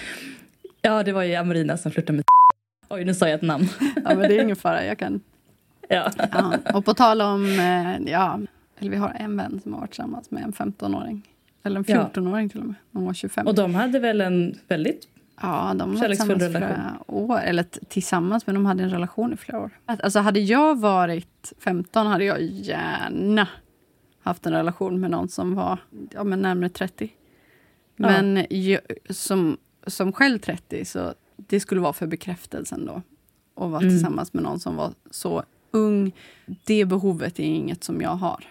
Ja, 0.82 1.02
det 1.02 1.12
var 1.12 1.22
ju 1.22 1.34
Amarina 1.34 1.76
som 1.76 1.92
flörtade 1.92 2.16
med 2.16 2.24
Oj, 2.88 3.04
nu 3.04 3.14
sa 3.14 3.28
jag 3.28 3.34
ett 3.34 3.42
namn. 3.42 3.68
Ja, 3.80 4.14
men 4.14 4.18
det 4.18 4.38
är 4.38 4.42
ingen 4.42 4.56
fara. 4.56 4.84
Jag 4.84 4.98
kan... 4.98 5.20
Ja. 5.88 6.10
Ja. 6.32 6.52
Och 6.74 6.84
på 6.84 6.94
tal 6.94 7.20
om... 7.20 7.44
eh, 7.44 8.12
Ja, 8.12 8.40
eller 8.78 8.90
vi 8.90 8.96
har 8.96 9.16
en 9.18 9.36
vän 9.36 9.60
som 9.62 9.72
har 9.72 9.80
varit 9.80 9.90
tillsammans 9.90 10.30
med 10.30 10.42
en 10.42 10.52
15-åring. 10.52 11.22
Eller 11.64 11.78
en 11.78 11.84
Ja. 11.88 12.10
14-åring 12.14 12.48
till 12.48 12.60
och 12.60 12.66
med. 12.66 12.74
Hon 12.92 13.04
var 13.06 13.14
25. 13.14 13.46
Och 13.46 13.54
de 13.54 13.74
hade 13.74 13.98
väl 13.98 14.20
en 14.20 14.54
väldigt... 14.68 15.08
Ja, 15.42 15.74
de 15.78 15.94
var 15.96 16.08
tillsammans 16.08 16.42
relation. 16.42 16.50
flera 16.50 16.96
år. 17.06 17.40
Eller 17.40 17.62
tillsammans, 17.88 18.46
men 18.46 18.54
de 18.54 18.66
hade 18.66 18.82
en 18.82 18.90
relation 18.90 19.32
i 19.32 19.36
flera 19.36 19.60
år. 19.60 19.70
Alltså 19.86 20.18
hade 20.18 20.40
jag 20.40 20.78
varit 20.80 21.52
15 21.58 22.06
hade 22.06 22.24
jag 22.24 22.42
gärna 22.42 23.48
haft 24.22 24.46
en 24.46 24.52
relation 24.52 25.00
med 25.00 25.10
någon 25.10 25.28
som 25.28 25.54
var 25.54 25.78
ja, 26.10 26.24
men 26.24 26.42
närmare 26.42 26.68
30. 26.68 27.04
Ja. 27.96 28.06
Men 28.06 28.46
jag, 28.50 28.80
som, 29.10 29.56
som 29.86 30.12
själv 30.12 30.38
30, 30.38 30.84
så 30.84 31.14
det 31.36 31.60
skulle 31.60 31.80
vara 31.80 31.92
för 31.92 32.06
bekräftelsen 32.06 32.86
då. 32.86 33.02
Att 33.64 33.70
vara 33.70 33.80
Mm. 33.80 33.90
tillsammans 33.90 34.32
med 34.32 34.42
någon 34.42 34.60
som 34.60 34.76
var 34.76 34.92
så 35.10 35.42
ung. 35.70 36.12
Det 36.64 36.84
behovet 36.84 37.38
är 37.38 37.44
inget 37.44 37.84
som 37.84 38.00
jag 38.00 38.10
har. 38.10 38.44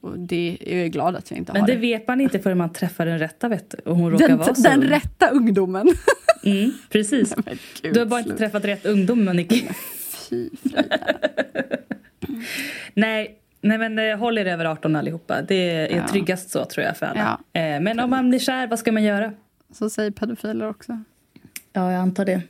Och 0.00 0.18
det 0.18 0.58
är 0.60 0.78
jag 0.82 0.92
glad 0.92 1.16
att 1.16 1.30
jag 1.30 1.38
inte 1.38 1.52
Men 1.52 1.60
har 1.60 1.66
det 1.68 1.74
det. 1.74 1.80
vet 1.80 2.08
man 2.08 2.20
inte 2.20 2.38
förrän 2.38 2.58
man 2.58 2.72
träffar 2.72 3.06
den 3.06 3.18
rätta 3.18 3.48
vet 3.48 3.70
du. 3.70 3.90
Och 3.90 3.96
hon 3.96 4.10
råkar 4.12 4.28
Den, 4.28 4.38
vara 4.38 4.54
så 4.54 4.62
den 4.62 4.82
ung. 4.82 4.88
rätta 4.88 5.28
ungdomen. 5.30 5.88
Mm, 6.44 6.72
precis. 6.90 7.34
Men 7.46 7.58
gud, 7.82 7.94
Du 7.94 7.98
har 8.00 8.06
bara 8.06 8.20
inte 8.20 8.30
sluta. 8.30 8.38
träffat 8.44 8.64
rätt 8.64 8.86
ungdom, 8.86 9.24
Monique. 9.24 9.62
Fy. 10.30 10.50
Nej, 12.94 13.38
nej 13.60 13.78
men 13.78 13.98
eh, 13.98 14.18
håll 14.18 14.38
er 14.38 14.46
över 14.46 14.64
18 14.64 14.96
allihopa. 14.96 15.42
Det 15.42 15.54
är 15.70 15.96
Ja. 15.96 16.08
tryggast 16.08 16.50
så 16.50 16.64
tror 16.64 16.86
jag 16.86 16.96
för 16.96 17.06
alla. 17.06 17.38
Ja. 17.54 17.60
Eh, 17.60 17.80
men 17.80 18.00
om 18.00 18.10
man 18.10 18.28
blir 18.28 18.38
kär, 18.38 18.66
vad 18.66 18.78
ska 18.78 18.92
man 18.92 19.02
göra? 19.04 19.32
Så 19.72 19.90
säger 19.90 20.10
pedofiler 20.10 20.68
också. 20.68 21.02
Ja, 21.72 21.92
jag 21.92 22.00
antar 22.00 22.24
det. 22.24 22.42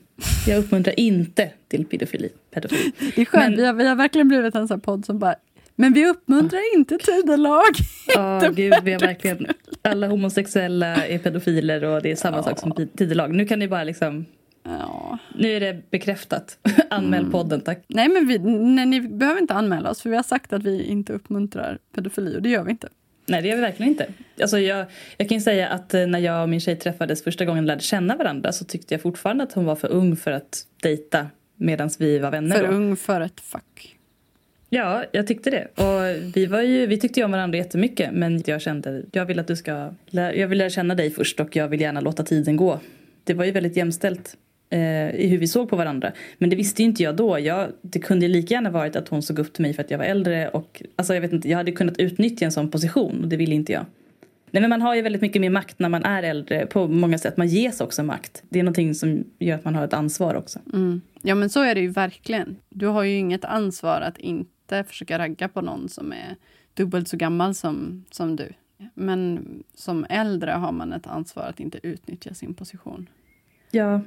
Jag 0.47 0.59
uppmuntrar 0.59 1.01
inte 1.01 1.51
till 1.69 1.85
pedofili. 1.87 2.29
pedofili. 2.55 2.93
Det 3.17 3.21
är 3.21 3.25
skönt, 3.25 3.45
Men- 3.49 3.57
vi, 3.57 3.67
har, 3.67 3.73
vi 3.75 3.87
har 3.89 3.95
verkligen 3.97 4.29
blivit 4.29 4.55
en 4.55 4.69
sån 4.69 4.81
podd 4.81 5.05
som 5.05 5.19
bara 5.19 5.35
men 5.77 5.93
vi 5.93 6.07
uppmuntrar 6.07 6.75
inte 6.77 6.99
tidelag. 6.99 7.63
Ja, 8.15 8.51
gud, 8.57 8.75
vi 8.83 8.93
har 8.93 9.01
verkligen... 9.01 9.47
Alla 9.83 10.07
homosexuella 10.07 11.07
är 11.07 11.19
pedofiler 11.19 11.85
och 11.85 12.03
det 12.03 12.11
är 12.11 12.17
samma 12.17 12.43
sak 12.43 12.59
som 12.59 12.89
tidelag. 12.97 13.35
Nu 13.35 13.47
kan 13.47 13.59
ni 13.59 13.69
bara 13.69 13.85
liksom... 13.85 14.27
Ja. 14.63 15.19
Nu 15.35 15.53
är 15.53 15.61
det 15.61 15.91
bekräftat. 15.91 16.59
Anmäl 16.91 17.21
Mm. 17.21 17.33
podden, 17.33 17.61
tack. 17.61 17.85
Nej, 17.89 18.09
men 18.09 18.27
vi, 18.27 18.39
nej, 18.39 18.87
ni 18.87 19.01
behöver 19.01 19.41
inte 19.41 19.55
anmäla 19.55 19.91
oss 19.91 20.03
för 20.03 20.11
vi 20.11 20.17
har 20.17 20.23
sagt 20.23 20.53
att 20.53 20.63
vi 20.63 20.83
inte 20.85 21.13
uppmuntrar 21.13 21.79
pedofili 21.95 22.37
och 22.37 22.43
det 22.43 22.49
gör 22.49 22.65
vi 22.65 22.71
inte. 22.71 22.89
Nej, 23.27 23.43
det 23.43 23.49
gör 23.49 23.57
vi 23.57 23.63
verkligen 23.63 23.93
inte. 23.93 24.07
Alltså 24.41 24.59
jag, 24.59 24.87
jag 25.17 25.29
kan 25.29 25.37
ju 25.39 25.43
säga 25.43 25.69
att 25.69 25.95
eh, 25.95 26.07
när 26.07 26.19
jag 26.19 26.43
och 26.43 26.49
min 26.49 26.61
tjej 26.61 26.77
träffades 26.77 27.25
första 27.25 27.45
gången 27.45 27.65
och 27.65 27.69
lärde 27.69 27.83
känna 27.83 28.17
varandra 28.17 28.53
så 28.53 28.65
tyckte 28.65 28.95
jag 28.95 29.03
fortfarande 29.03 29.45
att 29.45 29.53
hon 29.53 29.65
var 29.65 29.77
för 29.77 29.93
ung 29.93 30.17
för 30.17 30.31
att 30.31 30.67
dejta 30.83 31.27
medan 31.57 31.91
vi 31.99 32.19
var 32.19 32.31
vänner. 32.31 32.57
För 32.57 32.67
då. 32.67 32.73
ung 32.73 32.97
för 32.97 33.21
ett 33.21 33.41
fuck. 33.41 33.96
Ja, 34.69 35.05
jag 35.13 35.27
tyckte 35.27 35.51
det. 35.51 35.69
Och 35.83 36.37
vi, 36.37 36.47
var 36.47 36.63
ju, 36.63 36.87
vi 36.87 36.99
tyckte 36.99 37.21
ju 37.21 37.25
om 37.25 37.33
varandra 37.33 37.59
jättemycket 37.59 38.11
men 38.13 38.43
jag 38.47 38.63
kände 38.63 39.03
jag 39.13 39.27
vill 39.27 39.39
att 39.39 39.47
du 39.47 39.57
ska 39.57 39.95
jag 40.11 40.49
vill 40.49 40.59
lära 40.59 40.71
känna 40.71 40.95
dig 40.95 41.11
först 41.11 41.41
och 41.41 41.57
jag 41.57 41.69
vill 41.69 41.81
gärna 41.81 42.01
låta 42.01 42.23
tiden 42.23 42.57
gå. 42.57 42.81
Det 43.25 43.35
var 43.35 43.45
ju 43.45 43.51
väldigt 43.51 43.77
jämställt 43.77 44.37
eh, 44.71 45.11
i 45.11 45.27
hur 45.29 45.39
vi 45.39 45.47
såg 45.47 45.71
på 45.71 45.77
varandra. 45.77 46.13
Men 46.39 46.51
det 46.51 46.57
visste 46.57 46.83
ju 46.83 46.89
inte 46.89 47.03
jag 47.03 47.17
då. 47.17 47.39
Jag, 47.39 47.69
det 47.83 47.99
kunde 47.99 48.27
ju 48.27 48.33
lika 48.33 48.55
gärna 48.55 48.71
varit 48.71 48.97
att 48.97 49.09
hon 49.09 49.23
såg 49.23 49.39
upp 49.39 49.53
till 49.53 49.63
mig 49.63 49.73
för 49.73 49.83
att 49.83 49.91
jag 49.91 49.99
var 49.99 50.05
äldre 50.05 50.49
och 50.49 50.83
alltså 50.97 51.15
jag 51.15 51.21
vet 51.21 51.33
inte, 51.33 51.49
jag 51.49 51.57
hade 51.57 51.73
kunnat 51.73 51.99
utnyttja 51.99 52.45
en 52.45 52.53
sån 52.53 52.71
position 52.71 53.23
och 53.23 53.29
det 53.29 53.37
ville 53.37 53.55
inte 53.55 53.73
jag. 53.73 53.87
Nej 54.51 54.61
men 54.61 54.71
man 54.71 54.83
har 54.83 54.95
ju 54.95 55.03
väldigt 55.03 55.23
mycket 55.23 55.41
mer 55.41 55.51
makt 55.51 55.79
när 55.79 55.89
man 55.89 56.05
är 56.05 56.23
äldre 56.23 56.67
på 56.67 56.89
många 56.89 57.19
sätt. 57.19 57.37
Man 57.37 57.49
ges 57.49 57.81
också 57.81 58.03
makt. 58.03 58.43
Det 58.49 58.59
är 58.59 58.63
någonting 58.63 58.95
som 58.95 59.25
gör 59.39 59.55
att 59.55 59.65
man 59.65 59.75
har 59.75 59.85
ett 59.85 59.93
ansvar 59.93 60.35
också. 60.35 60.59
Mm. 60.73 61.01
Ja, 61.23 61.35
men 61.35 61.51
så 61.51 61.63
är 61.63 61.75
det 61.75 61.81
ju 61.81 61.89
verkligen. 61.89 62.57
Du 62.69 62.87
har 62.87 63.03
ju 63.03 63.17
inget 63.17 63.45
ansvar 63.45 64.01
att 64.01 64.19
inte 64.19 64.51
försöka 64.85 65.19
ragga 65.19 65.49
på 65.49 65.61
någon 65.61 65.89
som 65.89 66.13
är 66.13 66.37
dubbelt 66.75 67.09
så 67.09 67.17
gammal 67.17 67.55
som, 67.55 68.05
som 68.11 68.37
du. 68.37 68.53
Men 68.95 69.47
som 69.75 70.07
äldre 70.09 70.51
har 70.51 70.73
man 70.73 70.93
ett 70.93 71.07
ansvar 71.07 71.43
att 71.43 71.61
inte 71.61 71.79
utnyttja 71.83 72.35
sin 72.35 72.55
position. 72.55 73.09
Ja. 73.71 74.01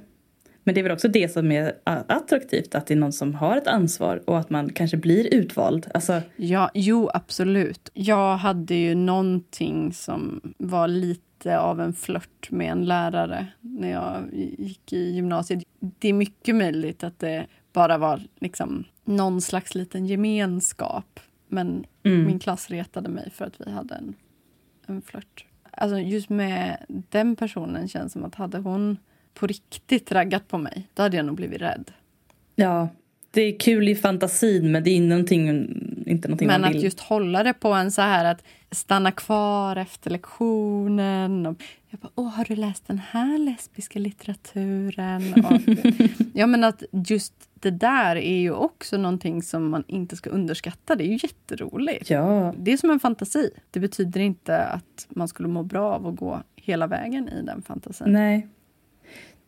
Men 0.64 0.76
det 0.76 0.82
är 0.82 0.84
väl 0.84 0.92
också 0.92 1.08
det 1.08 1.30
som 1.30 1.52
är 1.52 1.74
attraktivt, 1.86 2.76
att 2.76 2.88
det 2.88 2.94
är 2.94 2.98
någon 2.98 3.14
som 3.14 3.36
har 3.36 3.58
ett 3.58 3.68
ansvar 3.68 4.24
och 4.26 4.40
att 4.40 4.50
man 4.50 4.70
kanske 4.70 4.98
blir 4.98 5.34
utvald. 5.34 5.88
Alltså, 5.94 6.22
Ja, 6.36 6.72
jo, 6.74 7.10
absolut. 7.14 7.90
Jag 7.94 8.38
hade 8.38 8.76
ju 8.76 8.96
någonting 8.96 9.94
som 9.94 10.42
var 10.58 10.88
lite 10.88 11.60
av 11.60 11.82
en 11.82 11.94
flört 11.94 12.52
med 12.52 12.72
en 12.72 12.86
lärare 12.86 13.48
när 13.62 13.92
jag 13.92 14.30
gick 14.58 14.94
i 14.94 15.12
gymnasiet. 15.12 15.64
Det 15.80 16.10
är 16.10 16.14
mycket 16.14 16.56
möjligt 16.56 17.04
att 17.04 17.20
det 17.20 17.48
bara 17.74 17.98
var 17.98 18.22
liksom 18.40 18.86
någon 19.10 19.42
slags 19.42 19.76
liten 19.76 20.06
gemenskap. 20.06 21.20
Men 21.48 21.86
Mm. 22.04 22.26
min 22.26 22.40
klass 22.40 22.70
retade 22.70 23.10
mig 23.10 23.32
för 23.32 23.46
att 23.46 23.62
vi 23.62 23.72
hade 23.72 23.96
en, 23.96 24.16
en 24.88 25.02
flört. 25.02 25.46
Alltså 25.72 25.98
just 26.00 26.30
med 26.30 26.86
den 27.10 27.36
personen 27.36 27.88
känns 27.88 28.14
som 28.14 28.26
att 28.26 28.36
hade 28.36 28.58
hon 28.58 28.98
på 29.34 29.48
riktigt 29.48 30.12
raggat 30.12 30.48
på 30.48 30.58
mig, 30.58 30.88
då 30.94 31.04
hade 31.04 31.18
jag 31.18 31.26
nog 31.26 31.36
blivit 31.36 31.62
rädd. 31.62 31.92
Ja, 32.56 32.90
det 33.32 33.42
är 33.42 33.60
kul 33.60 33.90
i 33.90 33.96
fantasin 33.96 34.72
men 34.72 34.84
det 34.84 34.90
är 34.90 35.02
någonting, 35.02 35.70
inte 36.10 36.28
någonting 36.28 36.48
Men 36.48 36.62
man 36.62 36.70
att 36.70 36.76
vill. 36.76 36.84
just 36.84 37.00
hålla 37.00 37.44
det 37.44 37.54
på 37.54 37.74
en 37.74 37.92
så 37.92 38.02
här 38.02 38.26
att 38.26 38.44
stanna 38.72 39.12
kvar 39.12 39.76
efter 39.76 40.10
lektionen. 40.10 41.46
Och 41.46 41.64
jag 41.90 42.00
bara, 42.00 42.12
åh, 42.16 42.28
har 42.28 42.46
du 42.46 42.56
läst 42.56 42.88
den 42.88 43.00
här 43.12 43.38
lesbiska 43.38 44.00
litteraturen? 44.00 45.34
Och, 45.46 45.76
ja, 46.34 46.48
men 46.48 46.64
att 46.64 46.84
just 46.92 47.34
det 47.54 47.72
där 47.72 48.16
är 48.16 48.38
ju 48.40 48.52
också 48.52 48.98
någonting 48.98 49.42
som 49.44 49.70
man 49.70 49.84
inte 49.88 50.16
ska 50.16 50.30
underskatta. 50.30 50.96
Det 50.96 51.04
är 51.04 51.08
ju 51.08 51.20
jätteroligt. 51.24 52.10
Ja, 52.10 52.54
Det 52.58 52.72
är 52.74 52.78
som 52.78 52.90
en 52.92 53.00
fantasi. 53.00 53.50
Det 53.72 53.80
betyder 53.80 54.20
inte 54.20 54.64
att 54.64 55.08
man 55.10 55.28
skulle 55.28 55.50
må 55.50 55.64
bra 55.64 55.94
av 55.96 56.08
att 56.08 56.16
gå 56.16 56.44
hela 56.56 56.88
vägen 56.88 57.30
i 57.30 57.42
den 57.42 57.62
fantasin. 57.62 58.12
nej. 58.14 58.48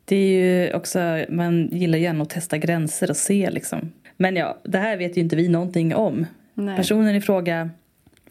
Det 0.06 0.16
är 0.16 0.66
ju 0.66 0.74
också, 0.74 1.26
man 1.30 1.68
gillar 1.68 1.98
gärna 1.98 2.22
att 2.24 2.30
testa 2.30 2.58
gränser 2.58 3.10
och 3.10 3.18
se 3.18 3.50
liksom. 3.52 3.92
Men 4.18 4.36
ja, 4.36 4.58
det 4.64 4.78
här 4.78 4.98
vet 4.98 5.18
ju 5.18 5.22
inte 5.22 5.36
vi 5.36 5.48
någonting 5.48 5.96
om. 5.96 6.26
Nej. 6.54 6.78
Personen 6.78 7.16
i 7.16 7.22
fråga 7.22 7.70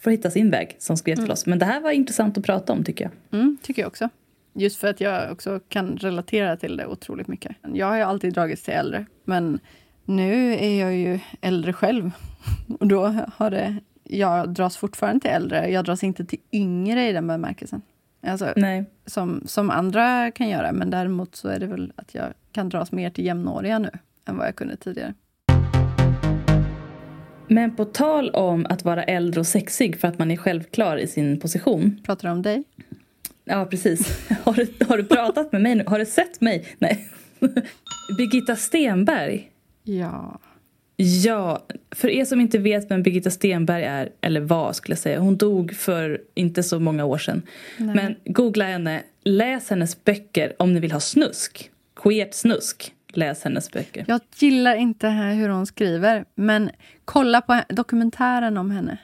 får 0.01 0.11
hitta 0.11 0.31
sin 0.31 0.51
väg 0.51 0.77
som 0.79 0.97
skrev 0.97 1.17
till 1.17 1.31
oss. 1.31 1.47
Men 1.47 1.59
det 1.59 1.65
här 1.65 1.81
var 1.81 1.91
intressant 1.91 2.39
att 2.39 2.45
prata 2.45 2.73
om 2.73 2.85
tycker 2.85 3.05
jag. 3.05 3.41
Mm, 3.41 3.57
tycker 3.63 3.83
jag 3.83 3.87
också. 3.87 4.09
Just 4.53 4.81
för 4.81 4.89
att 4.89 5.01
jag 5.01 5.33
också 5.33 5.61
kan 5.69 5.97
relatera 5.97 6.57
till 6.57 6.77
det 6.77 6.87
otroligt 6.87 7.29
mycket. 7.29 7.57
Jag 7.75 7.87
har 7.87 7.97
ju 7.97 8.03
alltid 8.03 8.35
dragits 8.35 8.63
till 8.63 8.75
äldre, 8.75 9.07
men 9.25 9.61
nu 10.05 10.55
är 10.55 10.81
jag 10.81 10.97
ju 10.97 11.19
äldre 11.41 11.73
själv. 11.73 12.11
Och 12.81 12.87
då 12.87 13.07
har 13.37 13.51
det... 13.51 13.77
Jag 14.05 14.49
dras 14.49 14.77
fortfarande 14.77 15.21
till 15.21 15.31
äldre, 15.31 15.71
jag 15.71 15.85
dras 15.85 16.05
inte 16.05 16.25
till 16.25 16.39
yngre 16.53 17.09
i 17.09 17.13
den 17.13 17.27
bemärkelsen. 17.27 17.83
Alltså, 18.23 18.53
Nej. 18.57 18.85
som, 19.07 19.43
som 19.47 19.71
andra 19.71 20.31
kan 20.31 20.49
göra, 20.49 20.73
men 20.73 20.91
däremot 20.91 21.37
så 21.37 21.49
är 21.49 21.59
det 21.59 21.67
väl 21.67 21.93
att 21.97 22.15
jag 22.15 22.27
kan 22.53 22.69
dras 22.69 22.93
mer 22.93 23.11
till 23.11 23.25
jämnåriga 23.25 23.79
nu 23.79 23.91
än 24.25 24.37
vad 24.37 24.47
jag 24.47 24.57
kunde 24.57 24.77
tidigare. 24.77 25.15
Men 27.51 27.77
på 27.77 27.85
tal 27.85 28.31
om 28.31 28.67
att 28.67 28.85
vara 28.85 29.05
äldre 29.05 29.41
och 29.41 29.47
sexig 29.47 30.01
för 30.01 30.09
att 30.09 30.19
man 30.19 30.31
är 30.31 30.37
självklar 30.37 30.97
i 30.97 31.07
sin 31.07 31.41
position. 31.41 32.01
Pratar 32.05 32.29
du 32.29 32.33
om 32.33 32.43
dig? 32.43 32.63
Ja, 33.45 33.65
precis. 33.65 34.29
Har 34.45 34.55
du, 34.55 34.85
har 34.89 34.97
du 34.97 35.05
pratat 35.05 35.53
med 35.53 35.63
mig 35.63 35.75
nu? 35.75 35.85
Har 35.87 35.99
du 35.99 36.07
sett 36.07 36.41
mig? 36.41 36.67
Nej. 36.79 37.09
Birgitta 38.19 38.57
Stenberg. 38.57 39.51
Ja. 39.83 40.41
Ja, 40.97 41.67
för 41.91 42.09
er 42.09 42.25
som 42.25 42.41
inte 42.41 42.59
vet 42.59 42.91
vem 42.91 43.03
Birgitta 43.03 43.31
Stenberg 43.31 43.85
är, 43.85 44.11
eller 44.21 44.41
var 44.41 44.73
skulle 44.73 44.93
jag 44.93 44.99
säga. 44.99 45.21
Hon 45.21 45.37
dog 45.37 45.75
för 45.75 46.21
inte 46.35 46.63
så 46.63 46.81
många 46.81 47.05
år 47.05 47.19
sedan. 47.19 47.43
Men 47.77 48.17
googla 48.25 48.65
henne, 48.65 49.03
läs 49.25 49.71
hennes 49.71 50.05
böcker 50.05 50.53
om 50.59 50.73
ni 50.73 50.81
vill 50.81 50.93
ha 50.93 51.01
snusk. 51.01 51.71
Queert 51.97 52.35
snusk. 52.35 52.95
Läs 53.13 53.45
hennes 53.45 53.71
böcker. 53.71 54.05
Jag 54.09 54.21
gillar 54.39 54.75
inte 54.77 55.09
här 55.09 55.35
hur 55.35 55.49
hon 55.49 55.67
skriver, 55.67 56.25
men 56.35 56.71
kolla 57.05 57.41
på 57.41 57.61
dokumentären 57.69 58.57
om 58.57 58.71
henne. 58.71 58.99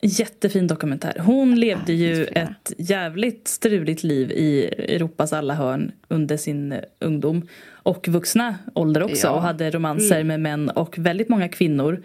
Jättefin 0.00 0.66
dokumentär. 0.66 1.16
Hon 1.20 1.54
levde 1.60 1.92
ju 1.92 2.24
ett 2.24 2.72
jävligt 2.78 3.48
struligt 3.48 4.02
liv 4.02 4.30
i 4.30 4.64
Europas 4.94 5.32
alla 5.32 5.54
hörn 5.54 5.92
under 6.08 6.36
sin 6.36 6.74
ungdom. 7.00 7.48
Och 7.70 8.08
vuxna 8.08 8.54
ålder 8.74 9.02
också 9.02 9.26
Ja. 9.26 9.30
och 9.32 9.42
hade 9.42 9.70
romanser 9.70 10.24
med 10.24 10.40
män 10.40 10.70
och 10.70 10.98
väldigt 10.98 11.28
många 11.28 11.48
kvinnor. 11.48 12.02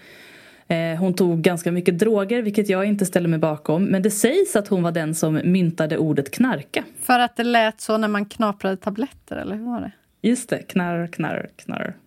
Eh, 0.68 1.00
Hon 1.00 1.14
tog 1.14 1.42
ganska 1.42 1.72
mycket 1.72 2.00
droger, 2.00 2.42
vilket 2.42 2.70
jag 2.70 2.86
inte 2.86 3.06
ställer 3.06 3.30
mig 3.30 3.40
bakom. 3.40 3.86
Men 3.86 4.02
det 4.02 4.12
sägs 4.12 4.56
att 4.56 4.68
hon 4.68 4.84
var 4.84 4.92
den 4.92 5.16
som 5.16 5.34
myntade 5.44 5.98
ordet 5.98 6.32
knarka. 6.32 6.84
För 7.02 7.20
att 7.20 7.36
det 7.36 7.44
lät 7.44 7.82
så 7.82 7.98
när 7.98 8.08
man 8.08 8.26
knaprade 8.26 8.78
tabletter, 8.78 9.36
eller 9.36 9.56
hur 9.56 9.64
var 9.66 9.82
det? 9.82 9.92
Just 10.26 10.50
det, 10.50 10.58
knarr, 10.58 11.08
knarr, 11.08 11.50
knarr. 11.56 11.98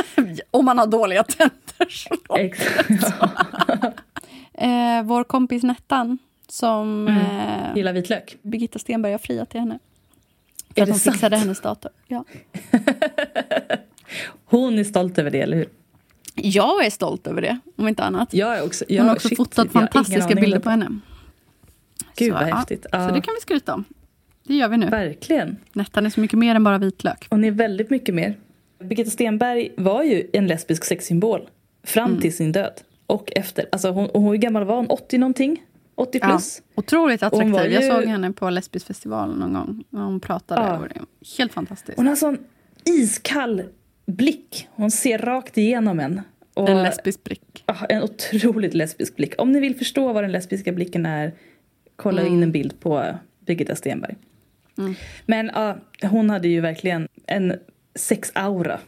Om 0.50 0.64
man 0.64 0.78
har 0.78 0.86
dåliga 0.86 1.22
tänder. 1.22 1.88
så. 1.88 2.36
Exakt. 2.36 2.90
Eh, 4.54 5.02
vår 5.04 5.24
kompis 5.24 5.62
Nettan, 5.62 6.18
som 6.48 7.08
eh, 7.08 7.76
Gillar 7.76 7.92
vitlök. 7.92 8.36
Birgitta 8.42 8.78
Stenberg 8.78 9.12
har 9.12 9.18
friat 9.18 9.50
till 9.50 9.60
henne. 9.60 9.78
För 10.74 10.80
Är 10.80 10.82
att 10.82 10.88
hon 10.88 10.98
sant? 10.98 11.14
fixade 11.14 11.36
hennes 11.36 11.60
dator. 11.60 11.90
Ja. 12.06 12.24
Hon 14.44 14.78
är 14.78 14.84
stolt 14.84 15.18
över 15.18 15.30
det, 15.30 15.40
eller 15.40 15.56
hur? 15.56 15.68
Jag 16.34 16.84
är 16.86 16.90
stolt 16.90 17.26
över 17.26 17.42
det, 17.42 17.58
om 17.76 17.88
inte 17.88 18.02
annat. 18.04 18.34
Jag 18.34 18.58
är 18.58 18.64
också. 18.64 18.84
Hon 18.88 18.96
jag, 18.96 19.04
har 19.04 19.12
också 19.14 19.28
shit, 19.28 19.36
fotat 19.36 19.72
fantastiska 19.72 20.34
bilder 20.34 20.58
på 20.58 20.70
henne. 20.70 20.98
Gud, 22.16 22.28
så, 22.32 22.34
vad 22.34 22.48
ja. 22.48 22.56
häftigt. 22.56 22.82
Så 22.82 22.88
Ja. 22.92 22.98
det 22.98 23.20
kan 23.20 23.34
vi 23.34 23.40
skryta 23.40 23.74
om. 23.74 23.84
Det 24.50 24.56
gör 24.56 24.68
vi 24.68 24.76
nu. 24.76 24.86
Verkligen. 24.86 25.56
Nettan 25.72 26.06
är 26.06 26.10
så 26.10 26.20
mycket 26.20 26.38
mer 26.38 26.54
än 26.54 26.64
bara 26.64 26.78
vitlök. 26.78 27.26
Hon 27.30 27.44
är 27.44 27.50
väldigt 27.50 27.90
mycket 27.90 28.14
mer. 28.14 28.34
Birgitta 28.78 29.10
Stenberg 29.10 29.72
var 29.76 30.02
ju 30.02 30.26
en 30.32 30.46
lesbisk 30.46 30.84
sexsymbol 30.84 31.48
fram 31.84 32.08
Mm. 32.10 32.20
till 32.20 32.36
sin 32.36 32.52
död. 32.52 32.72
Och 33.06 33.32
efter. 33.36 33.66
Alltså 33.72 33.90
hon, 33.90 34.06
och 34.10 34.22
hur 34.22 34.34
gammal 34.36 34.64
var 34.64 34.76
hon? 34.76 34.86
80 34.86 35.18
någonting? 35.18 35.62
80 35.94 36.20
plus? 36.20 36.62
Ja, 36.74 36.80
otroligt 36.82 37.20
Hon 37.20 37.26
attraktiv. 37.26 37.52
var 37.52 37.64
Jag 37.64 37.82
ju- 37.82 37.90
såg 37.90 38.04
henne 38.04 38.32
på 38.32 38.50
lesbisk 38.50 38.86
festival 38.86 39.38
någon 39.38 39.52
gång. 39.52 39.84
När 39.90 40.00
hon 40.02 40.20
pratade. 40.20 40.60
Ja. 40.96 41.02
Helt 41.38 41.52
fantastiskt. 41.52 41.96
Hon 41.98 42.06
har 42.06 42.16
sån 42.16 42.38
iskall 42.84 43.62
blick. 44.06 44.68
Hon 44.70 44.90
ser 44.90 45.18
rakt 45.18 45.58
igenom 45.58 46.00
en. 46.00 46.20
Och, 46.54 46.68
En 46.68 46.82
lesbisk 46.82 47.24
blick. 47.24 47.64
Ja, 47.66 47.74
en 47.88 48.02
otroligt 48.02 48.74
lesbisk 48.74 49.16
blick. 49.16 49.34
Om 49.38 49.52
ni 49.52 49.60
vill 49.60 49.76
förstå 49.76 50.12
vad 50.12 50.24
den 50.24 50.32
lesbiska 50.32 50.72
blicken 50.72 51.06
är, 51.06 51.32
kolla 51.96 52.26
in 52.26 52.42
en 52.42 52.52
bild 52.52 52.80
på 52.80 53.04
Birgitta 53.46 53.76
Stenberg. 53.76 54.14
Men 55.26 55.50
ja, 55.54 55.76
hon 56.02 56.30
hade 56.30 56.48
ju 56.48 56.60
verkligen 56.60 57.08
en 57.26 57.54
sexaura. 57.94 58.78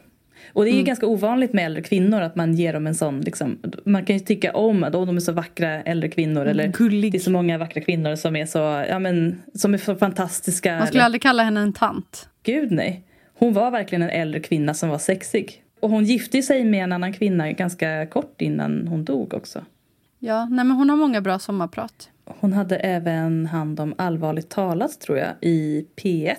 Och 0.53 0.65
det 0.65 0.71
är 0.71 0.77
ju 0.77 0.83
ganska 0.83 1.07
ovanligt 1.07 1.53
med 1.53 1.67
äldre 1.67 1.83
kvinnor 1.83 2.21
att 2.21 2.37
man 2.37 2.55
ger 2.55 2.73
dem 2.73 2.87
en 2.87 2.95
sån, 2.95 3.21
liksom, 3.21 3.59
man 3.85 4.05
kan 4.05 4.17
ju 4.17 4.21
tycka 4.21 4.53
om 4.53 4.85
att 4.85 4.93
de 4.93 5.17
är 5.17 5.21
så 5.21 5.33
vackra 5.33 5.69
äldre 5.83 6.09
kvinnor 6.09 6.47
eller 6.47 6.69
Gullig. 6.69 7.13
det 7.13 7.19
är 7.19 7.21
så 7.21 7.31
många 7.31 7.59
vackra 7.59 7.83
kvinnor 7.83 8.17
som 8.17 8.37
är 8.37 8.47
så, 8.47 8.85
ja 8.89 8.99
men, 8.99 9.43
som 9.55 9.75
är 9.75 9.79
så 9.79 9.97
fantastiska. 9.97 10.77
Man 10.79 10.87
skulle 10.87 10.99
eller- 11.01 11.05
aldrig 11.05 11.23
kalla 11.23 11.43
henne 11.43 11.61
en 11.61 11.73
tant. 11.73 12.29
Gud 12.43 12.71
nej. 12.73 13.05
Hon 13.35 13.53
var 13.53 13.71
verkligen 13.71 14.03
en 14.03 14.11
äldre 14.11 14.41
kvinna 14.41 14.75
som 14.75 14.89
var 14.89 14.99
sexig. 14.99 15.63
Och 15.81 15.91
hon 15.91 16.05
gifte 16.05 16.43
sig 16.43 16.65
med 16.65 16.85
en 16.85 16.93
annan 16.93 17.13
kvinna 17.13 17.53
ganska 17.53 18.07
kort 18.07 18.41
innan 18.43 18.89
hon 18.89 19.05
dog 19.05 19.35
också. 19.35 19.65
Ja, 20.19 20.45
nej, 20.45 20.65
men 20.65 20.71
hon 20.77 20.91
har 20.91 20.97
många 20.97 21.21
bra 21.21 21.39
sommarprat. 21.39 22.09
Hon 22.25 22.53
hade 22.53 22.77
även 22.77 23.47
hand 23.47 23.81
om 23.81 23.95
Allvarligt 23.99 24.49
talat 24.49 25.01
tror 25.01 25.19
jag 25.19 25.35
i 25.41 25.87
P1. 25.97 26.37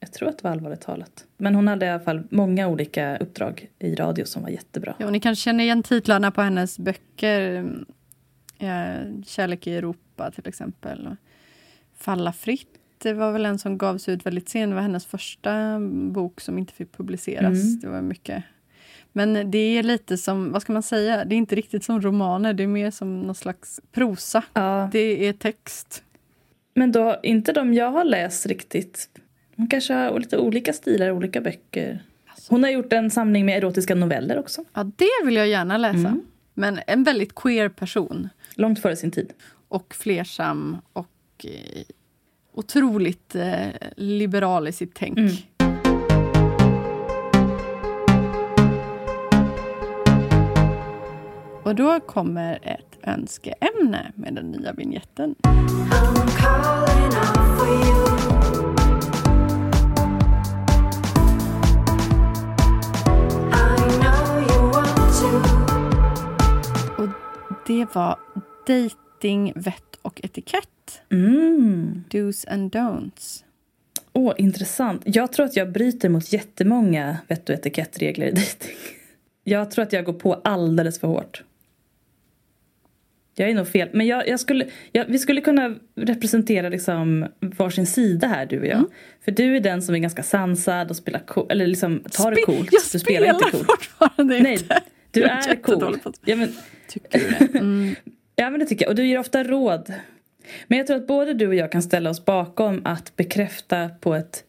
Jag 0.00 0.12
tror 0.12 0.28
att 0.28 0.38
det 0.38 0.44
var 0.44 0.50
Allvarligt 0.50 0.80
talat. 0.80 1.24
Men 1.36 1.54
hon 1.54 1.68
hade 1.68 1.86
i 1.86 1.88
alla 1.88 2.00
fall 2.00 2.22
många 2.30 2.68
olika 2.68 3.16
uppdrag 3.16 3.70
i 3.78 3.94
radio 3.94 4.24
som 4.24 4.42
var 4.42 4.48
jättebra. 4.48 4.94
Ja, 4.98 5.06
och 5.06 5.12
ni 5.12 5.20
kanske 5.20 5.42
känner 5.42 5.64
igen 5.64 5.82
titlarna 5.82 6.30
på 6.30 6.42
hennes 6.42 6.78
böcker. 6.78 7.72
Kärlek 9.26 9.66
i 9.66 9.76
Europa 9.76 10.30
till 10.30 10.48
exempel. 10.48 11.16
Falla 11.96 12.32
fritt. 12.32 12.68
Det 12.98 13.12
var 13.12 13.32
väl 13.32 13.46
en 13.46 13.58
som 13.58 13.78
gavs 13.78 14.08
ut 14.08 14.26
väldigt 14.26 14.48
sent. 14.48 14.70
Det 14.70 14.74
var 14.74 14.82
hennes 14.82 15.06
första 15.06 15.80
bok 16.12 16.40
som 16.40 16.58
inte 16.58 16.72
fick 16.72 16.96
publiceras. 16.96 17.64
Mm. 17.64 17.80
Det 17.80 17.88
var 17.88 18.02
mycket. 18.02 18.44
Men 19.12 19.50
det 19.50 19.58
är 19.58 19.82
lite 19.82 20.16
som, 20.18 20.52
vad 20.52 20.62
ska 20.62 20.72
man 20.72 20.82
säga, 20.82 21.24
det 21.24 21.34
är 21.34 21.36
inte 21.36 21.54
riktigt 21.54 21.84
som 21.84 22.00
romaner. 22.00 22.52
Det 22.52 22.62
är 22.62 22.66
mer 22.66 22.90
som 22.90 23.20
någon 23.20 23.34
slags 23.34 23.80
prosa. 23.92 24.42
Ja, 24.52 24.88
Det 24.92 25.28
är 25.28 25.32
text. 25.32 26.02
men 26.74 26.92
då 26.92 27.20
inte 27.22 27.52
de 27.52 27.74
jag 27.74 27.90
har 27.90 28.04
läst 28.04 28.46
riktigt. 28.46 29.08
Hon 29.56 29.68
kanske 29.68 29.94
har 29.94 30.20
lite 30.20 30.38
olika 30.38 30.72
stilar, 30.72 31.10
olika 31.10 31.40
böcker. 31.40 32.02
Hon 32.48 32.62
har 32.62 32.70
gjort 32.70 32.92
en 32.92 33.10
samling 33.10 33.46
med 33.46 33.56
erotiska 33.58 33.94
noveller 33.94 34.38
också. 34.38 34.64
Ja, 34.74 34.84
det 34.96 35.24
vill 35.26 35.36
jag 35.36 35.48
gärna 35.48 35.78
läsa. 35.78 35.98
Mm. 35.98 36.20
Men 36.54 36.80
en 36.86 37.04
väldigt 37.04 37.34
queer 37.34 37.68
person. 37.68 38.28
Långt 38.54 38.82
före 38.82 38.96
sin 38.96 39.10
tid. 39.10 39.32
och 39.68 39.94
flersam 39.94 40.76
och 40.92 41.06
eh, 41.44 41.82
otroligt 42.54 43.34
eh, 43.34 43.66
liberal 43.96 44.68
i 44.68 44.72
sitt 44.72 44.94
tänk. 44.94 45.18
Mm. 45.18 45.32
Och 51.68 51.74
då 51.74 52.00
kommer 52.00 52.58
ett 52.62 52.98
önskeämne 53.02 54.12
med 54.14 54.34
den 54.34 54.50
nya 54.50 54.72
vignetten. 54.72 55.34
Och 66.98 67.08
det 67.66 67.86
var 67.94 68.18
dating, 68.66 69.52
vett 69.56 69.74
och 70.02 70.20
etikett. 70.24 71.02
Mm. 71.10 72.04
Do's 72.10 72.52
and 72.52 72.72
don'ts. 72.74 73.44
Åh, 74.12 74.34
intressant. 74.36 75.02
Jag 75.04 75.32
tror 75.32 75.46
att 75.46 75.56
jag 75.56 75.72
bryter 75.72 76.08
mot 76.08 76.32
jättemånga 76.32 77.18
vett 77.28 77.48
och 77.48 77.54
etikettregler 77.54 78.26
i 78.26 78.30
dejting. 78.30 78.70
Jag 79.44 79.70
tror 79.70 79.82
att 79.82 79.92
jag 79.92 80.04
går 80.04 80.12
på 80.12 80.34
alldeles 80.34 81.00
för 81.00 81.08
hårt. 81.08 81.42
Jag 83.38 83.50
är 83.50 83.54
nog 83.54 83.68
fel. 83.68 83.88
Men 83.92 84.06
jag, 84.06 84.28
jag 84.28 84.40
skulle, 84.40 84.66
jag, 84.92 85.04
vi 85.08 85.18
skulle 85.18 85.40
kunna 85.40 85.74
representera 85.94 86.68
liksom 86.68 87.26
varsin 87.40 87.86
sida 87.86 88.26
här 88.26 88.46
du 88.46 88.60
och 88.60 88.66
jag. 88.66 88.78
Mm. 88.78 88.90
För 89.24 89.32
du 89.32 89.56
är 89.56 89.60
den 89.60 89.82
som 89.82 89.94
är 89.94 89.98
ganska 89.98 90.22
sansad 90.22 90.90
och 90.90 90.96
spelar 90.96 91.20
cool, 91.20 91.46
eller 91.50 91.66
liksom 91.66 92.02
tar 92.10 92.30
det 92.30 92.36
Spe- 92.36 92.44
coolt. 92.44 92.68
Jag 92.72 92.82
du 92.92 92.98
spelar 92.98 93.26
inte 93.34 93.50
coolt. 93.50 93.66
fortfarande 93.66 94.40
Nej, 94.40 94.52
inte. 94.52 94.82
du 95.10 95.20
Jag 95.20 95.30
är 95.48 95.56
cool. 95.62 95.98
på 95.98 96.08
att- 96.08 96.20
Ja, 96.24 96.36
men, 96.36 96.48
Tycker 96.88 97.18
du 97.18 97.46
det? 97.52 97.58
Mm. 97.58 97.94
Ja 98.36 98.50
men 98.50 98.60
det 98.60 98.66
tycker 98.66 98.84
jag. 98.84 98.90
Och 98.90 98.96
du 98.96 99.06
ger 99.06 99.18
ofta 99.18 99.44
råd. 99.44 99.92
Men 100.66 100.78
jag 100.78 100.86
tror 100.86 100.96
att 100.96 101.06
både 101.06 101.34
du 101.34 101.46
och 101.46 101.54
jag 101.54 101.72
kan 101.72 101.82
ställa 101.82 102.10
oss 102.10 102.24
bakom 102.24 102.80
att 102.84 103.16
bekräfta 103.16 103.88
på 104.00 104.14
ett 104.14 104.44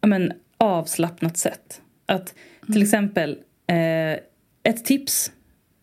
ja, 0.00 0.08
men, 0.08 0.32
avslappnat 0.56 1.36
sätt. 1.36 1.80
Att 2.06 2.34
till 2.72 2.82
exempel 2.82 3.38
eh, 3.66 4.12
ett 4.62 4.84
tips 4.84 5.32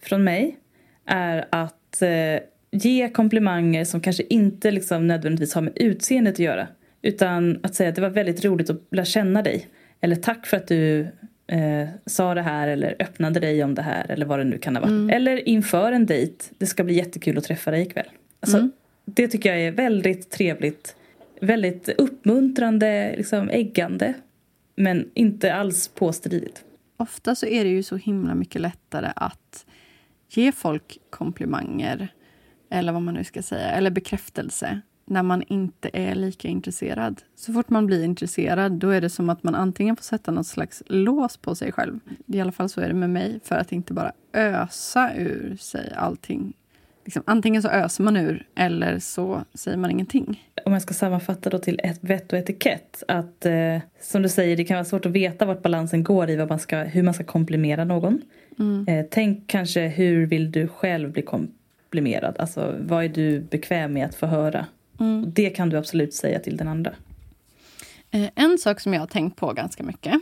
från 0.04 0.24
mig 0.24 0.58
är 1.06 1.48
att 1.50 1.77
eh, 2.02 2.40
ge 2.72 3.10
komplimanger 3.10 3.86
som 3.86 4.02
kanske 4.02 4.24
inte 4.30 4.72
liksom 4.72 5.08
nödvändigtvis 5.08 5.54
har 5.54 5.62
med 5.62 5.74
utseendet 5.76 6.34
att 6.34 6.40
göra. 6.40 6.68
Utan 7.02 7.60
att 7.64 7.76
säga 7.76 7.90
att 7.90 7.96
det 7.96 8.02
var 8.02 8.10
väldigt 8.10 8.46
roligt 8.46 8.70
att 8.70 8.82
lära 8.92 9.06
känna 9.06 9.42
dig. 9.42 9.68
Eller 10.02 10.16
tack 10.16 10.48
för 10.48 10.58
att 10.58 10.68
du 10.68 11.00
eh, 11.48 11.88
sa 12.06 12.34
det 12.34 12.42
här 12.42 12.68
eller 12.68 12.96
öppnade 13.00 13.40
dig 13.40 13.64
om 13.64 13.76
det 13.76 13.82
här 13.82 14.12
eller 14.12 14.26
vad 14.26 14.40
det 14.40 14.44
nu 14.44 14.58
kan 14.58 14.76
ha 14.76 14.82
varit. 14.82 15.12
Eller 15.12 15.50
inför 15.50 15.92
en 15.92 16.06
dejt. 16.06 16.46
Det 16.58 16.66
ska 16.66 16.84
bli 16.84 16.94
jättekul 16.94 17.38
att 17.38 17.44
träffa 17.44 17.72
dig 17.72 17.82
ikväll. 17.82 18.08
Alltså, 18.40 18.70
Det 19.06 19.28
tycker 19.28 19.50
jag 19.50 19.62
är 19.62 19.72
väldigt 19.72 20.30
trevligt. 20.30 20.96
Väldigt 21.42 21.90
uppmuntrande, 21.90 23.14
liksom 23.18 23.50
äggande. 23.50 24.14
Men 24.76 25.10
inte 25.14 25.54
alls 25.54 25.88
påstridigt. 25.88 26.64
Ofta 26.98 27.36
så 27.36 27.46
är 27.46 27.64
det 27.64 27.70
ju 27.70 27.84
så 27.84 27.96
himla 27.96 28.36
mycket 28.36 28.62
lättare 28.62 29.12
att 29.16 29.66
ge 30.30 30.52
folk 30.52 30.98
komplimanger 31.10 32.14
eller 32.70 32.92
vad 32.92 33.02
man 33.02 33.14
nu 33.14 33.24
ska 33.24 33.42
säga, 33.42 33.72
eller 33.72 33.92
bekräftelse 33.92 34.82
när 35.06 35.24
man 35.24 35.44
inte 35.48 35.90
är 35.94 36.16
lika 36.16 36.48
intresserad. 36.48 37.22
Så 37.36 37.54
fort 37.54 37.70
man 37.70 37.86
blir 37.86 38.04
intresserad 38.04 38.72
då 38.72 38.90
är 38.90 39.02
det 39.02 39.10
som 39.10 39.30
att 39.30 39.44
man 39.44 39.56
antingen 39.56 39.96
får 39.96 40.04
sätta 40.04 40.32
något 40.32 40.48
slags 40.48 40.84
lås 40.86 41.38
på 41.38 41.56
sig 41.56 41.72
själv. 41.72 42.00
I 42.26 42.42
alla 42.42 42.52
fall 42.52 42.70
så 42.70 42.82
är 42.82 42.88
det 42.88 42.94
med 42.94 43.10
mig, 43.10 43.40
för 43.44 43.56
att 43.56 43.72
inte 43.72 43.94
bara 43.94 44.12
ösa 44.34 45.12
ur 45.16 45.58
sig 45.60 45.94
allting. 45.96 46.54
Liksom, 47.06 47.24
antingen 47.26 47.62
så 47.62 47.70
öser 47.70 48.04
man 48.04 48.18
ur 48.18 48.48
eller 48.56 49.00
så 49.00 49.44
säger 49.54 49.78
man 49.78 49.92
ingenting. 49.92 50.44
Om 50.66 50.74
jag 50.74 50.82
ska 50.82 50.94
sammanfatta 50.94 51.50
då 51.50 51.60
till 51.60 51.80
ett 51.84 52.04
vett 52.04 52.34
och 52.34 52.40
etikett. 52.40 53.04
Att 53.08 53.46
eh, 53.46 53.78
som 54.02 54.22
du 54.22 54.30
säger, 54.30 54.58
det 54.58 54.66
kan 54.66 54.76
vara 54.76 54.86
svårt 54.86 55.06
att 55.06 55.12
veta 55.12 55.46
vart 55.46 55.62
balansen 55.62 56.04
går 56.04 56.30
i 56.30 56.36
vad 56.36 56.50
man 56.50 56.60
ska, 56.60 56.78
hur 56.78 57.04
man 57.04 57.14
ska 57.14 57.24
komplimera 57.24 57.84
någon. 57.84 58.22
Eh, 58.88 59.06
tänk 59.12 59.48
kanske 59.48 59.88
hur 59.88 60.26
vill 60.26 60.52
du 60.52 60.68
själv 60.68 61.12
bli 61.12 61.22
komplimerad? 61.22 62.36
Alltså 62.40 62.76
vad 62.80 63.04
är 63.04 63.10
du 63.10 63.40
bekväm 63.40 63.94
med 63.94 64.06
att 64.06 64.16
få 64.16 64.26
höra? 64.26 64.66
Och 65.24 65.28
det 65.28 65.50
kan 65.50 65.70
du 65.70 65.78
absolut 65.78 66.14
säga 66.14 66.40
till 66.40 66.58
den 66.58 66.68
andra. 66.68 66.94
Eh, 68.12 68.30
En 68.36 68.58
sak 68.58 68.80
som 68.80 68.94
jag 68.94 69.00
har 69.00 69.08
tänkt 69.08 69.36
på 69.36 69.54
ganska 69.54 69.84
mycket. 69.84 70.14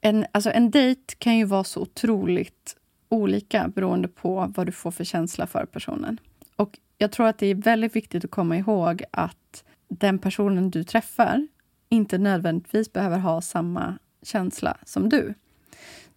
En, 0.00 0.26
alltså 0.32 0.50
en 0.50 0.70
dejt 0.70 1.14
kan 1.18 1.36
ju 1.36 1.44
vara 1.44 1.64
så 1.64 1.80
otroligt 1.80 2.76
olika 3.08 3.68
beroende 3.68 4.08
på 4.08 4.52
vad 4.56 4.66
du 4.66 4.72
får 4.72 4.90
för 4.90 5.04
känsla 5.04 5.46
för 5.46 5.64
personen. 5.64 6.20
Och 6.56 6.78
jag 6.98 7.12
tror 7.12 7.26
att 7.26 7.38
det 7.38 7.46
är 7.46 7.54
väldigt 7.54 7.96
viktigt 7.96 8.24
att 8.24 8.30
komma 8.30 8.56
ihåg 8.56 9.02
att 9.10 9.64
den 9.88 10.18
personen 10.18 10.70
du 10.70 10.84
träffar 10.84 11.46
inte 11.88 12.18
nödvändigtvis 12.18 12.92
behöver 12.92 13.18
ha 13.18 13.40
samma 13.40 13.98
känsla 14.22 14.76
som 14.84 15.08
du. 15.08 15.34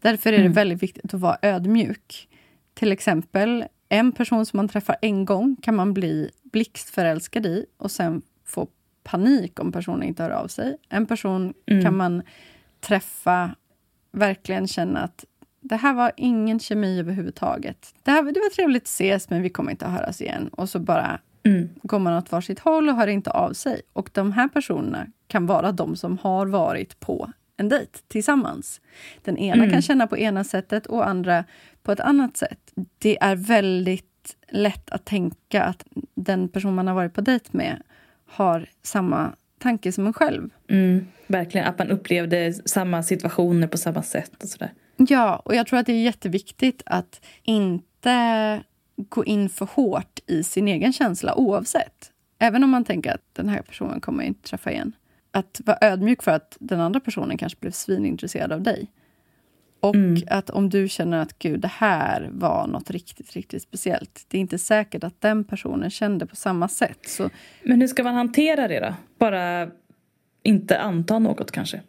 Därför 0.01 0.33
är 0.33 0.43
det 0.43 0.49
väldigt 0.49 0.83
viktigt 0.83 1.13
att 1.13 1.19
vara 1.19 1.37
ödmjuk. 1.41 2.27
Till 2.73 2.91
exempel, 2.91 3.65
en 3.89 4.11
person 4.11 4.45
som 4.45 4.57
man 4.57 4.67
träffar 4.67 4.95
en 5.01 5.25
gång 5.25 5.55
kan 5.61 5.75
man 5.75 5.93
bli 5.93 6.29
blixtförälskad 6.43 7.45
i 7.45 7.65
och 7.77 7.91
sen 7.91 8.21
få 8.45 8.67
panik 9.03 9.59
om 9.59 9.71
personen 9.71 10.03
inte 10.03 10.23
hör 10.23 10.29
av 10.29 10.47
sig. 10.47 10.77
En 10.89 11.05
person 11.05 11.53
kan 11.83 11.97
man 11.97 12.21
träffa, 12.79 13.55
verkligen 14.11 14.67
känna 14.67 14.99
att 14.99 15.25
det 15.61 15.75
här 15.75 15.93
var 15.93 16.11
ingen 16.17 16.59
kemi 16.59 16.99
överhuvudtaget. 16.99 17.93
Det, 18.03 18.11
här, 18.11 18.23
det 18.23 18.39
var 18.39 18.49
trevligt 18.55 18.83
att 18.83 18.87
ses, 18.87 19.29
men 19.29 19.41
vi 19.41 19.49
kommer 19.49 19.71
inte 19.71 19.85
att 19.85 19.91
höras 19.91 20.21
igen. 20.21 20.47
Och 20.47 20.69
så 20.69 20.79
bara 20.79 21.19
går 21.83 21.99
man 21.99 22.13
åt 22.17 22.31
varsitt 22.31 22.59
håll 22.59 22.89
och 22.89 22.95
hör 22.95 23.07
inte 23.07 23.31
av 23.31 23.53
sig. 23.53 23.81
Och 23.93 24.09
de 24.13 24.31
här 24.31 24.47
personerna 24.47 25.07
kan 25.27 25.45
vara 25.45 25.71
de 25.71 25.95
som 25.95 26.17
har 26.17 26.45
varit 26.45 26.99
på 26.99 27.31
en 27.61 27.69
dejt 27.69 27.99
tillsammans. 28.07 28.81
Den 29.23 29.37
ena 29.37 29.69
kan 29.69 29.81
känna 29.81 30.07
på 30.07 30.17
ena 30.17 30.43
sättet 30.43 30.85
och 30.85 31.07
andra 31.07 31.43
på 31.83 31.91
ett 31.91 31.99
annat 31.99 32.37
sätt. 32.37 32.71
Det 32.99 33.17
är 33.21 33.35
väldigt 33.35 34.35
lätt 34.49 34.89
att 34.89 35.05
tänka 35.05 35.63
att 35.63 35.85
den 36.15 36.49
person 36.49 36.75
man 36.75 36.87
har 36.87 36.95
varit 36.95 37.13
på 37.13 37.21
dejt 37.21 37.45
med 37.51 37.81
har 38.25 38.65
samma 38.83 39.33
tanke 39.59 39.91
som 39.91 40.07
en 40.07 40.13
själv. 40.13 40.49
Mm, 40.69 41.07
verkligen, 41.27 41.67
att 41.67 41.79
man 41.79 41.89
upplevde 41.89 42.53
samma 42.53 43.03
situationer 43.03 43.67
på 43.67 43.77
samma 43.77 44.03
sätt 44.03 44.43
och 44.43 44.49
sådär. 44.49 44.71
Ja, 44.97 45.35
och 45.45 45.55
jag 45.55 45.67
tror 45.67 45.79
att 45.79 45.85
det 45.85 45.93
är 45.93 46.03
jätteviktigt 46.03 46.81
att 46.85 47.21
inte 47.43 48.63
gå 48.95 49.25
in 49.25 49.49
för 49.49 49.65
hårt 49.65 50.19
i 50.27 50.43
sin 50.43 50.67
egen 50.67 50.93
känsla 50.93 51.35
oavsett. 51.35 52.11
Även 52.39 52.63
om 52.63 52.69
man 52.69 52.85
tänker 52.85 53.13
att 53.13 53.25
den 53.33 53.49
här 53.49 53.61
personen 53.61 54.01
kommer 54.01 54.23
jag 54.23 54.27
inte 54.27 54.49
träffa 54.49 54.71
igen. 54.71 54.93
Att 55.31 55.61
vara 55.65 55.77
ödmjuk 55.81 56.23
för 56.23 56.31
att 56.31 56.57
den 56.59 56.79
andra 56.79 56.99
personen 56.99 57.37
kanske 57.37 57.59
blev 57.59 57.71
svinintresserad 57.71 58.51
av 58.51 58.61
dig. 58.61 58.91
Och 59.79 59.95
att 60.27 60.49
om 60.49 60.69
du 60.69 60.89
känner 60.89 61.17
att 61.17 61.39
gud, 61.39 61.59
det 61.59 61.67
här 61.67 62.29
var 62.33 62.67
något 62.67 62.91
riktigt, 62.91 63.33
riktigt 63.33 63.61
speciellt. 63.61 64.25
Det 64.27 64.37
är 64.37 64.41
inte 64.41 64.57
säkert 64.57 65.03
att 65.03 65.21
den 65.21 65.43
personen 65.43 65.89
kände 65.89 66.25
på 66.25 66.35
samma 66.35 66.67
sätt. 66.67 66.99
Så 67.07 67.29
Men 67.63 67.81
hur 67.81 67.87
ska 67.87 68.03
man 68.03 68.15
hantera 68.15 68.67
det 68.67 68.79
då? 68.79 68.93
Bara 69.17 69.71
inte 70.43 70.79
anta 70.79 71.19
något 71.19 71.51
kanske? 71.51 71.81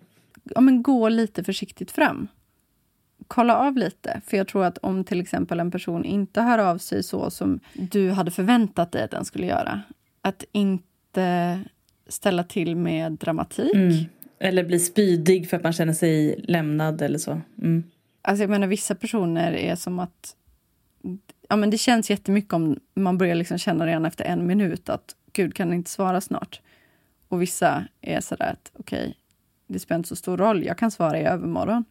ja, 0.44 0.60
men 0.60 0.82
gå 0.82 1.08
lite 1.08 1.44
försiktigt 1.44 1.90
fram. 1.90 2.28
Kolla 3.26 3.56
av 3.56 3.76
lite. 3.76 4.20
För 4.26 4.36
jag 4.36 4.48
tror 4.48 4.64
att 4.64 4.78
om 4.78 5.04
till 5.04 5.20
exempel 5.20 5.60
en 5.60 5.70
person 5.70 6.04
inte 6.04 6.40
hör 6.42 6.58
av 6.58 6.78
sig 6.78 7.02
så 7.02 7.30
som 7.30 7.60
du 7.72 8.10
hade 8.10 8.30
förväntat 8.30 8.92
dig 8.92 9.02
att 9.02 9.10
den 9.10 9.24
skulle 9.24 9.46
göra. 9.46 9.82
Att 10.22 10.44
inte 10.52 11.60
ställa 12.12 12.44
till 12.44 12.76
med 12.76 13.12
dramatik. 13.12 13.74
Mm. 13.74 14.04
Eller 14.38 14.64
bli 14.64 14.78
spydig 14.78 15.50
för 15.50 15.56
att 15.56 15.62
man 15.62 15.72
känner 15.72 15.92
sig 15.92 16.44
lämnad 16.48 17.02
eller 17.02 17.18
så. 17.18 17.40
Mm. 17.58 17.84
Alltså 18.22 18.42
jag 18.42 18.50
menar 18.50 18.66
vissa 18.66 18.94
personer 18.94 19.52
är 19.52 19.76
som 19.76 19.98
att... 19.98 20.36
Ja, 21.48 21.56
men 21.56 21.70
det 21.70 21.78
känns 21.78 22.10
jättemycket 22.10 22.52
om 22.52 22.78
man 22.94 23.18
börjar 23.18 23.34
liksom 23.34 23.58
känna 23.58 23.86
redan 23.86 24.06
efter 24.06 24.24
en 24.24 24.46
minut 24.46 24.88
att 24.88 25.16
gud 25.32 25.54
kan 25.54 25.72
inte 25.72 25.90
svara 25.90 26.20
snart. 26.20 26.60
Och 27.28 27.42
vissa 27.42 27.84
är 28.00 28.20
sådär 28.20 28.52
att 28.52 28.70
okej, 28.78 29.16
det 29.66 29.78
spelar 29.78 29.98
inte 29.98 30.08
så 30.08 30.16
stor 30.16 30.36
roll, 30.36 30.64
jag 30.64 30.78
kan 30.78 30.90
svara 30.90 31.20
i 31.20 31.24
övermorgon. 31.24 31.84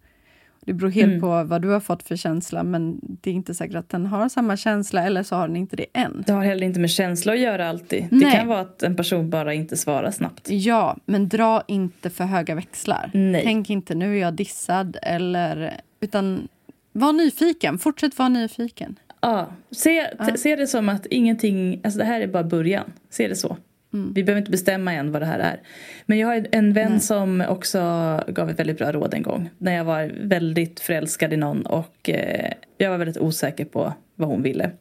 Det 0.66 0.74
beror 0.74 0.90
helt 0.90 1.08
Mm. 1.10 1.22
på 1.22 1.44
vad 1.44 1.62
du 1.62 1.68
har 1.70 1.80
fått 1.80 2.04
för 2.04 2.16
känsla 2.16 2.64
men 2.64 3.00
det 3.02 3.30
är 3.30 3.34
inte 3.34 3.54
säkert 3.54 3.76
att 3.76 3.90
den 3.90 4.06
har 4.06 4.30
samma 4.30 4.58
känsla 4.58 5.04
eller 5.06 5.24
så 5.24 5.36
har 5.36 5.48
den 5.48 5.58
inte 5.58 5.76
det 5.76 5.86
än. 5.94 6.24
Det 6.28 6.34
har 6.34 6.44
heller 6.44 6.66
inte 6.68 6.80
med 6.80 6.90
känsla 6.90 7.34
att 7.34 7.40
göra 7.40 7.70
alltid. 7.70 8.08
Det 8.10 8.16
Nej. 8.16 8.32
kan 8.38 8.48
vara 8.48 8.60
att 8.60 8.84
en 8.84 8.96
person 8.96 9.30
bara 9.30 9.54
inte 9.54 9.78
svarar 9.78 10.12
snabbt. 10.12 10.50
Ja, 10.50 10.98
men 11.06 11.30
dra 11.30 11.64
inte 11.68 12.10
för 12.10 12.24
höga 12.24 12.56
växlar. 12.56 13.12
Nej. 13.14 13.42
Tänk 13.44 13.70
inte 13.70 13.96
nu 13.96 14.18
är 14.18 14.22
jag 14.22 14.34
dissad 14.34 14.98
eller... 15.02 15.74
Utan 16.00 16.48
var 16.92 17.14
nyfiken, 17.14 17.78
fortsätt 17.78 18.18
vara 18.18 18.30
nyfiken. 18.30 19.00
Ja, 19.22 19.48
se, 19.72 20.04
t- 20.06 20.38
se 20.38 20.56
det 20.56 20.68
som 20.68 20.90
att 20.90 21.06
ingenting, 21.06 21.82
alltså 21.84 21.98
det 22.00 22.06
här 22.06 22.22
är 22.22 22.28
bara 22.28 22.44
början. 22.44 22.92
Se 23.10 23.28
det 23.28 23.36
så. 23.36 23.58
Vi 23.92 24.24
behöver 24.24 24.40
inte 24.40 24.52
bestämma 24.52 24.94
än 24.94 25.12
vad 25.12 25.22
det 25.22 25.26
här 25.26 25.40
är. 25.40 25.60
Men 26.06 26.18
jag 26.18 26.28
har 26.28 26.48
en 26.52 26.74
vän 26.74 27.00
som 27.00 27.44
också 27.50 27.80
gav 28.28 28.50
ett 28.50 28.60
väldigt 28.60 28.78
bra 28.78 28.92
råd 28.92 29.14
en 29.14 29.24
gång. 29.24 29.50
När 29.58 29.76
jag 29.76 29.84
var 29.84 30.12
väldigt 30.22 30.80
förälskad 30.80 31.34
i 31.34 31.38
någon 31.38 31.66
och 31.66 32.10
eh, 32.10 32.52
jag 32.78 32.90
var 32.90 32.98
väldigt 32.98 33.18
osäker 33.18 33.66
på 33.66 33.94
vad 34.16 34.30
hon 34.30 34.44
ville. 34.44 34.72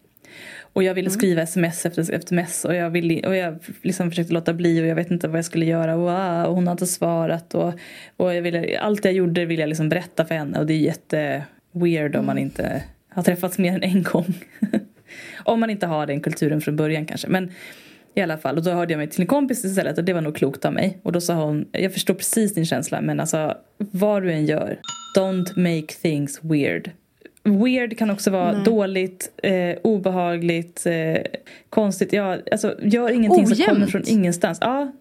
Och 0.72 0.82
jag 0.82 0.94
ville 0.94 1.10
skriva 1.10 1.42
sms 1.42 1.86
efter 1.86 2.14
sms 2.14 2.64
och 2.64 2.74
jag, 2.74 2.90
ville, 2.90 3.28
och 3.28 3.36
jag 3.36 3.58
liksom 3.82 4.10
försökte 4.10 4.32
låta 4.32 4.52
bli 4.52 4.82
och 4.82 4.86
jag 4.86 4.94
vet 4.94 5.10
inte 5.10 5.28
vad 5.28 5.38
jag 5.38 5.44
skulle 5.44 5.66
göra. 5.66 5.96
Och, 5.96 6.48
och 6.48 6.54
hon 6.54 6.66
har 6.66 6.72
inte 6.72 6.86
svarat. 6.86 7.54
Och, 7.54 7.72
och 8.16 8.34
jag 8.34 8.42
ville, 8.42 8.78
allt 8.78 9.04
jag 9.04 9.14
gjorde 9.14 9.44
ville 9.44 9.62
jag 9.62 9.68
liksom 9.68 9.88
berätta 9.88 10.24
för 10.24 10.34
henne 10.34 10.58
och 10.58 10.66
det 10.66 10.74
är 10.74 10.78
jätte 10.78 11.44
weird 11.72 12.16
om 12.16 12.26
man 12.26 12.38
inte 12.38 12.82
har 13.08 13.22
träffats 13.22 13.58
mer 13.58 13.74
än 13.74 13.82
en 13.82 14.02
gång. 14.02 14.34
om 15.44 15.60
man 15.60 15.70
inte 15.70 15.86
har 15.86 16.06
den 16.06 16.20
kulturen 16.20 16.60
från 16.60 16.76
början 16.76 17.06
kanske. 17.06 17.28
Men 17.28 17.50
i 18.14 18.20
alla 18.20 18.38
fall, 18.38 18.56
och 18.56 18.64
då 18.64 18.70
hörde 18.70 18.92
jag 18.92 18.98
mig 18.98 19.08
till 19.10 19.20
en 19.20 19.26
kompis 19.26 19.64
istället 19.64 19.98
och 19.98 20.04
det 20.04 20.12
var 20.12 20.20
nog 20.20 20.36
klokt 20.36 20.64
av 20.64 20.72
mig. 20.72 20.98
Och 21.02 21.12
då 21.12 21.20
sa 21.20 21.34
hon, 21.34 21.66
jag 21.72 21.92
förstår 21.92 22.14
precis 22.14 22.54
din 22.54 22.66
känsla 22.66 23.00
men 23.00 23.20
alltså 23.20 23.54
vad 23.78 24.22
du 24.22 24.32
än 24.32 24.46
gör, 24.46 24.78
don't 25.18 25.58
make 25.58 25.86
things 26.02 26.40
weird. 26.42 26.90
Weird 27.42 27.98
kan 27.98 28.10
också 28.10 28.30
vara 28.30 28.52
dåligt, 28.64 29.32
eh, 29.42 29.76
obehagligt, 29.82 30.86
eh, 30.86 31.22
konstigt. 31.70 32.12
Ja, 32.12 32.38
alltså 32.52 32.74
gör 32.82 33.10
ingenting 33.10 33.46
som 33.46 33.56
kommer 33.56 33.76
Ojämnt. 33.76 33.90
från 33.90 34.02
ingenstans. 34.06 34.58
Ja, 34.60 34.92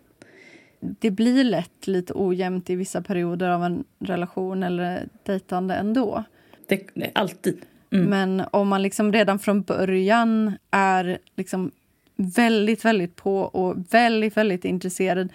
Det 0.80 1.12
blir 1.12 1.44
lätt 1.44 1.88
lite 1.88 2.14
ojämnt 2.16 2.70
i 2.70 2.76
vissa 2.76 3.02
perioder 3.02 3.50
av 3.50 3.64
en 3.64 3.84
relation 4.00 4.64
eller 4.64 5.08
dejtande 5.24 5.76
ändå. 5.76 6.24
Det, 6.68 6.82
alltid. 7.14 7.58
Mm. 7.92 8.06
Men 8.06 8.44
om 8.52 8.68
man 8.68 8.82
liksom 8.82 9.14
redan 9.14 9.40
från 9.40 9.62
början 9.62 10.54
är 10.72 11.18
liksom 11.36 11.72
väldigt, 12.20 12.86
väldigt 12.86 13.16
på 13.16 13.40
och 13.40 13.94
väldigt, 13.94 14.38
väldigt 14.38 14.66
intresserad 14.66 15.30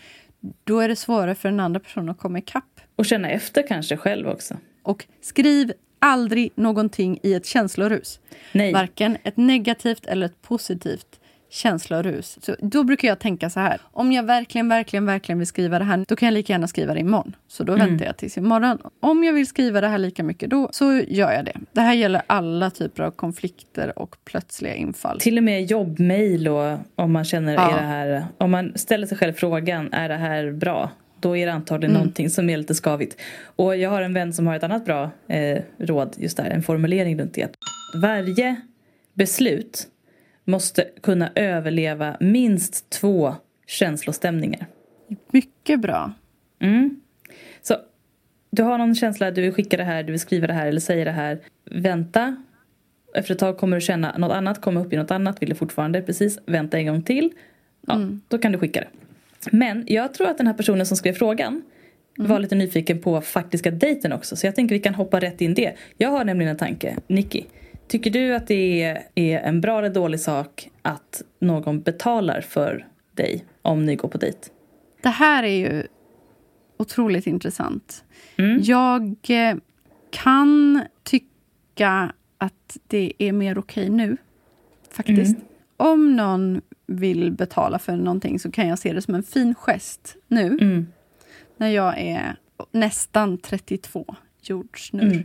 då 0.65 0.81
är 0.81 0.89
det 0.89 0.97
svårare 0.97 1.35
för 1.35 1.49
den 1.49 1.61
andra 1.61 1.81
personen 1.81 2.09
att 2.09 2.19
komma 2.19 2.39
ikapp. 2.39 2.81
Och 2.97 3.07
känna 3.07 3.31
efter 3.31 3.67
kanske 3.69 3.97
själv 3.97 4.29
också. 4.29 4.57
Och 4.83 5.07
skriv 5.21 5.73
aldrig 5.99 6.53
någonting 6.55 7.19
i 7.23 7.35
ett 7.35 7.47
känslorus. 7.47 8.21
Nej. 8.53 8.73
Varken 8.73 9.17
ett 9.23 9.37
negativt 9.37 10.07
eller 10.07 10.27
ett 10.27 10.43
positivt 10.43 11.21
känslorus. 11.55 12.39
Så 12.43 12.57
då 12.61 12.85
brukar 12.85 13.09
jag 13.09 13.19
tänka 13.19 13.51
så 13.51 13.61
här. 13.61 13.81
Om 13.93 14.13
jag 14.13 14.23
verkligen, 14.23 14.69
verkligen, 14.69 15.07
verkligen 15.07 15.39
vill 15.39 15.47
skriva 15.49 15.79
det 15.79 15.85
här, 15.85 16.05
då 16.09 16.17
kan 16.17 16.27
jag 16.27 16.33
lika 16.33 16.53
gärna 16.53 16.67
skriva 16.69 16.95
det 16.95 17.01
imorgon. 17.01 17.37
Så 17.49 17.65
då 17.65 17.73
Mm. 17.75 17.87
väntar 17.89 18.07
jag 18.07 18.17
tills 18.17 18.37
imorgon. 18.39 18.79
Om 19.01 19.25
jag 19.25 19.33
vill 19.33 19.47
skriva 19.47 19.81
det 19.81 19.89
här 19.89 19.99
lika 19.99 20.23
mycket, 20.23 20.51
då 20.51 20.69
så 20.73 20.93
gör 21.09 21.33
jag 21.33 21.45
det. 21.45 21.57
Det 21.73 21.81
här 21.81 21.95
gäller 21.95 22.23
alla 22.27 22.71
typer 22.71 23.03
av 23.03 23.11
konflikter 23.11 23.99
och 23.99 24.17
plötsliga 24.25 24.75
infall. 24.75 25.21
Till 25.21 25.39
och 25.39 25.45
med 25.45 25.65
jobbmail 25.71 26.49
och 26.49 26.79
om 26.95 27.13
man 27.13 27.25
känner 27.25 27.55
Ja. 27.55 27.71
är 27.71 27.81
det 27.83 27.87
här, 27.87 28.25
om 28.39 28.51
man 28.51 28.73
ställer 28.75 29.07
sig 29.07 29.19
själv 29.19 29.33
frågan 29.33 29.93
är 29.93 30.09
det 30.09 30.17
här 30.17 30.53
bra? 30.53 30.91
Då 31.21 31.37
är 31.37 31.47
det 31.47 31.53
antagligen 31.53 31.91
Mm. 31.91 32.01
någonting 32.01 32.31
som 32.31 32.51
är 32.51 32.57
lite 32.57 32.75
skavigt. 32.75 33.21
Och 33.57 33.77
jag 33.77 33.91
har 33.91 34.03
en 34.03 34.15
vän 34.15 34.33
som 34.33 34.47
har 34.47 34.55
ett 34.57 34.63
annat 34.63 34.85
bra 34.85 35.11
eh, 35.29 35.59
råd 35.79 36.15
just 36.19 36.37
där, 36.37 36.51
en 36.51 36.63
formulering 36.63 37.19
runt 37.21 37.35
det. 37.35 37.57
Varje 38.03 38.57
beslut 39.15 39.87
måste 40.45 40.85
kunna 41.03 41.31
överleva 41.35 42.17
minst 42.21 42.91
två 42.91 43.35
känslostämningar. 43.67 44.67
Mycket 45.33 45.81
bra. 45.81 46.13
Mm. 46.61 47.01
Så 47.63 47.77
du 48.51 48.63
har 48.63 48.79
någon 48.79 48.95
känsla, 48.95 49.31
du 49.31 49.43
vill 49.43 49.53
skicka 49.53 49.77
det 49.77 49.85
här, 49.85 50.03
du 50.03 50.13
vill 50.13 50.21
skriva 50.21 50.47
det 50.47 50.53
här 50.53 50.67
eller 50.67 50.81
säga 50.81 51.05
det 51.05 51.11
här. 51.11 51.41
Vänta. 51.71 52.37
Efter 53.15 53.35
ett 53.35 53.39
tag 53.41 53.59
kommer 53.59 53.77
du 53.77 53.81
känna 53.81 54.19
något 54.19 54.33
annat 54.33 54.61
kommer 54.61 54.87
upp 54.87 54.93
i 54.93 54.97
något 54.97 55.11
annat. 55.11 55.43
Vill 55.43 55.49
du 55.49 55.55
fortfarande 55.55 56.03
precis 56.03 56.39
vänta 56.47 56.79
en 56.79 56.87
gång 56.87 57.03
till. 57.03 57.33
Ja, 57.87 58.01
Då 58.29 58.39
kan 58.39 58.53
du 58.53 58.59
skicka 58.59 58.81
det. 58.81 58.89
Men 59.53 59.85
jag 59.87 60.15
tror 60.15 60.29
att 60.29 60.39
den 60.39 60.47
här 60.47 60.55
personen 60.55 60.87
som 60.87 60.97
skrev 60.97 61.13
frågan 61.13 61.63
var 62.17 62.39
lite 62.39 62.55
nyfiken 62.55 63.01
på 63.01 63.21
faktiska 63.21 63.71
dejten 63.71 64.13
också. 64.13 64.37
Så 64.37 64.47
jag 64.47 64.55
tänker 64.55 64.75
vi 64.75 64.81
kan 64.81 64.95
hoppa 64.95 65.21
rätt 65.21 65.41
in 65.41 65.55
det. 65.55 65.75
Jag 65.99 66.11
har 66.11 66.25
nämligen 66.25 66.51
en 66.51 66.57
tanke. 66.57 66.97
Nicky, 67.07 67.45
tycker 67.95 68.11
du 68.11 68.35
att 68.35 68.47
det 68.47 68.83
är, 69.15 69.39
en 69.39 69.61
bra 69.61 69.79
eller 69.79 69.91
dålig 69.91 70.21
sak 70.21 70.71
att 70.83 71.23
någon 71.39 71.81
betalar 71.81 72.41
för 72.41 72.87
dig 73.13 73.45
om 73.63 73.85
ni 73.85 73.97
går 73.97 74.09
på 74.09 74.19
dejt? 74.19 74.39
Det 75.03 75.09
här 75.09 75.43
är 75.43 75.57
ju 75.57 75.87
otroligt 76.77 77.27
intressant. 77.27 78.05
Mm. 78.37 78.61
Jag 78.63 79.17
eh, 79.29 79.57
kan 80.11 80.83
tycka 81.03 82.13
att 82.39 82.77
det 82.87 83.13
är 83.19 83.33
mer 83.33 83.59
okej 83.59 83.91
nu, 83.91 84.17
faktiskt. 84.91 85.37
Mm. 85.37 85.47
Om 85.77 86.17
någon 86.17 86.61
vill 86.87 87.33
betala 87.33 87.79
för 87.79 87.97
någonting 87.97 88.39
så 88.39 88.51
kan 88.51 88.69
jag 88.69 88.79
se 88.79 88.93
det 88.93 89.03
som 89.03 89.15
en 89.15 89.23
fin 89.23 89.55
gest 89.55 90.17
nu 90.29 90.59
Mm. 90.61 90.87
när 91.57 91.69
jag 91.69 91.99
är 91.99 92.37
nästan 92.73 93.39
32 93.39 94.15
jordsnurr. 94.43 95.25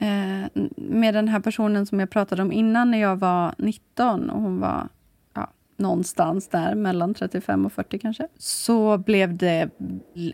Eh, 0.00 0.62
med 0.76 1.14
den 1.14 1.28
här 1.28 1.40
personen 1.40 1.86
som 1.86 2.00
jag 2.00 2.10
pratade 2.10 2.42
om 2.42 2.52
innan 2.52 2.90
när 2.90 2.98
jag 2.98 3.16
var 3.16 3.54
19 3.58 4.30
och 4.30 4.42
hon 4.42 4.60
var 4.60 4.88
ja, 5.34 5.50
någonstans 5.76 6.48
där 6.48 6.74
mellan 6.74 7.14
35 7.14 7.66
och 7.66 7.72
40 7.72 7.98
kanske. 7.98 8.28
Så 8.38 8.98
blev 8.98 9.36
det, 9.36 9.70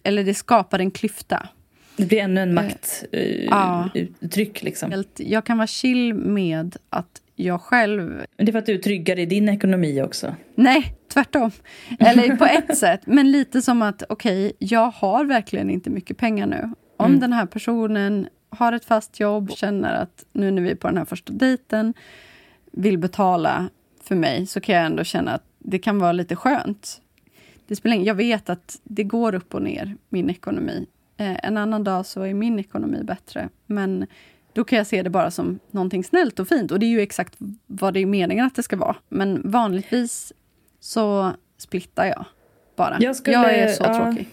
eller 0.03 0.25
det 0.25 0.35
skapade 0.35 0.83
en 0.83 0.91
klyfta. 0.91 1.49
Det 1.97 2.07
blir 2.07 2.19
ännu 2.19 2.41
en 2.41 2.55
maktuttryck 2.55 3.49
ja. 3.51 3.89
uttryck 3.95 4.62
liksom. 4.62 5.05
Jag 5.17 5.45
kan 5.45 5.57
vara 5.57 5.67
chill 5.67 6.15
med 6.15 6.77
att 6.91 7.21
jag 7.37 7.61
själv 7.61 8.25
Men 8.37 8.47
det 8.47 8.51
är 8.51 8.53
för 8.53 8.59
att 8.59 8.67
du 8.67 8.75
är 8.75 8.79
tryggare 8.79 9.23
i 9.23 9.27
din 9.27 9.49
ekonomi 9.49 10.03
också. 10.03 10.35
Nej, 10.55 10.95
tvärtom. 11.12 11.51
Eller 11.99 12.37
på 12.37 12.45
ett 12.45 12.79
sätt. 12.79 13.01
Men 13.05 13.33
lite 13.33 13.62
som 13.62 13.83
att, 13.83 14.03
okej, 14.09 14.53
jag 14.59 14.91
har 14.91 15.25
verkligen 15.25 15.71
inte 15.71 15.91
mycket 15.91 16.17
pengar 16.17 16.47
nu. 16.47 16.71
Om 16.97 17.07
Mm. 17.07 17.21
den 17.21 17.33
här 17.33 17.47
personen 17.47 18.29
har 18.55 18.73
ett 18.73 18.85
fast 18.85 19.21
jobb, 19.21 19.51
känner 19.51 19.95
att 20.03 20.25
nu 20.33 20.51
när 20.51 20.63
vi 20.63 20.71
är 20.71 20.75
på 20.75 20.89
den 20.89 20.97
här 20.97 21.05
första 21.05 21.33
dejten 21.33 21.95
vill 22.73 22.99
betala 22.99 23.69
för 24.03 24.15
mig, 24.15 24.47
så 24.47 24.61
kan 24.61 24.75
jag 24.75 24.85
ändå 24.87 25.05
känna 25.05 25.33
att 25.35 25.45
det 25.59 25.79
kan 25.79 25.99
vara 25.99 26.13
lite 26.13 26.37
skönt. 26.37 27.01
Det 27.67 27.77
spelar 27.77 27.95
ingen, 27.97 28.07
jag 28.07 28.15
vet 28.15 28.51
att 28.51 28.81
det 28.85 29.05
går 29.05 29.35
upp 29.35 29.55
och 29.55 29.63
ner, 29.63 29.97
min 30.09 30.31
ekonomi. 30.31 30.87
Eh, 31.17 31.45
en 31.45 31.57
annan 31.57 31.85
dag 31.85 32.07
så 32.07 32.23
är 32.23 32.35
min 32.35 32.59
ekonomi 32.59 33.03
bättre. 33.05 33.49
Men 33.67 34.07
då 34.53 34.65
kan 34.65 34.79
jag 34.79 34.87
se 34.87 35.03
det 35.03 35.11
bara 35.11 35.31
som 35.31 35.59
någonting 35.71 36.05
snällt 36.05 36.41
och 36.41 36.49
fint. 36.49 36.71
Och 36.71 36.79
det 36.79 36.87
är 36.87 36.91
ju 36.91 37.01
exakt 37.01 37.35
vad 37.67 37.95
det 37.95 38.01
är 38.01 38.07
meningen 38.07 38.47
att 38.47 38.55
det 38.55 38.63
ska 38.63 38.77
vara. 38.77 38.97
Men 39.09 39.51
vanligtvis 39.51 40.33
så 40.81 41.33
splittar 41.59 42.05
jag 42.07 42.25
bara. 42.77 42.97
Jag 43.01 43.17
skulle- 43.17 43.37
jag 43.37 43.55
är 43.55 43.69
så 43.69 43.83
ja. 43.87 43.95
tråkig. 44.05 44.29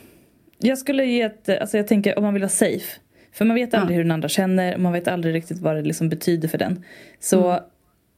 Jag 0.58 0.78
skulle 0.78 1.06
ge 1.06 1.22
ett, 1.22 1.50
alltså 1.50 1.78
jag 1.78 1.88
tänker 1.88 2.18
om 2.18 2.24
man 2.24 2.34
vill 2.34 2.44
ha 2.44 2.50
safe. 2.50 3.00
För 3.34 3.46
man 3.46 3.56
vet 3.56 3.74
aldrig 3.74 3.96
Ja. 3.96 3.98
hur 3.98 4.04
den 4.04 4.12
andra 4.12 4.30
känner, 4.30 4.78
man 4.78 4.94
vet 4.94 5.08
aldrig 5.08 5.36
riktigt 5.36 5.60
vad 5.60 5.76
det 5.76 5.82
liksom 5.82 6.10
betyder 6.10 6.48
för 6.48 6.58
den. 6.58 6.84
Så 7.20 7.50
Mm. 7.52 7.64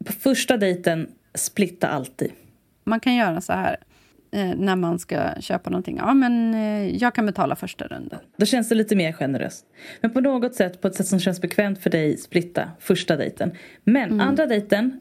på 0.05 0.11
första 0.13 0.57
dejten, 0.57 1.07
splitta 1.35 1.87
alltid. 1.87 2.31
Man 2.83 2.99
kan 2.99 3.15
göra 3.15 3.41
så 3.41 3.53
här 3.53 3.77
eh, 4.31 4.51
när 4.57 4.75
man 4.75 4.99
ska 4.99 5.19
köpa 5.39 5.69
någonting. 5.69 5.97
Ja, 5.97 6.13
men 6.13 6.53
eh, 6.53 6.95
jag 6.95 7.15
kan 7.15 7.25
betala 7.25 7.55
första 7.55 7.87
rundan. 7.87 8.19
Då 8.37 8.45
känns 8.45 8.69
det 8.69 8.75
lite 8.75 8.95
mer 8.95 9.11
generöst. 9.11 9.65
Men 10.01 10.11
på 10.11 10.21
något 10.21 10.55
sätt, 10.55 10.81
på 10.81 10.87
ett 10.87 10.95
sätt 10.95 11.07
som 11.07 11.19
känns 11.19 11.41
bekvämt 11.41 11.79
för 11.79 11.89
dig, 11.89 12.17
splitta 12.17 12.71
första 12.79 13.15
dejten. 13.15 13.51
Men 13.83 14.03
Mm. 14.11 14.19
andra 14.27 14.45
dejten, 14.45 14.99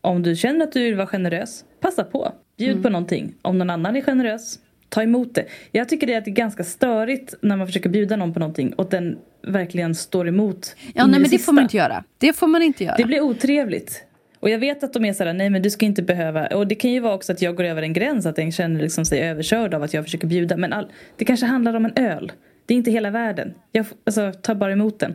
om 0.00 0.22
du 0.22 0.36
känner 0.36 0.64
att 0.66 0.72
du 0.72 0.82
vill 0.84 0.94
vara 0.94 1.06
generös, 1.06 1.64
passa 1.80 2.04
på. 2.04 2.32
Bjud 2.58 2.70
Mm. 2.70 2.82
på 2.82 2.88
någonting. 2.88 3.34
Om 3.42 3.58
någon 3.58 3.70
annan 3.70 3.96
är 3.96 4.00
generös, 4.00 4.58
ta 4.88 5.02
emot 5.02 5.34
det. 5.34 5.44
Jag 5.72 5.88
tycker 5.88 6.06
det 6.06 6.14
är, 6.14 6.20
ganska 6.20 6.64
störigt 6.64 7.34
när 7.40 7.56
man 7.56 7.66
försöker 7.66 7.88
bjuda 7.88 8.16
någon 8.16 8.32
på 8.32 8.40
någonting 8.40 8.72
och 8.72 8.90
den 8.90 9.18
verkligen 9.42 9.94
står 9.94 10.28
emot 10.28 10.76
Ja, 10.94 11.06
nej, 11.06 11.20
men 11.20 11.30
det 11.30 11.38
får 11.38 11.52
man 11.52 11.62
inte 11.62 11.76
göra. 11.76 12.04
Det 12.18 12.32
får 12.32 12.46
man 12.46 12.62
inte 12.62 12.84
göra. 12.84 12.96
Det 12.96 13.04
blir 13.04 13.20
otrevligt. 13.20 14.02
Och 14.40 14.50
jag 14.50 14.58
vet 14.58 14.84
att 14.84 14.92
de 14.92 15.04
är 15.04 15.12
såhär, 15.12 15.32
nej 15.32 15.50
men 15.50 15.62
du 15.62 15.70
ska 15.70 15.86
inte 15.86 16.02
behöva. 16.02 16.46
Och 16.46 16.66
det 16.66 16.74
kan 16.74 16.90
ju 16.90 17.00
vara 17.00 17.14
också 17.14 17.32
att 17.32 17.42
jag 17.42 17.56
går 17.56 17.64
över 17.64 17.82
en 17.82 17.92
gräns, 17.92 18.26
att 18.26 18.38
en 18.38 18.52
känner 18.52 18.82
liksom 18.82 19.04
sig 19.04 19.20
överkörd 19.20 19.74
av 19.74 19.82
att 19.82 19.94
jag 19.94 20.04
försöker 20.04 20.26
bjuda. 20.26 20.56
Men 20.56 20.72
all, 20.72 20.86
det 21.16 21.24
kanske 21.24 21.46
handlar 21.46 21.74
om 21.74 21.84
en 21.84 21.92
öl. 21.96 22.32
Det 22.66 22.74
är 22.74 22.78
inte 22.78 22.90
hela 22.90 23.10
världen. 23.10 23.54
Jag 23.72 23.86
alltså, 24.04 24.32
tar 24.32 24.54
bara 24.54 24.72
emot 24.72 24.98
den. 24.98 25.14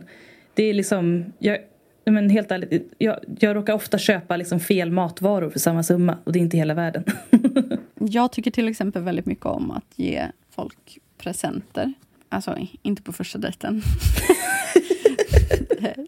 Det 0.54 0.64
är 0.64 0.74
liksom, 0.74 1.32
jag, 1.38 1.58
men 2.04 2.30
helt 2.30 2.50
ärligt, 2.50 2.92
jag, 2.98 3.18
jag 3.38 3.56
råkar 3.56 3.72
ofta 3.72 3.98
köpa 3.98 4.36
liksom 4.36 4.60
fel 4.60 4.90
matvaror 4.90 5.50
för 5.50 5.58
samma 5.58 5.82
summa. 5.82 6.18
Och 6.24 6.32
det 6.32 6.38
är 6.38 6.40
inte 6.40 6.56
hela 6.56 6.74
världen. 6.74 7.04
Jag 8.08 8.32
tycker 8.32 8.50
till 8.50 8.68
exempel 8.68 9.02
väldigt 9.02 9.26
mycket 9.26 9.46
om 9.46 9.70
att 9.70 9.84
ge 9.96 10.26
folk 10.50 10.98
presenter. 11.18 11.92
Alltså 12.28 12.56
inte 12.82 13.02
på 13.02 13.12
första 13.12 13.38
dejten. 13.38 13.82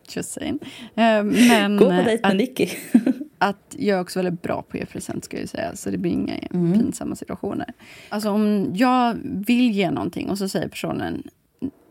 Just 0.09 0.33
saying. 0.33 0.59
Eh, 0.95 1.23
Men 1.25 1.77
Gå 1.77 1.85
på 1.85 1.91
dejt 1.91 2.29
med 2.29 2.37
Nicky. 2.37 2.69
att 3.39 3.77
jag 3.79 3.97
är 3.99 4.01
också 4.03 4.19
väldigt 4.23 4.43
bra 4.43 4.63
på 4.63 4.77
att 4.77 4.81
ge 4.81 4.87
present 4.87 5.25
ska 5.25 5.41
jag 5.41 5.49
säga. 5.49 5.77
Så 5.77 5.91
det 5.91 5.99
blir 5.99 6.11
inga 6.13 6.39
pinsamma 6.51 7.17
situationer. 7.17 7.73
Alltså 8.09 8.31
om 8.31 8.71
jag 8.75 9.17
vill 9.25 9.71
ge 9.71 9.91
någonting 9.91 10.31
och 10.31 10.39
så 10.39 10.49
säger 10.49 10.69
personen 10.69 11.23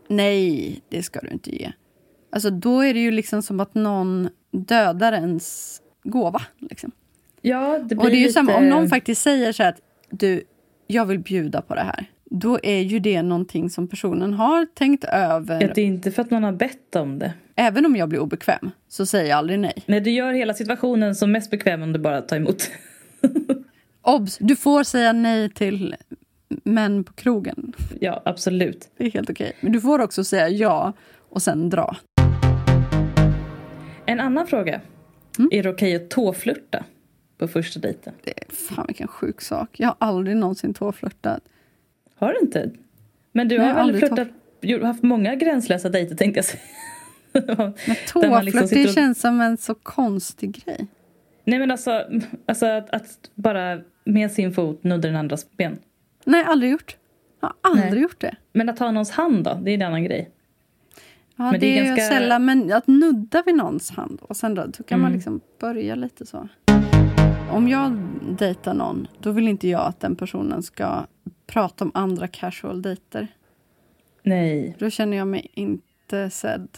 nej, 0.08 0.80
det 0.88 1.02
ska 1.02 1.20
du 1.20 1.28
inte 1.28 1.56
ge. 1.56 1.72
Alltså 2.30 2.50
då 2.50 2.80
är 2.80 2.94
det 2.94 3.00
ju 3.00 3.10
liksom 3.10 3.42
som 3.42 3.60
att 3.60 3.74
någon 3.74 4.28
dödar 4.50 5.12
ens 5.12 5.80
gåva. 6.04 6.42
Liksom. 6.58 6.90
Ja, 7.40 7.78
det 7.78 7.84
blir 7.94 7.98
Och 7.98 8.04
det 8.06 8.16
är 8.16 8.18
ju 8.18 8.20
lite... 8.20 8.32
samma, 8.32 8.56
om 8.56 8.68
någon 8.68 8.88
faktiskt 8.88 9.22
säger 9.22 9.52
så 9.52 9.62
här 9.62 9.70
att 9.70 9.80
du, 10.18 10.42
jag 10.86 11.06
vill 11.06 11.18
bjuda 11.18 11.62
på 11.62 11.74
det 11.74 11.80
här. 11.80 12.06
Då 12.24 12.58
är 12.62 12.80
ju 12.80 12.98
det 12.98 13.22
någonting 13.22 13.70
som 13.70 13.88
personen 13.88 14.34
har 14.34 14.66
tänkt 14.74 15.04
över. 15.04 15.60
Ja, 15.62 15.70
det 15.74 15.80
är 15.80 15.86
inte 15.86 16.10
för 16.10 16.22
att 16.22 16.30
någon 16.30 16.42
har 16.42 16.52
bett 16.52 16.96
om 16.96 17.18
det. 17.18 17.32
Även 17.56 17.86
om 17.86 17.96
jag 17.96 18.08
blir 18.08 18.18
obekväm 18.18 18.70
så 18.88 19.06
säger 19.06 19.30
jag 19.30 19.38
aldrig 19.38 19.58
nej. 19.58 19.82
Nej, 19.86 20.00
du 20.00 20.10
gör 20.10 20.32
hela 20.32 20.54
situationen 20.54 21.14
som 21.14 21.32
mest 21.32 21.50
bekväm 21.50 21.82
om 21.82 21.92
du 21.92 21.98
bara 21.98 22.20
tar 22.20 22.36
emot. 22.36 22.70
Obs! 24.02 24.38
Du 24.40 24.56
får 24.56 24.82
säga 24.82 25.12
nej 25.12 25.50
till 25.50 25.96
män 26.48 27.04
på 27.04 27.12
krogen. 27.12 27.72
ja, 28.00 28.22
absolut. 28.24 28.88
Det 28.96 29.06
är 29.06 29.10
helt 29.10 29.30
okej. 29.30 29.52
Men 29.60 29.72
du 29.72 29.80
får 29.80 29.98
också 29.98 30.24
säga 30.24 30.48
ja 30.48 30.92
och 31.28 31.42
sen 31.42 31.70
dra. 31.70 31.96
En 34.06 34.20
annan 34.20 34.46
fråga. 34.46 34.80
Mm. 35.38 35.50
Är 35.52 35.62
det 35.62 35.70
okej 35.70 35.96
att 35.96 36.10
tåflirta 36.10 36.84
på 37.38 37.48
första 37.48 37.80
dejten? 37.80 38.14
Det 38.24 38.30
är 38.44 38.52
fan 38.54 38.84
vilken 38.88 39.08
sjuk 39.08 39.40
sak. 39.40 39.68
Jag 39.80 39.88
har 39.88 39.96
aldrig 39.98 40.36
någonsin 40.36 40.74
tåflörtat. 40.74 41.42
Har 42.14 42.32
du 42.32 42.38
inte? 42.40 42.70
Men 43.32 43.48
du 43.48 43.58
Nej, 43.58 43.66
har 43.66 43.74
väl 43.74 43.82
aldrig 43.82 43.98
flirtat, 44.08 44.28
jo, 44.60 44.84
haft 44.84 45.02
många 45.02 45.34
gränslösa 45.34 45.88
dejter 45.88 46.16
tänkte 46.16 46.38
jag 46.38 46.44
säga. 46.44 46.62
Men 47.32 47.56
man 47.56 47.96
tåflört, 48.08 48.44
liksom 48.44 48.66
det 48.70 48.84
och- 48.88 48.94
känns 48.94 49.20
som 49.20 49.40
en 49.40 49.56
så 49.56 49.74
konstig 49.74 50.64
grej. 50.64 50.86
Nej 51.44 51.58
men 51.58 51.70
alltså, 51.70 52.04
alltså 52.46 52.66
att, 52.66 52.90
att 52.90 53.30
bara 53.34 53.80
med 54.04 54.32
sin 54.32 54.52
fot 54.52 54.84
nudda 54.84 55.08
den 55.08 55.16
andras 55.16 55.46
ben. 55.56 55.78
Nej, 56.24 56.44
aldrig 56.44 56.70
gjort. 56.72 56.96
Jag 57.40 57.48
har 57.48 57.70
aldrig 57.70 57.92
Nej. 57.92 58.02
gjort 58.02 58.20
det. 58.20 58.36
Men 58.52 58.68
att 58.68 58.76
ta 58.76 58.90
någons 58.90 59.10
hand 59.10 59.44
då, 59.44 59.58
det 59.62 59.70
är 59.70 59.74
en 59.74 59.82
annan 59.82 60.04
grej. 60.04 60.30
Ja, 61.36 61.50
Men 61.50 61.60
det, 61.60 61.78
är 61.78 61.84
ganska- 61.84 62.08
sällan, 62.08 62.44
men 62.44 62.72
att 62.72 62.86
nudda 62.86 63.42
vid 63.46 63.54
någons 63.54 63.90
hand 63.90 64.18
och 64.22 64.36
sen 64.36 64.54
då, 64.54 64.64
då 64.66 64.82
kan 64.84 65.00
man 65.00 65.06
Mm. 65.08 65.16
liksom 65.16 65.40
börja 65.60 65.94
lite 65.94 66.26
så. 66.26 66.48
Om 67.54 67.68
jag 67.68 67.92
dejtar 68.38 68.74
någon, 68.74 69.08
då 69.20 69.30
vill 69.30 69.48
inte 69.48 69.68
jag 69.68 69.86
att 69.86 70.00
den 70.00 70.16
personen 70.16 70.62
ska 70.62 71.06
prata 71.46 71.84
om 71.84 71.90
andra 71.94 72.28
casual 72.28 72.82
dejter. 72.82 73.28
Nej, 74.22 74.76
Då 74.78 74.90
känner 74.90 75.16
jag 75.16 75.28
mig 75.28 75.50
inte 75.54 76.30
sedd. 76.30 76.68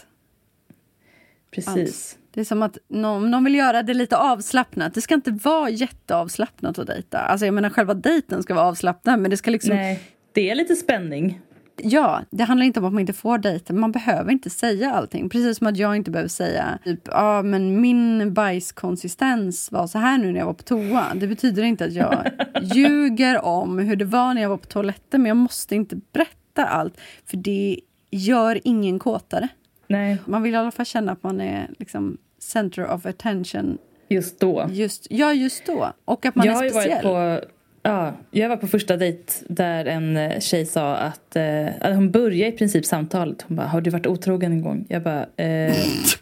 precis. 1.51 2.17
Det 2.31 2.41
är 2.41 2.45
som 2.45 2.61
att 2.61 2.77
någon, 2.87 3.31
någon 3.31 3.43
vill 3.43 3.55
göra 3.55 3.83
det 3.83 3.93
lite 3.93 4.17
avslappnat. 4.17 4.93
Det 4.93 5.01
ska 5.01 5.13
inte 5.15 5.31
vara 5.31 5.69
jätteavslappnat 5.69 6.79
att 6.79 6.87
dejta. 6.87 7.19
Alltså 7.19 7.45
jag 7.45 7.53
menar 7.53 7.69
själva 7.69 7.93
dejten 7.93 8.43
ska 8.43 8.53
vara 8.53 8.65
avslappnad 8.65 9.19
men 9.19 9.31
det 9.31 9.37
ska 9.37 9.51
liksom... 9.51 9.75
Nej, 9.75 9.99
det 10.31 10.49
är 10.49 10.55
lite 10.55 10.75
spänning. 10.75 11.41
Ja, 11.83 12.21
det 12.29 12.43
handlar 12.43 12.65
inte 12.65 12.79
om 12.79 12.85
att 12.85 12.93
man 12.93 12.99
inte 12.99 13.13
får 13.13 13.37
dejta. 13.37 13.73
Man 13.73 13.91
behöver 13.91 14.31
inte 14.31 14.49
säga 14.49 14.91
allting. 14.91 15.29
Precis 15.29 15.57
som 15.57 15.67
att 15.67 15.77
jag 15.77 15.95
inte 15.95 16.11
behöver 16.11 16.29
säga 16.29 16.79
typ, 16.83 16.99
ja 17.05 17.41
men 17.41 17.81
min 17.81 18.33
bajskonsistens 18.33 19.71
var 19.71 19.87
så 19.87 19.97
här 19.99 20.17
nu 20.17 20.31
när 20.31 20.39
jag 20.39 20.45
var 20.45 20.53
på 20.53 20.63
toa. 20.63 21.05
Det 21.15 21.27
betyder 21.27 21.63
inte 21.63 21.85
att 21.85 21.93
jag 21.93 22.31
ljuger 22.61 23.45
om 23.45 23.77
hur 23.79 23.95
det 23.95 24.05
var 24.05 24.33
när 24.33 24.41
jag 24.41 24.49
var 24.49 24.57
på 24.57 24.67
toaletten. 24.67 25.21
Men 25.21 25.29
jag 25.29 25.37
måste 25.37 25.75
inte 25.75 25.95
berätta 26.13 26.65
allt. 26.65 26.99
För 27.25 27.37
det 27.37 27.79
gör 28.11 28.59
ingen 28.63 28.99
kåtare. 28.99 29.47
Nej, 29.87 30.17
Man 30.25 30.43
vill 30.43 30.53
i 30.53 30.57
alla 30.57 30.71
fall 30.71 30.85
känna 30.85 31.11
att 31.11 31.23
man 31.23 31.41
är 31.41 31.69
liksom 31.79 32.17
center 32.39 32.91
of 32.91 33.05
attention 33.05 33.77
just 34.09 34.39
då. 34.39 34.67
just, 34.71 35.07
ja, 35.09 35.33
just 35.33 35.65
då. 35.65 35.91
Och 36.05 36.25
att 36.25 36.35
man 36.35 36.45
jag 36.45 36.53
är 36.53 36.57
har 36.57 36.63
ju 36.63 36.69
speciell. 36.69 37.03
varit 37.13 37.41
på 37.41 37.47
Ja, 37.87 38.13
jag 38.31 38.49
var 38.49 38.57
på 38.57 38.67
första 38.67 38.97
dejt 38.97 39.33
där 39.49 39.85
en 39.85 40.17
eh, 40.17 40.39
tjej 40.39 40.65
sa 40.65 40.95
att, 40.95 41.35
eh, 41.35 41.67
att 41.81 41.95
hon 41.95 42.11
började 42.11 42.53
i 42.53 42.57
princip 42.57 42.85
samtalet. 42.85 43.41
Hon 43.47 43.57
bara, 43.57 43.67
har 43.67 43.81
du 43.81 43.89
varit 43.89 44.07
otrogen 44.07 44.51
en 44.51 44.61
gång? 44.61 44.85
Jag 44.89 45.03
bara, 45.03 45.25
eh, 45.37 45.75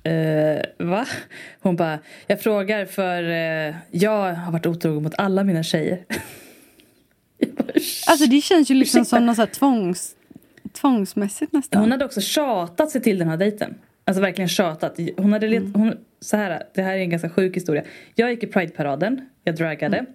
eh, 0.13 0.61
va? 0.77 1.05
Hon 1.59 1.75
bara, 1.75 1.99
jag 2.27 2.41
frågar 2.41 2.85
för 2.85 3.23
eh, 3.23 3.75
jag 3.91 4.33
har 4.33 4.51
varit 4.51 4.65
otrogen 4.65 5.03
mot 5.03 5.13
alla 5.17 5.43
mina 5.43 5.63
tjejer. 5.63 5.99
Bara, 7.57 7.67
Alltså 8.07 8.25
det 8.25 8.41
känns 8.41 8.71
ju 8.71 8.75
liksom 8.75 9.01
Ursäkta. 9.01 9.15
som 9.17 9.25
något 9.25 9.35
så 9.35 9.41
här 9.41 9.49
tvångs, 9.49 10.15
tvångsmässigt 10.73 11.53
nästan. 11.53 11.81
Hon 11.81 11.91
hade 11.91 12.05
också 12.05 12.21
tjatat 12.21 12.91
sig 12.91 13.01
till 13.01 13.19
den 13.19 13.29
här 13.29 13.37
dejten. 13.37 13.75
Alltså 14.05 14.21
verkligen 14.21 14.49
tjatat. 14.49 14.99
Hon 15.17 15.33
hade 15.33 15.47
let, 15.47 15.63
hon, 15.73 15.97
så 16.19 16.37
här, 16.37 16.63
det 16.73 16.81
här 16.81 16.95
är 16.95 16.99
en 16.99 17.09
ganska 17.09 17.29
sjuk 17.29 17.55
historia. 17.55 17.83
Jag 18.15 18.31
gick 18.31 18.43
i 18.43 18.47
Pride-paraden, 18.47 19.29
jag 19.43 19.55
dragade. 19.55 20.05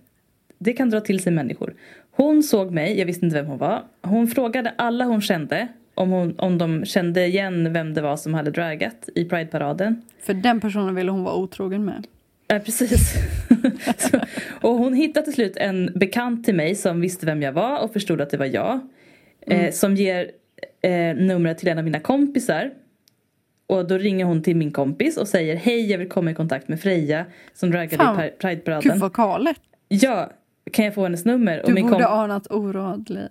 Det 0.62 0.72
kan 0.72 0.90
dra 0.90 1.00
till 1.00 1.22
sig 1.22 1.32
människor. 1.32 1.74
Hon 2.10 2.42
såg 2.42 2.70
mig, 2.72 2.98
jag 2.98 3.06
visste 3.06 3.24
inte 3.24 3.36
vem 3.36 3.46
hon 3.46 3.58
var. 3.58 3.82
Hon 4.02 4.26
frågade 4.28 4.72
alla 4.76 5.04
hon 5.04 5.20
kände 5.20 5.68
om, 5.94 6.10
hon, 6.10 6.38
om 6.38 6.58
de 6.58 6.84
kände 6.84 7.26
igen 7.26 7.72
vem 7.72 7.94
det 7.94 8.00
var 8.02 8.16
som 8.16 8.34
hade 8.34 8.50
dragat 8.50 9.08
i 9.14 9.24
Pride-paraden. 9.24 10.02
För 10.22 10.34
den 10.34 10.60
personen 10.60 10.94
ville 10.94 11.10
hon 11.10 11.24
vara 11.24 11.34
otrogen 11.34 11.84
med. 11.84 12.06
Ja, 12.48 12.58
precis. 12.58 13.14
så, 13.96 14.20
och 14.60 14.74
hon 14.74 14.94
hittade 14.94 15.24
till 15.24 15.34
slut 15.34 15.56
en 15.56 15.92
bekant 15.94 16.44
till 16.44 16.54
mig 16.54 16.74
som 16.74 17.00
visste 17.00 17.26
vem 17.26 17.42
jag 17.42 17.52
var 17.52 17.80
och 17.84 17.92
förstod 17.92 18.20
att 18.20 18.30
det 18.30 18.36
var 18.36 18.46
jag. 18.46 18.80
Eh, 19.46 19.70
som 19.72 19.94
ger 19.94 20.30
eh, 20.82 21.16
numret 21.16 21.58
till 21.58 21.68
en 21.68 21.78
av 21.78 21.84
mina 21.84 22.00
kompisar. 22.00 22.70
Och 23.66 23.88
då 23.88 23.98
ringer 23.98 24.24
hon 24.24 24.42
till 24.42 24.56
min 24.56 24.70
kompis 24.70 25.16
och 25.16 25.28
säger 25.28 25.56
hej 25.56 25.90
jag 25.90 25.98
vill 25.98 26.08
komma 26.08 26.30
i 26.30 26.34
kontakt 26.34 26.68
med 26.68 26.80
Freja 26.80 27.24
som 27.54 27.70
dragade 27.70 27.96
Fan, 27.96 28.16
i 28.16 28.18
Pri- 28.18 28.24
Gud 28.30 28.38
Pride-paraden. 28.38 28.98
vad 28.98 29.12
galet. 29.12 29.60
Ja, 29.88 30.30
kan 30.72 30.84
jag 30.84 30.94
få 30.94 31.02
hennes 31.02 31.24
nummer? 31.24 31.62
Du 31.66 31.72
min 31.72 31.90
borde 31.90 32.06
anat 32.06 32.52
oråd 32.52 33.28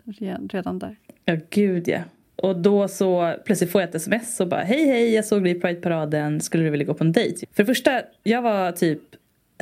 redan 0.51 0.79
där. 0.79 0.95
Ja, 1.25 1.37
gud 1.49 1.87
ja. 1.87 1.99
Och 2.35 2.55
då 2.55 2.87
så 2.87 3.35
plötsligt 3.45 3.71
får 3.71 3.81
jag 3.81 3.89
ett 3.89 3.95
sms 3.95 4.39
och 4.39 4.47
bara 4.47 4.61
hej 4.61 4.85
hej 4.85 5.13
jag 5.13 5.25
såg 5.25 5.43
dig 5.43 5.51
i 5.51 5.59
Pride-paraden, 5.59 6.41
skulle 6.41 6.63
du 6.63 6.69
vilja 6.69 6.85
gå 6.85 6.93
på 6.93 7.03
en 7.03 7.11
dejt? 7.11 7.45
För 7.51 7.63
det 7.63 7.67
första, 7.67 8.01
jag 8.23 8.41
var 8.41 8.71
typ 8.71 9.01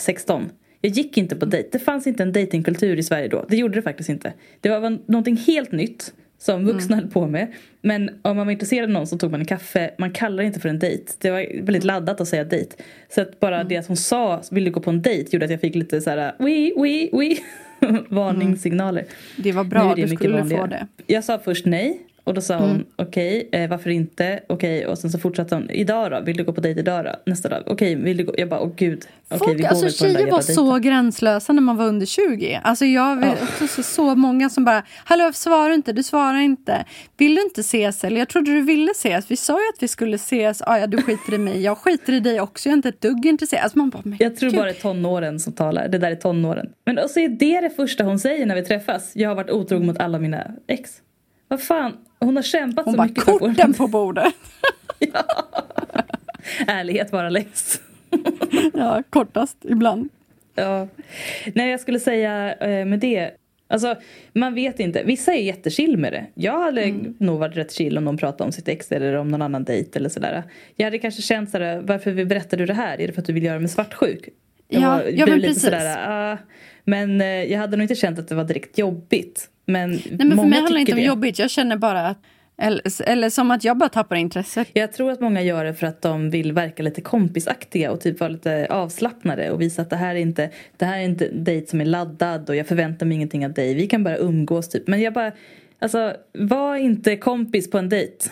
16. 0.02 0.50
Jag 0.82 0.92
gick 0.92 1.18
inte 1.18 1.36
på 1.36 1.46
dejt. 1.46 1.70
Det 1.72 1.80
fanns 1.80 2.08
inte 2.08 2.24
en 2.24 2.34
datingkultur 2.34 3.00
i 3.00 3.04
Sverige 3.04 3.28
då. 3.28 3.46
Det 3.50 3.58
gjorde 3.58 3.76
det 3.76 3.82
faktiskt 3.82 4.10
inte. 4.10 4.34
Det 4.62 4.70
var 4.70 4.80
var 4.80 4.98
någonting 5.06 5.38
helt 5.38 5.72
nytt 5.72 6.14
som 6.38 6.66
vuxna 6.66 6.96
höll 6.96 7.08
på 7.08 7.28
med. 7.28 7.54
Men 7.82 8.10
om 8.22 8.38
man 8.38 8.46
var 8.48 8.52
intresserad 8.52 8.84
av 8.84 8.90
någon 8.90 9.08
så 9.08 9.18
tog 9.18 9.32
man 9.32 9.40
en 9.40 9.46
kaffe. 9.46 9.92
Man 9.98 10.12
kallar 10.12 10.38
det 10.38 10.48
inte 10.48 10.60
för 10.60 10.70
en 10.70 10.80
dejt. 10.80 11.14
Det 11.20 11.32
var 11.32 11.62
väldigt 11.62 11.84
laddat 11.84 12.22
att 12.22 12.28
säga 12.28 12.44
dejt. 12.44 12.76
Så 13.10 13.22
att 13.22 13.40
bara 13.40 13.64
det 13.64 13.78
att 13.78 13.88
hon 13.88 13.98
sa 13.98 14.42
vill 14.52 14.64
du 14.64 14.72
gå 14.72 14.80
på 14.80 14.90
en 14.90 15.02
dejt 15.02 15.30
gjorde 15.32 15.46
att 15.46 15.52
jag 15.52 15.62
fick 15.62 15.76
lite 15.76 16.02
så 16.02 16.10
här 16.10 16.36
oui, 16.40 16.74
oui, 16.76 17.10
oui 17.14 17.40
varningssignaler. 18.10 19.06
Det 19.38 19.52
var 19.52 19.64
bra, 19.64 19.96
det 19.96 20.02
du 20.02 20.16
skulle 20.16 20.38
få 20.38 20.44
vanligare. 20.44 20.88
det. 20.98 21.14
Jag 21.14 21.24
sa 21.24 21.40
först 21.40 21.66
nej. 21.66 22.02
Och 22.28 22.34
då 22.34 22.42
sa 22.42 22.58
hon 22.58 22.86
okej, 22.96 23.50
eh, 23.52 23.70
varför 23.70 23.90
inte? 23.90 24.40
Okej, 24.50 24.88
och 24.88 24.98
sen 24.98 25.12
så 25.12 25.20
fortsatte 25.20 25.56
hon. 25.56 25.70
Idag 25.70 26.12
då? 26.12 26.20
Vill 26.20 26.38
du 26.38 26.44
gå 26.44 26.54
på 26.54 26.62
dejt 26.62 26.80
idag 26.80 27.06
då? 27.06 27.12
Nästa 27.26 27.50
dag? 27.50 27.64
Okej, 27.66 27.96
vill 27.96 28.18
du 28.18 28.24
gå? 28.24 28.34
Jag 28.38 28.50
bara, 28.50 28.60
åh 28.60 28.72
gud. 28.76 29.06
Okej, 29.28 29.40
Folk, 29.40 29.60
vi 29.60 29.62
går 29.62 29.70
alltså 29.70 29.90
tjejer 29.90 30.32
var 30.32 30.42
så 30.42 30.78
gränslösa 30.78 31.54
när 31.54 31.62
man 31.62 31.78
var 31.78 31.86
under 31.86 32.06
20. 32.06 32.62
Alltså 32.64 32.86
jag 32.86 33.16
vet 33.16 33.42
också 33.42 33.68
så, 33.68 33.84
så 33.84 34.16
många 34.16 34.50
som 34.50 34.66
bara, 34.66 34.84
hallå 35.06 35.32
svarar 35.34 35.70
du 35.70 35.76
inte? 35.76 35.94
Du 35.94 36.04
svarar 36.04 36.40
inte. 36.40 36.86
Vill 37.18 37.36
du 37.36 37.42
inte 37.42 37.62
ses? 37.62 38.04
Eller 38.04 38.18
jag 38.20 38.30
trodde 38.30 38.52
du 38.52 38.62
ville 38.62 38.92
ses. 38.92 39.32
Vi 39.32 39.36
sa 39.36 39.54
ju 39.54 39.70
att 39.76 39.84
vi 39.84 39.88
skulle 39.88 40.16
ses. 40.16 40.62
Ah, 40.62 40.78
ja, 40.78 40.88
du 40.88 40.98
skiter 41.02 41.34
i 41.34 41.38
mig. 41.38 41.62
Jag 41.62 41.78
skiter 41.78 42.14
i 42.14 42.20
dig 42.20 42.42
också. 42.42 42.70
Jag 42.70 42.74
är 42.74 42.78
inte 42.78 42.90
ett 42.90 43.02
dugg 43.02 43.26
intresserad. 43.26 43.64
Alltså 43.64 43.78
man 43.78 43.90
bara, 43.90 44.02
men 44.06 44.18
Jag 44.20 44.36
tror 44.36 44.50
gud. 44.50 44.60
bara 44.60 44.66
det 44.66 44.72
är 44.78 44.82
tonåren 44.82 45.40
som 45.40 45.54
talar. 45.54 45.88
Det 45.88 45.98
där 45.98 46.12
är 46.12 46.16
tonåren. 46.16 46.70
Men 46.86 46.98
och 46.98 47.10
så 47.10 47.20
är 47.20 47.30
det 47.30 47.62
det 47.62 47.70
första 47.70 48.04
hon 48.04 48.20
säger 48.20 48.46
när 48.46 48.56
vi 48.56 48.62
träffas. 48.62 49.12
Jag 49.16 49.30
har 49.30 49.36
varit 49.36 49.52
otrogen 49.52 49.86
mot 49.88 50.00
alla 50.00 50.20
mina 50.20 50.52
ex. 50.68 51.02
Vad 51.50 51.62
fan, 51.62 51.94
hon 52.20 52.36
har 52.36 52.44
kämpat 52.44 52.86
Hon 52.86 52.94
så 52.94 52.98
bara, 52.98 53.08
mycket 53.08 53.20
att 53.20 53.26
få 53.26 53.40
korten 53.40 53.74
på 53.74 53.88
bordet. 53.88 54.34
Ärlighet 56.68 57.12
vara 57.12 57.30
längst. 57.30 57.82
ja, 58.74 59.04
kortast 59.10 59.58
ibland. 59.62 60.10
Ja. 60.56 60.88
Nej, 61.54 61.70
jag 61.72 61.80
skulle 61.80 62.00
säga 62.00 62.54
eh, 62.56 62.86
med 62.86 63.00
det. 63.00 63.32
Alltså, 63.70 63.96
man 64.34 64.54
vet 64.56 64.80
inte. 64.80 65.04
Vissa 65.04 65.34
är 65.34 65.42
jättechill 65.42 65.98
med 65.98 66.14
det. 66.14 66.26
Jag 66.34 66.60
hade 66.64 66.84
Mm. 66.84 67.16
nog 67.20 67.40
varit 67.40 67.58
rätt 67.58 67.72
chill 67.74 67.98
om 67.98 68.06
de 68.06 68.18
pratade 68.18 68.44
om 68.44 68.52
sitt 68.52 68.68
ex 68.68 68.92
eller 68.92 69.14
om 69.16 69.28
någon 69.28 69.42
annan 69.42 69.64
dejt 69.64 70.00
eller 70.00 70.10
sådär. 70.10 70.44
Jag 70.76 70.86
hade 70.86 70.98
kanske 71.00 71.22
känt 71.22 71.50
sådär, 71.50 71.82
varför 71.84 72.26
berättar 72.26 72.58
du 72.58 72.66
det 72.66 72.74
här? 72.74 73.02
Är 73.02 73.08
det 73.08 73.14
för 73.14 73.22
att 73.22 73.28
du 73.28 73.34
vill 73.34 73.44
göra 73.44 73.60
mig 73.60 73.68
svartsjuk? 73.70 74.30
Ja, 74.68 75.02
Och 75.02 75.12
ja, 75.12 75.26
blev 75.26 75.30
men 75.30 75.42
precis. 75.42 75.64
Sådär, 75.64 75.98
ah, 76.34 76.38
men 76.84 77.22
eh, 77.22 77.28
jag 77.28 77.60
hade 77.60 77.78
nog 77.78 77.84
inte 77.84 77.96
känt 77.96 78.20
att 78.20 78.28
det 78.28 78.36
var 78.36 78.44
direkt 78.44 78.78
jobbigt. 78.78 79.50
Men, 79.68 79.90
Nej, 79.90 80.02
men 80.10 80.30
för 80.30 80.36
många 80.36 80.50
mig 80.50 80.60
handlar 80.60 80.76
det 80.76 80.80
inte 80.82 80.92
om 80.92 80.98
det. 80.98 81.04
jobbigt. 81.06 81.40
Jag 81.40 81.52
känner 81.52 81.78
bara 81.78 82.08
att, 82.08 82.18
eller, 82.58 83.10
eller 83.10 83.30
som 83.30 83.52
att 83.52 83.64
jag 83.64 83.78
bara 83.78 83.90
tappar 83.90 84.16
intresset. 84.16 84.68
Jag 84.74 84.94
tror 84.94 85.12
att 85.12 85.22
många 85.22 85.42
gör 85.42 85.66
det 85.66 85.74
för 85.74 85.88
att 85.88 86.02
de 86.02 86.30
vill 86.30 86.54
verka 86.54 86.84
lite 86.84 87.02
kompisaktiga 87.02 87.92
och 87.92 88.02
typ 88.02 88.20
vara 88.20 88.30
lite 88.30 88.68
avslappnade 88.70 89.52
och 89.52 89.62
visa 89.62 89.82
att 89.82 89.90
det 89.90 89.96
här 89.96 90.16
är 90.16 90.20
inte 90.20 90.50
det 90.78 90.86
här 90.86 90.98
är 90.98 91.04
inte 91.04 91.28
en 91.28 91.44
dejt 91.44 91.68
som 91.68 91.82
är 91.82 91.86
laddad 91.86 92.50
och 92.50 92.56
jag 92.56 92.68
förväntar 92.68 93.06
mig 93.06 93.16
ingenting 93.16 93.46
av 93.46 93.54
dig. 93.54 93.74
Vi 93.74 93.88
kan 93.88 94.04
bara 94.04 94.18
umgås 94.18 94.70
typ. 94.70 94.88
Men 94.88 95.02
jag 95.02 95.14
bara, 95.14 95.32
alltså 95.80 96.16
var 96.34 96.76
inte 96.76 97.18
kompis 97.18 97.70
på 97.70 97.78
en 97.78 97.90
dejt. 97.90 98.30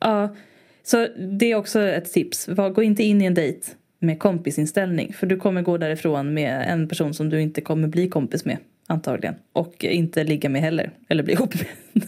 Ja, 0.00 0.34
så 0.82 1.08
det 1.38 1.52
är 1.52 1.54
också 1.56 1.80
ett 1.80 2.12
tips. 2.12 2.48
Var, 2.48 2.70
gå 2.70 2.82
inte 2.82 3.02
in 3.02 3.22
i 3.22 3.24
en 3.24 3.34
dejt 3.34 3.66
med 3.98 4.18
kompisinställning 4.18 5.12
för 5.12 5.26
du 5.26 5.36
kommer 5.36 5.62
gå 5.62 5.78
därifrån 5.78 6.34
med 6.34 6.64
en 6.68 6.88
person 6.88 7.14
som 7.14 7.30
du 7.30 7.40
inte 7.40 7.60
kommer 7.60 7.88
bli 7.88 8.08
kompis 8.08 8.44
med 8.44 8.58
antagligen 8.86 9.34
och 9.52 9.84
inte 9.84 10.24
ligga 10.24 10.48
med 10.48 10.62
heller 10.62 10.90
eller 11.08 11.22
bli 11.22 11.32
ihop 11.32 11.54
med. 11.54 12.02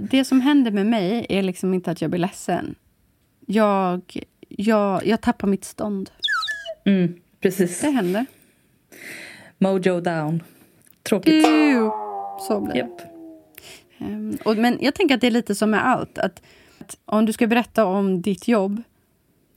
Det 0.10 0.24
som 0.24 0.40
händer 0.40 0.70
med 0.70 0.86
mig 0.86 1.26
är 1.28 1.42
liksom 1.42 1.74
inte 1.74 1.90
att 1.90 2.02
jag 2.02 2.10
blir 2.10 2.20
ledsen. 2.20 2.74
Jag, 3.46 4.18
jag, 4.48 5.06
jag 5.06 5.20
tappar 5.20 5.48
mitt 5.48 5.64
stånd. 5.64 6.10
Mm, 6.84 7.20
precis. 7.40 7.80
Det 7.80 7.90
händer. 7.90 8.26
Mojo 9.58 10.00
down. 10.00 10.42
Tråkigt. 11.02 11.46
Ew. 11.46 11.90
Så 12.48 12.60
blir 12.60 12.74
det. 12.74 13.12
Ehm, 14.04 14.38
och, 14.44 14.56
men 14.56 14.78
jag 14.80 14.94
tänker 14.94 15.14
att 15.14 15.20
det 15.20 15.26
är 15.26 15.30
lite 15.30 15.54
som 15.54 15.70
med 15.70 15.86
allt. 15.86 16.18
Att, 16.18 16.42
att 16.78 16.98
om 17.04 17.26
du 17.26 17.32
ska 17.32 17.46
berätta 17.46 17.84
om 17.84 18.22
ditt 18.22 18.48
jobb 18.48 18.82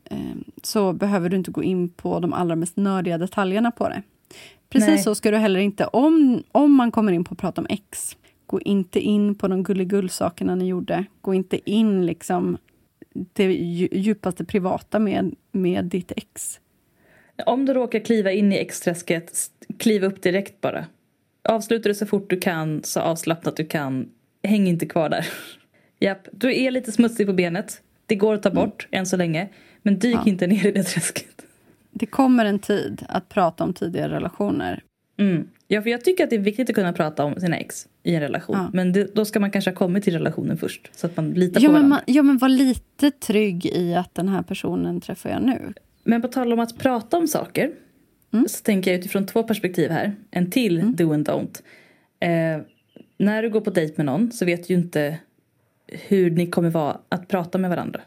ehm, 0.09 0.43
så 0.63 0.93
behöver 0.93 1.29
du 1.29 1.37
inte 1.37 1.51
gå 1.51 1.63
in 1.63 1.89
på 1.89 2.19
de 2.19 2.33
allra 2.33 2.55
mest 2.55 2.77
nördiga 2.77 3.17
detaljerna 3.17 3.71
på 3.71 3.89
det. 3.89 4.03
Precis 4.75 4.87
Nej. 4.87 5.03
så 5.03 5.15
ska 5.15 5.31
du 5.31 5.37
heller 5.37 5.59
inte, 5.59 5.85
om, 5.85 6.43
om 6.51 6.73
man 6.75 6.91
kommer 6.91 7.11
in 7.11 7.23
på 7.23 7.33
att 7.33 7.39
prata 7.39 7.61
om 7.61 7.67
ex, 7.69 8.17
gå 8.45 8.61
inte 8.61 8.99
in 8.99 9.35
på 9.35 9.47
de 9.47 9.63
gulligull-sakerna 9.63 10.55
ni 10.55 10.67
gjorde. 10.67 11.05
Gå 11.21 11.33
inte 11.33 11.71
in 11.71 12.05
liksom 12.05 12.57
det 13.33 13.43
dju- 13.47 13.87
djupaste 13.97 14.45
privata 14.45 14.99
med, 14.99 15.35
med 15.51 15.85
ditt 15.85 16.11
ex. 16.15 16.59
Om 17.45 17.65
du 17.65 17.73
råkar 17.73 17.99
kliva 17.99 18.31
in 18.31 18.53
i 18.53 18.55
exträsket, 18.57 19.31
kliv 19.77 20.03
upp 20.03 20.21
direkt 20.21 20.61
bara. 20.61 20.85
Avsluta 21.49 21.89
det 21.89 21.95
så 21.95 22.05
fort 22.05 22.29
du 22.29 22.39
kan, 22.39 22.83
så 22.83 22.99
avslappnat 22.99 23.57
du 23.57 23.65
kan. 23.65 24.09
Häng 24.43 24.67
inte 24.67 24.85
kvar 24.85 25.09
där. 25.09 25.27
Japp, 25.99 26.27
du 26.31 26.55
är 26.63 26.71
lite 26.71 26.91
smutsig 26.91 27.27
på 27.27 27.33
benet. 27.33 27.81
Det 28.05 28.15
går 28.15 28.33
att 28.33 28.43
ta 28.43 28.49
bort 28.51 28.87
än 28.91 29.05
så 29.05 29.17
länge. 29.17 29.49
Men 29.81 29.99
dyk 29.99 30.13
Mm. 30.13 30.23
Ja. 30.25 30.31
inte 30.31 30.47
ner 30.47 30.67
i 30.67 30.71
det 30.71 30.83
träsket. 30.83 31.44
Det 31.97 32.05
kommer 32.05 32.45
en 32.45 32.59
tid 32.59 33.05
att 33.09 33.29
prata 33.29 33.63
om 33.63 33.73
tidigare 33.73 34.13
relationer. 34.13 34.83
Mm. 35.17 35.47
Ja, 35.67 35.81
för 35.81 35.89
jag 35.89 36.03
tycker 36.03 36.23
att 36.23 36.29
det 36.29 36.35
är 36.35 36.39
viktigt 36.39 36.69
att 36.69 36.75
kunna 36.75 36.93
prata 36.93 37.23
om 37.23 37.39
sina 37.39 37.57
ex. 37.57 37.87
i 38.03 38.15
en 38.15 38.21
relation. 38.21 38.55
Ja. 38.57 38.69
Men 38.73 38.93
det, 38.93 39.15
då 39.15 39.25
ska 39.25 39.39
man 39.39 39.51
kanske 39.51 39.71
ha 39.71 39.75
kommit 39.75 40.03
till 40.03 40.13
relationen 40.13 40.57
först. 40.57 40.89
Så 40.95 41.07
att 41.07 41.17
man 41.17 41.31
litar 41.31 41.61
Ja 41.61 41.67
på 41.67 41.73
varandra. 41.73 41.89
man, 41.89 42.01
ja, 42.05 42.23
men 42.23 42.37
var 42.37 42.49
lite 42.49 43.11
trygg 43.11 43.65
i 43.65 43.95
att 43.95 44.15
den 44.15 44.29
här 44.29 44.41
personen 44.41 45.01
träffar 45.01 45.29
jag 45.29 45.43
nu. 45.43 45.73
Men 46.03 46.21
på 46.21 46.27
tal 46.27 46.53
om 46.53 46.59
att 46.59 46.77
prata 46.77 47.17
om 47.17 47.27
saker. 47.27 47.71
Mm. 48.33 48.47
Så 48.47 48.63
tänker 48.63 48.91
jag 48.91 48.99
utifrån 48.99 49.25
två 49.25 49.43
perspektiv 49.43 49.91
här. 49.91 50.15
En 50.31 50.51
till 50.51 50.95
do 50.95 51.13
and 51.13 51.29
don't. 51.29 51.61
Eh, 52.19 52.61
när 53.17 53.43
du 53.43 53.49
går 53.49 53.61
på 53.61 53.69
dejt 53.69 53.93
med 53.97 54.05
någon 54.05 54.31
så 54.31 54.45
vet 54.45 54.67
du 54.67 54.73
ju 54.73 54.79
inte 54.79 55.17
hur 55.87 56.31
ni 56.31 56.47
kommer 56.47 56.69
vara 56.69 56.97
att 57.09 57.27
prata 57.27 57.57
med 57.57 57.69
varandra. 57.69 58.01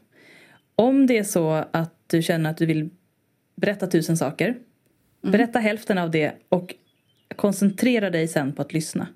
Om 0.74 1.06
det 1.06 1.18
är 1.18 1.24
så 1.24 1.64
att 1.70 1.94
du 2.06 2.22
känner 2.22 2.50
att 2.50 2.56
du 2.56 2.66
vill 2.66 2.90
berätta 3.60 3.86
tusen 3.86 4.16
saker. 4.16 4.56
Berätta 5.22 5.58
hälften 5.58 5.98
av 5.98 6.10
det 6.10 6.32
och 6.48 6.74
koncentrera 7.36 8.10
dig 8.10 8.28
sen 8.28 8.52
på 8.52 8.62
att 8.62 8.72
lyssna. 8.72 9.06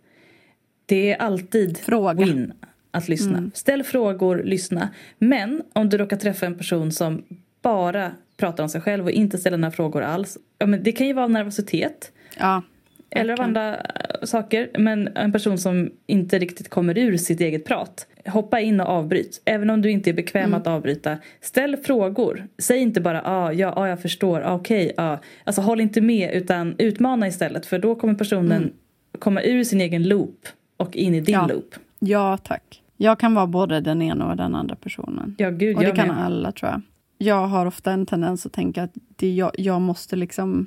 Det 0.87 1.13
är 1.13 1.17
alltid 1.17 1.79
Fråga. 1.79 2.25
win 2.25 2.53
att 2.91 3.09
lyssna. 3.09 3.51
Ställ 3.55 3.83
frågor, 3.83 4.43
lyssna. 4.45 4.89
Men 5.19 5.63
om 5.73 5.89
du 5.89 5.99
råkar 5.99 6.17
träffa 6.17 6.47
en 6.47 6.59
person 6.59 6.93
som 6.93 7.23
bara 7.63 8.13
pratar 8.37 8.63
om 8.63 8.69
sig 8.69 8.81
själv 8.81 9.05
och 9.05 9.11
inte 9.11 9.39
ställer 9.39 9.57
några 9.57 9.73
frågor 9.73 10.03
alls. 10.03 10.39
Ja, 10.59 10.67
men 10.67 10.83
det 10.83 10.93
kan 10.93 11.07
ju 11.07 11.13
vara 11.13 11.27
nervositet. 11.29 12.13
Ja, 12.39 12.63
Eller 13.11 13.33
av 13.33 13.41
andra 13.41 13.77
eh, 13.77 13.83
saker. 14.23 14.71
Men 14.79 15.09
en 15.09 15.33
person 15.33 15.59
som 15.59 15.91
inte 16.07 16.39
riktigt 16.39 16.69
kommer 16.69 16.99
ur 16.99 17.17
sitt 17.17 17.41
eget 17.41 17.65
prat. 17.65 18.07
Hoppa 18.27 18.61
in 18.61 18.81
och 18.81 18.87
avbryt. 18.89 19.43
Även 19.45 19.71
om 19.71 19.83
du 19.83 19.91
inte 19.91 20.11
är 20.11 20.15
bekväm 20.15 20.43
Mm. 20.45 20.61
att 20.61 20.67
avbryta. 20.67 21.19
Ställ 21.41 21.77
frågor. 21.77 22.47
Säg 22.59 22.79
inte 22.79 23.01
bara 23.01 23.23
ah, 23.25 23.53
ja, 23.53 23.73
ah, 23.77 23.89
jag 23.89 24.03
förstår, 24.03 24.41
ah, 24.41 24.55
okej, 24.55 24.93
ah. 24.97 25.17
Alltså 25.45 25.61
håll 25.63 25.81
inte 25.81 26.01
med 26.01 26.35
utan 26.35 26.75
utmana 26.79 27.27
istället. 27.29 27.67
För 27.67 27.79
då 27.79 27.95
kommer 27.95 28.15
personen 28.15 28.73
komma 29.19 29.43
ur 29.43 29.65
sin 29.65 29.81
egen 29.81 30.09
loop 30.09 30.39
och 30.77 30.97
in 30.97 31.15
i 31.15 31.21
din 31.21 31.35
Mm. 31.35 31.49
Ja. 31.49 31.55
loop. 31.55 31.75
ja 31.99 32.37
tack. 32.43 32.83
Jag 32.97 33.19
kan 33.19 33.35
vara 33.35 33.47
både 33.47 33.81
den 33.81 34.03
ena 34.03 34.31
och 34.31 34.37
den 34.37 34.55
andra 34.55 34.77
personen. 34.77 35.35
Ja, 35.39 35.51
gud, 35.51 35.77
Och 35.77 35.83
det 35.83 35.91
kan 35.93 36.09
med. 36.09 36.25
alla 36.25 36.53
tror 36.53 36.71
jag. 36.71 36.83
Jag 37.19 37.47
har 37.47 37.67
ofta 37.67 37.93
en 37.93 38.07
tendens 38.07 38.47
att 38.47 38.53
tänka 38.53 38.83
att 38.83 38.93
det 39.17 39.31
jag, 39.35 39.51
jag 39.59 39.81
måste 39.81 40.17
liksom... 40.17 40.67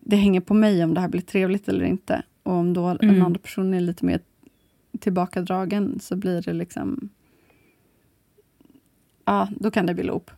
Det 0.00 0.16
hänger 0.16 0.40
på 0.40 0.54
mig 0.54 0.84
om 0.84 0.94
det 0.94 1.00
här 1.00 1.08
blir 1.08 1.20
trevligt 1.20 1.68
eller 1.68 1.84
inte. 1.84 2.22
Och 2.42 2.52
om 2.52 2.72
då 2.74 2.84
Mm. 2.86 2.98
den 3.14 3.22
andra 3.22 3.40
personen 3.40 3.74
är 3.74 3.80
lite 3.80 4.04
mer 4.04 4.20
tillbakadragen 4.98 6.00
så 6.00 6.16
blir 6.16 6.42
det 6.42 6.52
liksom... 6.52 7.08
Ja, 9.24 9.48
då 9.60 9.70
kan 9.70 9.86
det 9.86 9.94
bli 9.94 10.04
loop. 10.04 10.30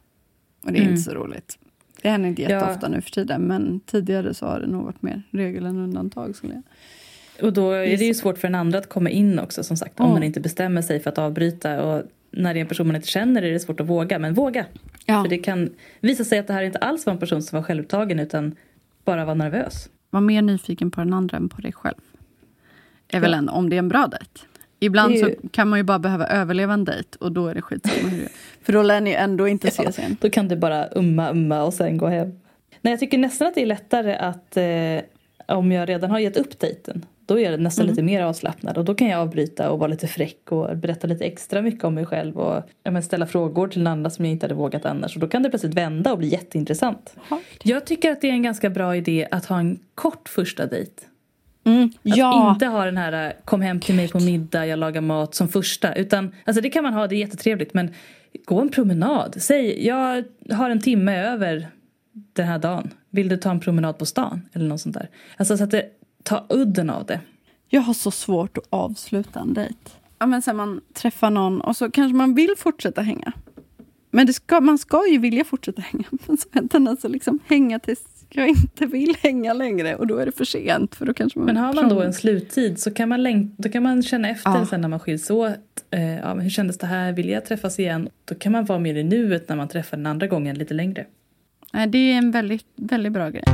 Och 0.64 0.72
det 0.72 0.78
är 0.78 0.82
Mm. 0.82 0.90
inte 0.90 1.02
så 1.02 1.14
roligt. 1.14 1.58
Det 2.02 2.08
händer 2.08 2.28
inte 2.28 2.42
Ja. 2.42 2.48
jätteofta 2.50 2.88
nu 2.88 3.00
för 3.00 3.10
tiden, 3.10 3.42
men 3.42 3.80
tidigare 3.80 4.34
så 4.34 4.46
har 4.46 4.60
det 4.60 4.66
nog 4.66 4.84
varit 4.84 5.02
mer 5.02 5.22
regel 5.30 5.66
än 5.66 5.78
undantag. 5.78 6.36
Skulle 6.36 6.54
jag. 6.54 6.62
Och 7.46 7.52
då 7.52 7.70
är 7.70 7.96
det 7.98 8.04
ju 8.04 8.14
svårt 8.14 8.38
för 8.38 8.48
en 8.48 8.54
andra 8.54 8.78
att 8.78 8.88
komma 8.88 9.10
in 9.10 9.38
också 9.38 9.62
som 9.64 9.76
sagt. 9.76 10.00
Om 10.00 10.06
Ja. 10.06 10.12
man 10.12 10.22
inte 10.22 10.40
bestämmer 10.40 10.82
sig 10.82 11.00
för 11.00 11.10
att 11.10 11.18
avbryta. 11.18 11.82
Och 11.84 12.02
när 12.30 12.54
det 12.54 12.60
är 12.60 12.60
en 12.60 12.66
person 12.68 12.86
man 12.86 12.96
inte 12.96 13.08
känner 13.08 13.42
är 13.42 13.52
det 13.52 13.60
svårt 13.60 13.80
att 13.80 13.86
våga. 13.86 14.18
Men 14.18 14.34
våga! 14.34 14.66
Ja. 15.06 15.22
För 15.22 15.30
det 15.30 15.38
kan 15.38 15.70
visa 16.00 16.24
sig 16.24 16.38
att 16.38 16.46
det 16.46 16.52
här 16.52 16.62
inte 16.62 16.78
alls 16.78 17.06
var 17.06 17.12
en 17.12 17.18
person 17.18 17.42
som 17.42 17.56
var 17.56 17.62
självupptagen 17.62 18.18
utan 18.18 18.54
bara 19.04 19.24
var 19.24 19.34
nervös. 19.34 19.90
Var 20.10 20.20
mer 20.20 20.42
nyfiken 20.42 20.90
på 20.90 21.00
den 21.00 21.12
andra 21.14 21.36
än 21.36 21.48
på 21.48 21.60
dig 21.60 21.72
själv. 21.72 21.96
Är 23.12 23.20
väl 23.20 23.30
Ja. 23.32 23.38
en, 23.38 23.48
om 23.48 23.70
det 23.70 23.76
är 23.76 23.78
en 23.78 23.88
bra 23.88 24.06
dejt. 24.06 24.26
Ibland 24.80 25.14
ju- 25.14 25.18
så 25.20 25.30
kan 25.50 25.68
man 25.68 25.78
ju 25.78 25.82
bara 25.82 25.98
behöva 25.98 26.26
överleva 26.26 26.74
en 26.74 26.84
dejt 26.84 27.08
och 27.20 27.32
då 27.32 27.46
är 27.46 27.54
det 27.54 27.62
skitsamma 27.62 28.08
hur 28.08 28.18
det 28.18 28.24
är. 28.24 28.30
För 28.62 28.72
då 28.72 28.82
lär 28.82 29.00
ni 29.00 29.12
ändå 29.12 29.48
inte 29.48 29.68
ses 29.68 29.98
igen. 29.98 30.16
Då 30.20 30.30
kan 30.30 30.48
du 30.48 30.56
bara 30.56 30.88
umma 30.88 31.30
umma 31.30 31.62
och 31.62 31.74
sen 31.74 31.98
gå 31.98 32.06
hem. 32.06 32.28
Nej, 32.80 32.92
jag 32.92 33.00
tycker 33.00 33.18
nästan 33.18 33.48
att 33.48 33.54
det 33.54 33.62
är 33.62 33.66
lättare 33.66 34.14
att 34.14 34.56
eh, 34.56 35.56
om 35.56 35.72
jag 35.72 35.88
redan 35.88 36.10
har 36.10 36.18
gett 36.18 36.36
upp 36.36 36.58
dejten. 36.58 37.04
Då 37.26 37.38
är 37.38 37.50
jag 37.50 37.60
nästan 37.60 37.82
Mm. 37.84 37.92
lite 37.92 38.02
mer 38.02 38.22
avslappnad 38.22 38.78
och 38.78 38.84
då 38.84 38.94
kan 38.94 39.08
jag 39.08 39.20
avbryta 39.20 39.70
och 39.70 39.78
vara 39.78 39.88
lite 39.90 40.06
fräck 40.06 40.52
och 40.52 40.76
berätta 40.76 41.06
lite 41.06 41.24
extra 41.24 41.62
mycket 41.62 41.84
om 41.84 41.94
mig 41.94 42.06
själv 42.06 42.38
och 42.38 42.62
ja, 42.82 43.02
ställa 43.02 43.26
frågor 43.26 43.68
till 43.68 43.86
andra 43.86 44.10
som 44.10 44.24
jag 44.24 44.32
inte 44.32 44.44
hade 44.44 44.54
vågat 44.54 44.84
annars. 44.84 45.14
Och 45.14 45.20
då 45.20 45.28
kan 45.28 45.42
det 45.42 45.50
plötsligt 45.50 45.74
vända 45.74 46.12
och 46.12 46.18
bli 46.18 46.28
jätteintressant. 46.28 47.14
Jag 47.62 47.86
tycker 47.86 48.10
att 48.12 48.20
det 48.20 48.28
är 48.28 48.32
en 48.32 48.42
ganska 48.42 48.70
bra 48.70 48.96
idé 48.96 49.28
att 49.30 49.44
ha 49.46 49.58
en 49.58 49.78
kort 49.94 50.28
första 50.28 50.66
dejt. 50.66 50.92
Mm. 51.68 51.84
Att 51.84 52.16
Ja, 52.16 52.52
inte 52.52 52.66
ha 52.66 52.84
den 52.84 52.96
här 52.96 53.26
äh, 53.26 53.32
kom 53.44 53.60
hem 53.60 53.80
till 53.80 53.94
mig 53.94 54.08
på 54.08 54.20
middag, 54.20 54.66
jag 54.66 54.78
lagar 54.78 55.00
mat 55.00 55.34
som 55.34 55.48
första. 55.48 55.94
Utan, 55.94 56.34
alltså 56.44 56.62
det 56.62 56.70
kan 56.70 56.82
man 56.82 56.94
ha, 56.94 57.06
det 57.06 57.14
är 57.14 57.18
jättetrevligt. 57.18 57.74
Men 57.74 57.94
gå 58.44 58.60
en 58.60 58.68
promenad. 58.68 59.36
Säg, 59.38 59.86
jag 59.86 60.24
har 60.50 60.70
en 60.70 60.80
timme 60.80 61.16
över 61.16 61.68
den 62.32 62.46
här 62.46 62.58
dagen. 62.58 62.90
Vill 63.10 63.28
du 63.28 63.36
ta 63.36 63.50
en 63.50 63.60
promenad 63.60 63.98
på 63.98 64.06
stan? 64.06 64.42
Eller 64.52 64.66
något 64.66 64.80
sånt 64.80 64.94
där. 64.94 65.08
Alltså 65.36 65.56
så 65.56 65.64
att 65.64 65.70
det 65.70 65.84
tar 66.22 66.46
udden 66.48 66.90
av 66.90 67.06
det. 67.06 67.20
jag 67.68 67.80
har 67.80 67.94
så 67.94 68.10
svårt 68.10 68.58
att 68.58 68.64
avsluta 68.70 69.40
en 69.40 69.54
dejt. 69.54 69.90
Ja, 70.18 70.26
men 70.26 70.42
sen 70.42 70.56
man 70.56 70.80
träffar 70.94 71.30
någon 71.30 71.60
och 71.60 71.76
så 71.76 71.90
kanske 71.90 72.16
man 72.16 72.34
vill 72.34 72.54
fortsätta 72.56 73.02
hänga. 73.02 73.32
Men 74.10 74.34
ska, 74.34 74.60
man 74.60 74.78
ska 74.78 75.06
ju 75.08 75.18
vilja 75.18 75.44
fortsätta 75.44 75.82
hänga. 75.82 76.04
Men 76.26 76.96
så 76.96 77.06
att 77.06 77.12
liksom 77.12 77.38
hänga 77.46 77.78
tills 77.78 78.17
jag 78.30 78.48
inte 78.48 78.86
vill 78.86 79.14
hänga 79.22 79.52
längre. 79.52 79.96
Och 79.96 80.06
då 80.06 80.16
är 80.18 80.26
det 80.26 80.32
för 80.32 80.44
sent. 80.44 80.94
För 80.94 81.06
då 81.06 81.14
kanske 81.14 81.38
man 81.38 81.46
Men 81.46 81.56
har 81.56 81.72
man 81.72 81.88
då 81.88 82.02
en 82.02 82.12
sluttid 82.14 82.80
så 82.80 82.90
kan 82.90 83.08
man, 83.08 83.20
läng- 83.26 83.54
då 83.56 83.68
kan 83.68 83.82
man 83.82 84.02
känna 84.02 84.28
efter 84.28 84.50
Ja. 84.50 84.66
sen 84.66 84.80
när 84.80 84.88
man 84.88 85.00
skiljs 85.00 85.30
åt. 85.30 85.54
Eh, 85.90 86.16
ja, 86.18 86.34
hur 86.34 86.50
kändes 86.50 86.78
det 86.78 86.86
här? 86.86 87.12
Vill 87.12 87.28
jag 87.28 87.44
träffas 87.44 87.78
igen? 87.78 88.08
Då 88.24 88.34
kan 88.34 88.52
man 88.52 88.64
vara 88.64 88.78
mer 88.78 88.94
i 88.94 89.04
nuet 89.04 89.48
när 89.48 89.56
man 89.56 89.68
träffar 89.68 89.96
den 89.96 90.06
andra 90.06 90.26
gången 90.26 90.58
lite 90.58 90.74
längre. 90.74 91.06
Det 91.88 91.98
är 91.98 92.18
en 92.18 92.30
väldigt, 92.30 92.64
väldigt 92.76 93.12
bra 93.12 93.28
grej. 93.30 93.44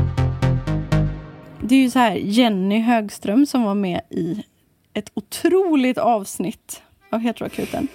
Det 1.62 1.74
är 1.74 1.82
ju 1.82 1.90
så 1.90 1.98
här, 1.98 2.14
Jenny 2.14 2.80
Högström 2.80 3.46
som 3.46 3.62
var 3.62 3.74
med 3.74 4.00
i 4.10 4.44
ett 4.92 5.10
otroligt 5.14 5.98
avsnitt 5.98 6.82
av 7.10 7.20
Heteroakuten. 7.20 7.88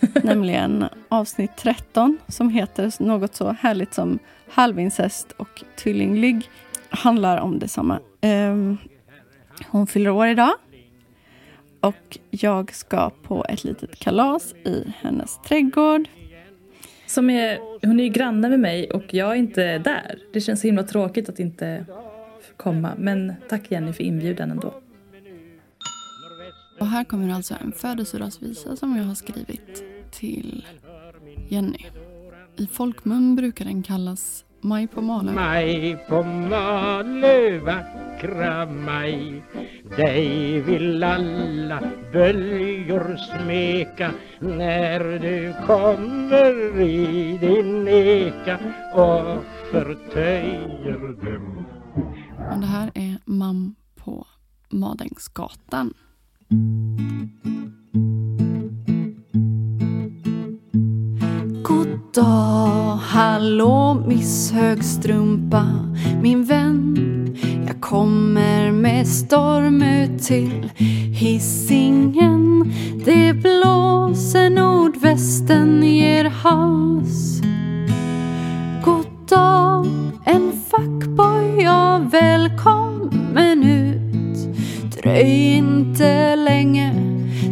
nämligen 0.22 0.84
avsnitt 1.08 1.50
13 1.56 2.18
som 2.28 2.48
heter 2.48 3.02
något 3.02 3.34
så 3.34 3.52
härligt 3.52 3.94
som 3.94 4.18
halvincest 4.52 5.32
och 5.36 5.64
tvillingligg. 5.76 6.50
Handlar 6.88 7.38
om 7.38 7.58
detsamma. 7.58 8.00
Um, 8.22 8.78
hon 9.68 9.86
fyller 9.86 10.10
år 10.10 10.26
idag. 10.26 10.52
Och 11.80 12.18
jag 12.30 12.74
ska 12.74 13.10
på 13.10 13.44
ett 13.48 13.64
litet 13.64 13.98
kalas 13.98 14.54
i 14.64 14.92
hennes 15.00 15.38
trädgård. 15.42 16.08
Som 17.06 17.30
är, 17.30 17.58
hon 17.86 18.00
är 18.00 18.04
ju 18.04 18.10
granne 18.10 18.48
med 18.48 18.60
mig 18.60 18.90
och 18.90 19.14
jag 19.14 19.30
är 19.30 19.34
inte 19.34 19.78
där. 19.78 20.18
Det 20.32 20.40
känns 20.40 20.60
så 20.60 20.66
himla 20.66 20.82
tråkigt 20.82 21.28
att 21.28 21.38
inte 21.38 21.86
komma. 22.56 22.92
Men 22.98 23.34
tack 23.48 23.70
Jenny 23.70 23.92
för 23.92 24.04
inbjudan 24.04 24.50
ändå. 24.50 24.74
Och 26.80 26.86
här 26.86 27.04
kommer 27.04 27.34
alltså 27.34 27.54
en 27.60 27.72
födelsedagsvisa 27.72 28.76
som 28.76 28.96
jag 28.96 29.04
har 29.04 29.14
skrivit 29.14 29.84
till 30.10 30.66
Jenny. 31.48 31.86
I 32.56 32.66
folkmun 32.66 33.36
brukar 33.36 33.64
den 33.64 33.82
kallas 33.82 34.44
Maj 34.60 34.86
på 34.86 35.00
Malö. 35.00 35.32
Maj 35.32 35.96
på 36.08 36.22
Malö, 36.22 37.58
vackra 37.60 38.66
maj 38.66 39.42
Dig 39.96 40.60
vill 40.60 41.04
alla 41.04 41.82
böljor 42.12 43.16
smeka 43.16 44.10
När 44.40 45.18
du 45.18 45.54
kommer 45.66 46.80
i 46.80 47.38
din 47.40 47.88
eka 47.88 48.58
och 48.94 49.44
förtöjer 49.70 51.24
dem 51.24 51.64
Men 52.38 52.60
det 52.60 52.66
här 52.66 52.90
är 52.94 53.18
Mam 53.24 53.74
på 53.96 54.26
Madängsgatan. 54.70 55.94
Dag, 62.14 62.98
hallå 63.02 64.02
Miss 64.06 64.52
Högstrumpa, 64.52 65.64
min 66.22 66.44
vän. 66.44 67.36
Jag 67.66 67.80
kommer 67.80 68.72
med 68.72 69.08
storm 69.08 69.82
ut 69.82 70.22
till 70.22 70.70
hissingen. 71.14 72.72
Det 73.04 73.32
blåser 73.32 74.50
nordvästen 74.50 75.82
ger 75.82 76.24
hals. 76.24 77.42
God 78.84 79.28
dag, 79.28 79.86
en 80.24 80.52
fuckboy, 80.70 81.62
ja 81.62 82.00
välkommen 82.12 83.62
ut. 83.62 84.56
Dröj 84.96 85.56
inte 85.56 86.36
länge, 86.36 86.94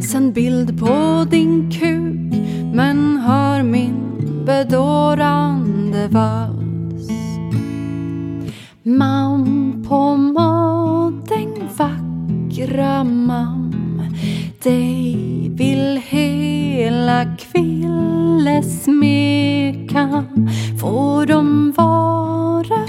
sänd 0.03 0.33
bild 0.33 0.81
på 0.81 1.27
din 1.31 1.71
kuk. 1.71 2.11
Men 2.75 3.17
hör 3.17 3.63
min 3.63 4.00
bedårande 4.51 6.09
vals. 6.09 7.09
Mam 8.83 9.45
på 9.89 10.17
madäng, 10.17 11.69
vackra 11.77 13.05
mam. 13.05 14.03
Dig 14.63 15.51
vill 15.55 16.01
hela 16.09 17.37
kville 17.37 18.63
smeka. 18.63 20.25
Får 20.81 21.27
de 21.27 21.73
vara 21.77 22.87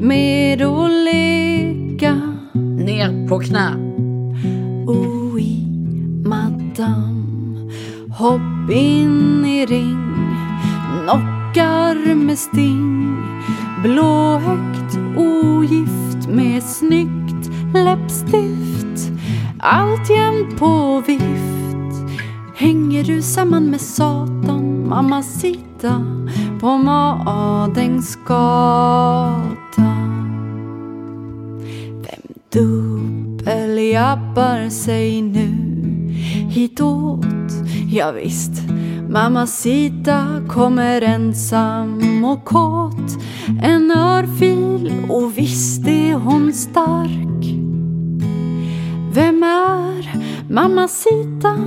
med 0.00 0.62
och 0.62 0.90
leka? 0.90 2.20
Ner 2.54 3.28
på 3.28 3.38
knä. 3.38 3.68
Oh 4.86 5.40
madam 6.24 7.70
Hopp 8.10 8.70
in 8.70 9.44
i 9.44 9.66
ring 9.66 10.11
Knockar 11.02 12.14
med 12.14 12.38
sting. 12.38 13.16
Blåhögt 13.82 14.98
ogift 15.16 16.28
med 16.28 16.62
snyggt 16.62 17.50
läppstift. 17.74 19.10
Alltjämt 19.58 20.58
på 20.58 21.02
vift. 21.06 21.22
Hänger 22.56 23.04
du 23.04 23.22
samman 23.22 23.70
med 23.70 23.80
Satan 23.80 24.88
Mamma 24.88 25.22
sitta 25.22 26.06
på 26.60 26.76
Madängsgatan 26.76 29.56
Vem 32.02 32.22
dubbeljabbar 32.52 34.70
sig 34.70 35.22
nu? 35.22 35.48
Hitåt? 36.50 37.26
Ja, 37.90 38.12
visst, 38.12 38.52
mamma 39.12 39.46
Sita 39.46 40.42
kommer 40.48 41.02
ensam 41.02 42.24
och 42.24 42.44
kåt 42.44 43.18
En 43.62 43.90
örfil 43.90 44.92
och 45.08 45.38
visst 45.38 45.86
är 45.86 46.14
hon 46.14 46.52
stark 46.52 47.44
Vem 49.12 49.42
är 49.42 50.22
mamma 50.52 50.88
Sita? 50.88 51.58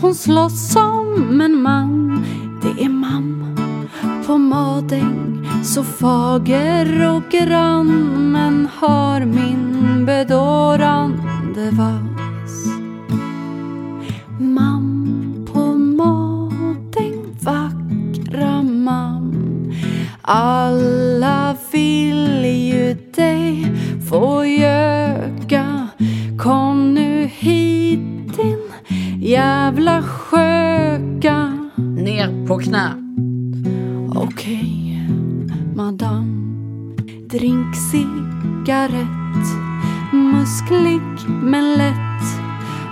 Hon 0.00 0.14
slåss 0.14 0.72
som 0.72 1.40
en 1.40 1.62
man 1.62 2.24
Det 2.62 2.84
är 2.84 2.88
mamma 2.88 3.56
på 4.26 4.38
Madäng 4.38 5.48
så 5.64 5.84
fager 5.84 7.16
och 7.16 7.30
grann 7.30 8.32
men 8.32 8.68
hör 8.80 9.24
min 9.24 10.06
bedårande 10.06 11.70
vals. 11.70 12.17
Alla 20.30 21.56
vill 21.72 22.44
ju 22.44 22.96
dig 23.14 23.72
få 24.10 24.44
göka. 24.44 25.88
Kom 26.38 26.94
nu 26.94 27.30
hit 27.32 28.36
din 28.36 28.72
jävla 29.20 30.02
sköka. 30.02 31.52
Ner 31.76 32.46
på 32.46 32.58
knä. 32.58 32.92
Okej, 34.14 35.02
madam. 35.74 36.96
Drink 37.30 37.76
cigarett. 37.76 39.46
Musklig 40.12 41.02
men 41.42 41.74
lätt. 41.74 42.40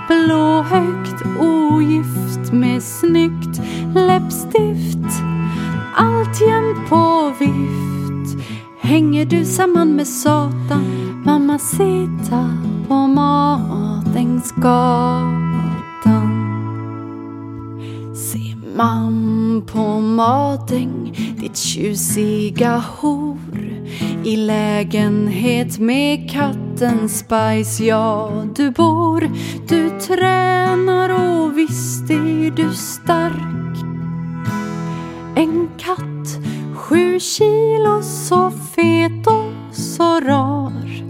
Blåhögt 0.07 1.23
ogift 1.39 2.53
med 2.53 2.83
snyggt 2.83 3.61
läppstift. 3.95 5.26
Alltjämt 5.97 6.89
på 6.89 7.33
vift. 7.39 8.45
Hänger 8.81 9.25
du 9.25 9.45
samman 9.45 9.95
med 9.95 10.07
Satan? 10.07 11.07
Mamma 11.25 11.59
sitta 11.59 12.57
på 12.87 12.93
Matängsgatan 12.93 14.13
Se 18.15 18.55
man 18.75 19.63
på 19.71 19.99
Matäng 20.01 21.15
ditt 21.39 21.57
tjusiga 21.57 22.83
hor 22.97 23.37
i 24.23 24.35
lägenhet 24.35 25.79
med 25.79 26.31
katten 26.31 27.09
Spice, 27.09 27.83
ja 27.83 28.31
du 28.55 28.71
bor 28.71 29.29
Du 29.67 29.99
tränar 29.99 31.09
och 31.09 31.57
visst 31.57 32.09
är 32.09 32.51
du 32.51 32.73
stark 32.73 33.66
en 35.37 35.69
katt, 35.77 36.39
sju 36.75 37.19
kilo 37.19 38.01
så 38.01 38.51
fet 38.51 39.27
och 39.27 39.75
så 39.75 40.19
rar. 40.19 41.03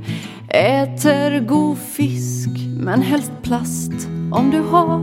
Äter 0.49 1.39
god 1.39 1.77
fisk, 1.77 2.49
men 2.79 3.01
helst 3.01 3.31
plast 3.41 4.07
om 4.31 4.51
du 4.51 4.59
har. 4.59 4.99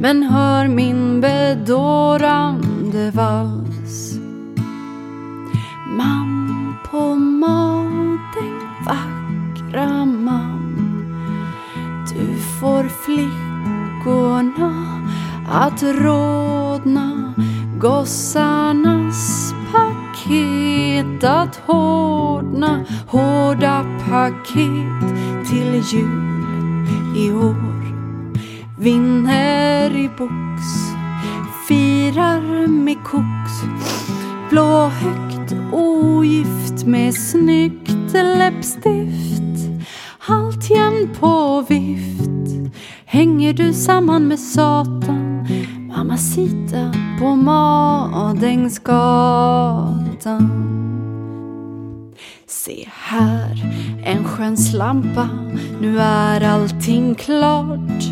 Men 0.00 0.22
hör 0.22 0.68
min 0.68 1.20
bedårande 1.20 3.10
vals. 3.10 4.14
Man 5.96 6.74
på 6.90 7.14
maten 7.14 8.60
vackra 8.86 10.04
man. 10.04 10.64
Du 12.14 12.36
får 12.60 12.88
flickorna 13.04 14.74
att 15.48 15.82
rodna. 15.82 17.34
Gossarnas 17.80 19.54
paket 19.72 21.24
att 21.24 21.56
hårdna 21.56 22.84
Hårda 23.06 23.84
paket 24.08 25.48
till 25.50 25.82
jul 25.92 26.86
i 27.16 27.32
år. 27.32 27.84
Vinner 28.78 29.96
i 29.96 30.10
box 30.18 30.62
Firar 31.68 32.66
med 32.66 33.04
koks. 33.04 33.62
Blåhögt 34.50 35.54
ogift 35.72 36.86
med 36.86 37.14
snyggt 37.14 38.12
läppstift. 38.12 39.82
Alltjämt 40.26 41.20
på 41.20 41.64
vift. 41.68 42.72
Hänger 43.04 43.52
du 43.52 43.72
samman 43.72 44.28
med 44.28 44.40
Satan? 44.40 45.27
Mamma 45.98 46.18
på 47.18 47.36
Madängsgatan. 47.36 49.24
Se 52.46 52.88
här, 52.92 53.74
en 54.04 54.24
skön 54.24 54.56
slampa. 54.56 55.28
Nu 55.80 56.00
är 56.00 56.40
allting 56.40 57.14
klart. 57.14 58.02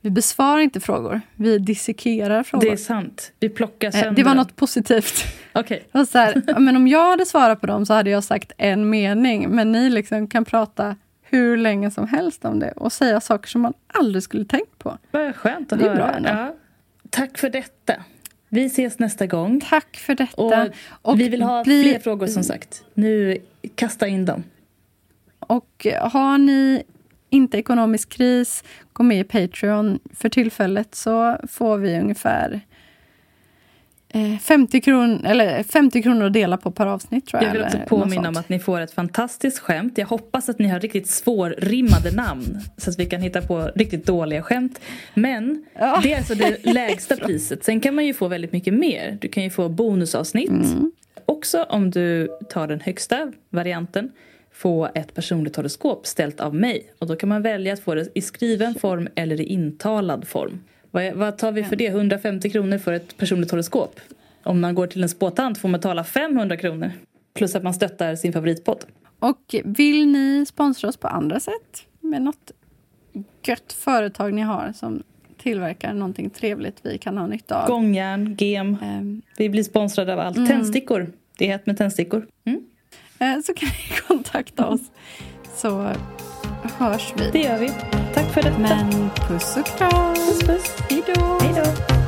vi 0.00 0.10
besvarar 0.10 0.60
inte 0.60 0.80
frågor, 0.80 1.20
vi 1.36 1.58
dissekerar 1.58 2.42
frågor. 2.42 2.66
Det 2.66 2.72
är 2.72 2.76
sant. 2.76 3.32
Vi 3.40 3.48
plockar 3.48 3.88
Eh, 3.88 3.92
sönder 3.92 4.12
Det 4.12 4.22
var 4.22 4.34
något 4.34 4.56
positivt. 4.56 5.24
Det 5.52 5.82
var 5.92 6.04
så 6.04 6.18
här, 6.18 6.58
men 6.60 6.76
om 6.76 6.88
jag 6.88 7.10
hade 7.10 7.26
svarat 7.26 7.60
på 7.60 7.66
dem 7.66 7.86
så 7.86 7.94
hade 7.94 8.10
jag 8.10 8.24
sagt 8.24 8.52
en 8.58 8.90
mening, 8.90 9.48
men 9.50 9.72
ni 9.72 9.90
liksom 9.90 10.26
kan 10.28 10.44
prata 10.44 10.96
hur 11.22 11.56
länge 11.56 11.90
som 11.90 12.08
helst 12.08 12.44
om 12.44 12.58
det 12.58 12.72
och 12.72 12.92
säga 12.92 13.20
saker 13.20 13.48
som 13.48 13.60
man 13.60 13.72
aldrig 13.86 14.22
skulle 14.22 14.44
tänkt 14.44 14.78
på. 14.78 14.98
Vad 15.10 15.36
skönt 15.36 15.72
att 15.72 15.78
Det 15.78 15.84
är 15.84 15.88
höra. 15.88 15.96
bra 15.96 16.10
ändå. 16.10 16.28
ja. 16.28 16.54
Tack 17.10 17.38
för 17.38 17.50
detta. 17.50 17.94
Vi 18.48 18.64
ses 18.64 18.98
nästa 18.98 19.26
gång. 19.26 19.60
Tack 19.60 19.96
för 19.96 20.14
detta. 20.14 20.42
Och, 20.42 20.52
Och 21.12 21.20
vi 21.20 21.28
vill 21.28 21.42
ha 21.42 21.64
bli- 21.64 21.82
fler 21.82 21.98
frågor 22.00 22.26
som 22.26 22.42
sagt. 22.44 22.84
Nu, 22.94 23.38
kasta 23.74 24.08
in 24.08 24.24
dem. 24.24 24.44
Och 25.38 25.86
har 26.00 26.38
ni 26.38 26.82
inte 27.30 27.58
ekonomisk 27.58 28.08
kris, 28.08 28.64
gå 28.98 29.04
med 29.04 29.20
i 29.20 29.24
Patreon. 29.24 29.98
För 30.14 30.28
tillfället 30.28 30.94
så 30.94 31.36
får 31.48 31.78
vi 31.78 31.98
ungefär 31.98 32.60
eh, 34.08 34.38
50, 34.38 34.80
kron, 34.80 35.24
eller 35.26 35.62
50 35.62 36.02
kronor 36.02 36.26
att 36.26 36.32
dela 36.32 36.56
på 36.56 36.70
per 36.70 36.86
avsnitt. 36.86 37.26
Tror 37.26 37.42
jag, 37.42 37.48
Jag 37.48 37.52
vill 37.52 37.62
också 37.62 37.78
påminna 37.88 38.28
om 38.28 38.36
att 38.36 38.48
ni 38.48 38.58
får 38.58 38.80
ett 38.80 38.92
fantastiskt 38.92 39.58
skämt. 39.58 39.98
Jag 39.98 40.06
hoppas 40.06 40.48
att 40.48 40.58
ni 40.58 40.68
har 40.68 40.80
riktigt 40.80 41.08
svårrimmade 41.10 42.10
namn 42.10 42.60
så 42.76 42.90
att 42.90 42.98
vi 42.98 43.06
kan 43.06 43.20
hitta 43.20 43.42
på 43.42 43.70
riktigt 43.74 44.06
dåliga 44.06 44.42
skämt. 44.42 44.80
Men 45.14 45.64
Ja. 45.78 46.00
det 46.02 46.12
är 46.12 46.16
alltså 46.18 46.34
det 46.34 46.66
lägsta 46.72 47.16
priset. 47.26 47.64
Sen 47.64 47.80
kan 47.80 47.94
man 47.94 48.06
ju 48.06 48.14
få 48.14 48.28
väldigt 48.28 48.52
mycket 48.52 48.74
mer. 48.74 49.18
Du 49.20 49.28
kan 49.28 49.42
ju 49.42 49.50
få 49.50 49.68
bonusavsnitt. 49.68 50.50
Mm. 50.50 50.92
Också 51.26 51.62
om 51.62 51.90
du 51.90 52.28
tar 52.50 52.66
den 52.66 52.80
högsta 52.80 53.32
varianten 53.50 54.12
få 54.58 54.88
ett 54.94 55.14
personligt 55.14 55.56
horoskop 55.56 56.06
ställt 56.06 56.40
av 56.40 56.54
mig. 56.54 56.92
Och 56.98 57.06
då 57.06 57.16
kan 57.16 57.28
man 57.28 57.42
välja 57.42 57.72
att 57.72 57.80
få 57.80 57.94
det 57.94 58.08
i 58.14 58.20
skriven 58.20 58.74
form 58.74 59.08
eller 59.14 59.40
i 59.40 59.44
intalad 59.44 60.28
form. 60.28 60.60
Vad, 60.90 61.12
vad 61.12 61.38
tar 61.38 61.52
vi 61.52 61.64
för 61.64 61.76
det? 61.76 61.86
150 61.86 62.50
kronor 62.50 62.78
för 62.78 62.92
ett 62.92 63.16
personligt 63.16 63.50
horoskop? 63.50 64.00
Om 64.42 64.60
man 64.60 64.74
går 64.74 64.86
till 64.86 65.02
en 65.02 65.08
spåtant 65.08 65.58
får 65.58 65.68
man 65.68 65.80
betala 65.80 66.04
500 66.04 66.56
kronor. 66.56 66.90
Plus 67.34 67.54
att 67.54 67.62
man 67.62 67.74
stöttar 67.74 68.14
sin 68.14 68.32
favoritpodd. 68.32 68.84
Och 69.18 69.54
vill 69.64 70.06
ni 70.06 70.46
sponsra 70.46 70.88
oss 70.88 70.96
på 70.96 71.08
andra 71.08 71.40
sätt 71.40 71.86
med 72.00 72.22
något 72.22 72.52
gött 73.46 73.72
företag 73.72 74.34
ni 74.34 74.42
har 74.42 74.72
som 74.72 75.02
tillverkar 75.36 75.94
någonting 75.94 76.30
trevligt 76.30 76.76
vi 76.82 76.98
kan 76.98 77.18
ha 77.18 77.26
nytta 77.26 77.62
av. 77.62 77.68
Gångjärn, 77.68 78.36
gem. 78.38 78.76
Ehm, 78.82 79.22
Vi 79.36 79.48
blir 79.48 79.62
sponsrade 79.62 80.12
av 80.12 80.18
allt. 80.20 80.36
Mm. 80.36 80.48
Tändstickor. 80.48 81.12
Det 81.38 81.44
är 81.44 81.48
hett 81.48 81.66
med 81.66 81.78
tändstickor. 81.78 82.26
Mm. 82.44 82.60
Eh, 83.18 83.40
så 83.40 83.54
kan 83.54 83.68
ni 83.68 83.96
kontakta 84.08 84.66
oss 84.66 84.90
så 85.54 85.92
hörs 86.62 87.12
vi. 87.16 87.30
Det 87.30 87.38
gör 87.38 87.58
vi. 87.58 87.68
Tack 88.14 88.34
för 88.34 88.42
detta. 88.42 88.58
Men 88.58 89.10
puss 89.10 89.56
och 89.56 89.66
kram! 89.66 90.14
Puss 90.14 90.40
puss. 90.40 90.76
Hej 90.90 91.02
då! 91.06 91.38
Hej 91.40 91.52
då. 91.56 91.98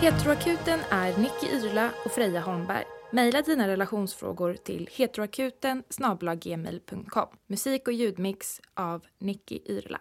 Heteroakuten 0.00 0.80
är 0.90 1.18
Nicky 1.18 1.46
Irla 1.46 1.90
och 2.04 2.12
Freja 2.12 2.40
Holmberg. 2.40 2.84
Maila 3.12 3.42
dina 3.42 3.68
relationsfrågor 3.68 4.54
till 4.54 4.88
heteroakuten. 4.92 5.82
Musik 7.46 7.86
och 7.86 7.92
ljudmix 7.92 8.60
av 8.74 9.04
Nicky 9.18 9.58
Irla. 9.64 10.00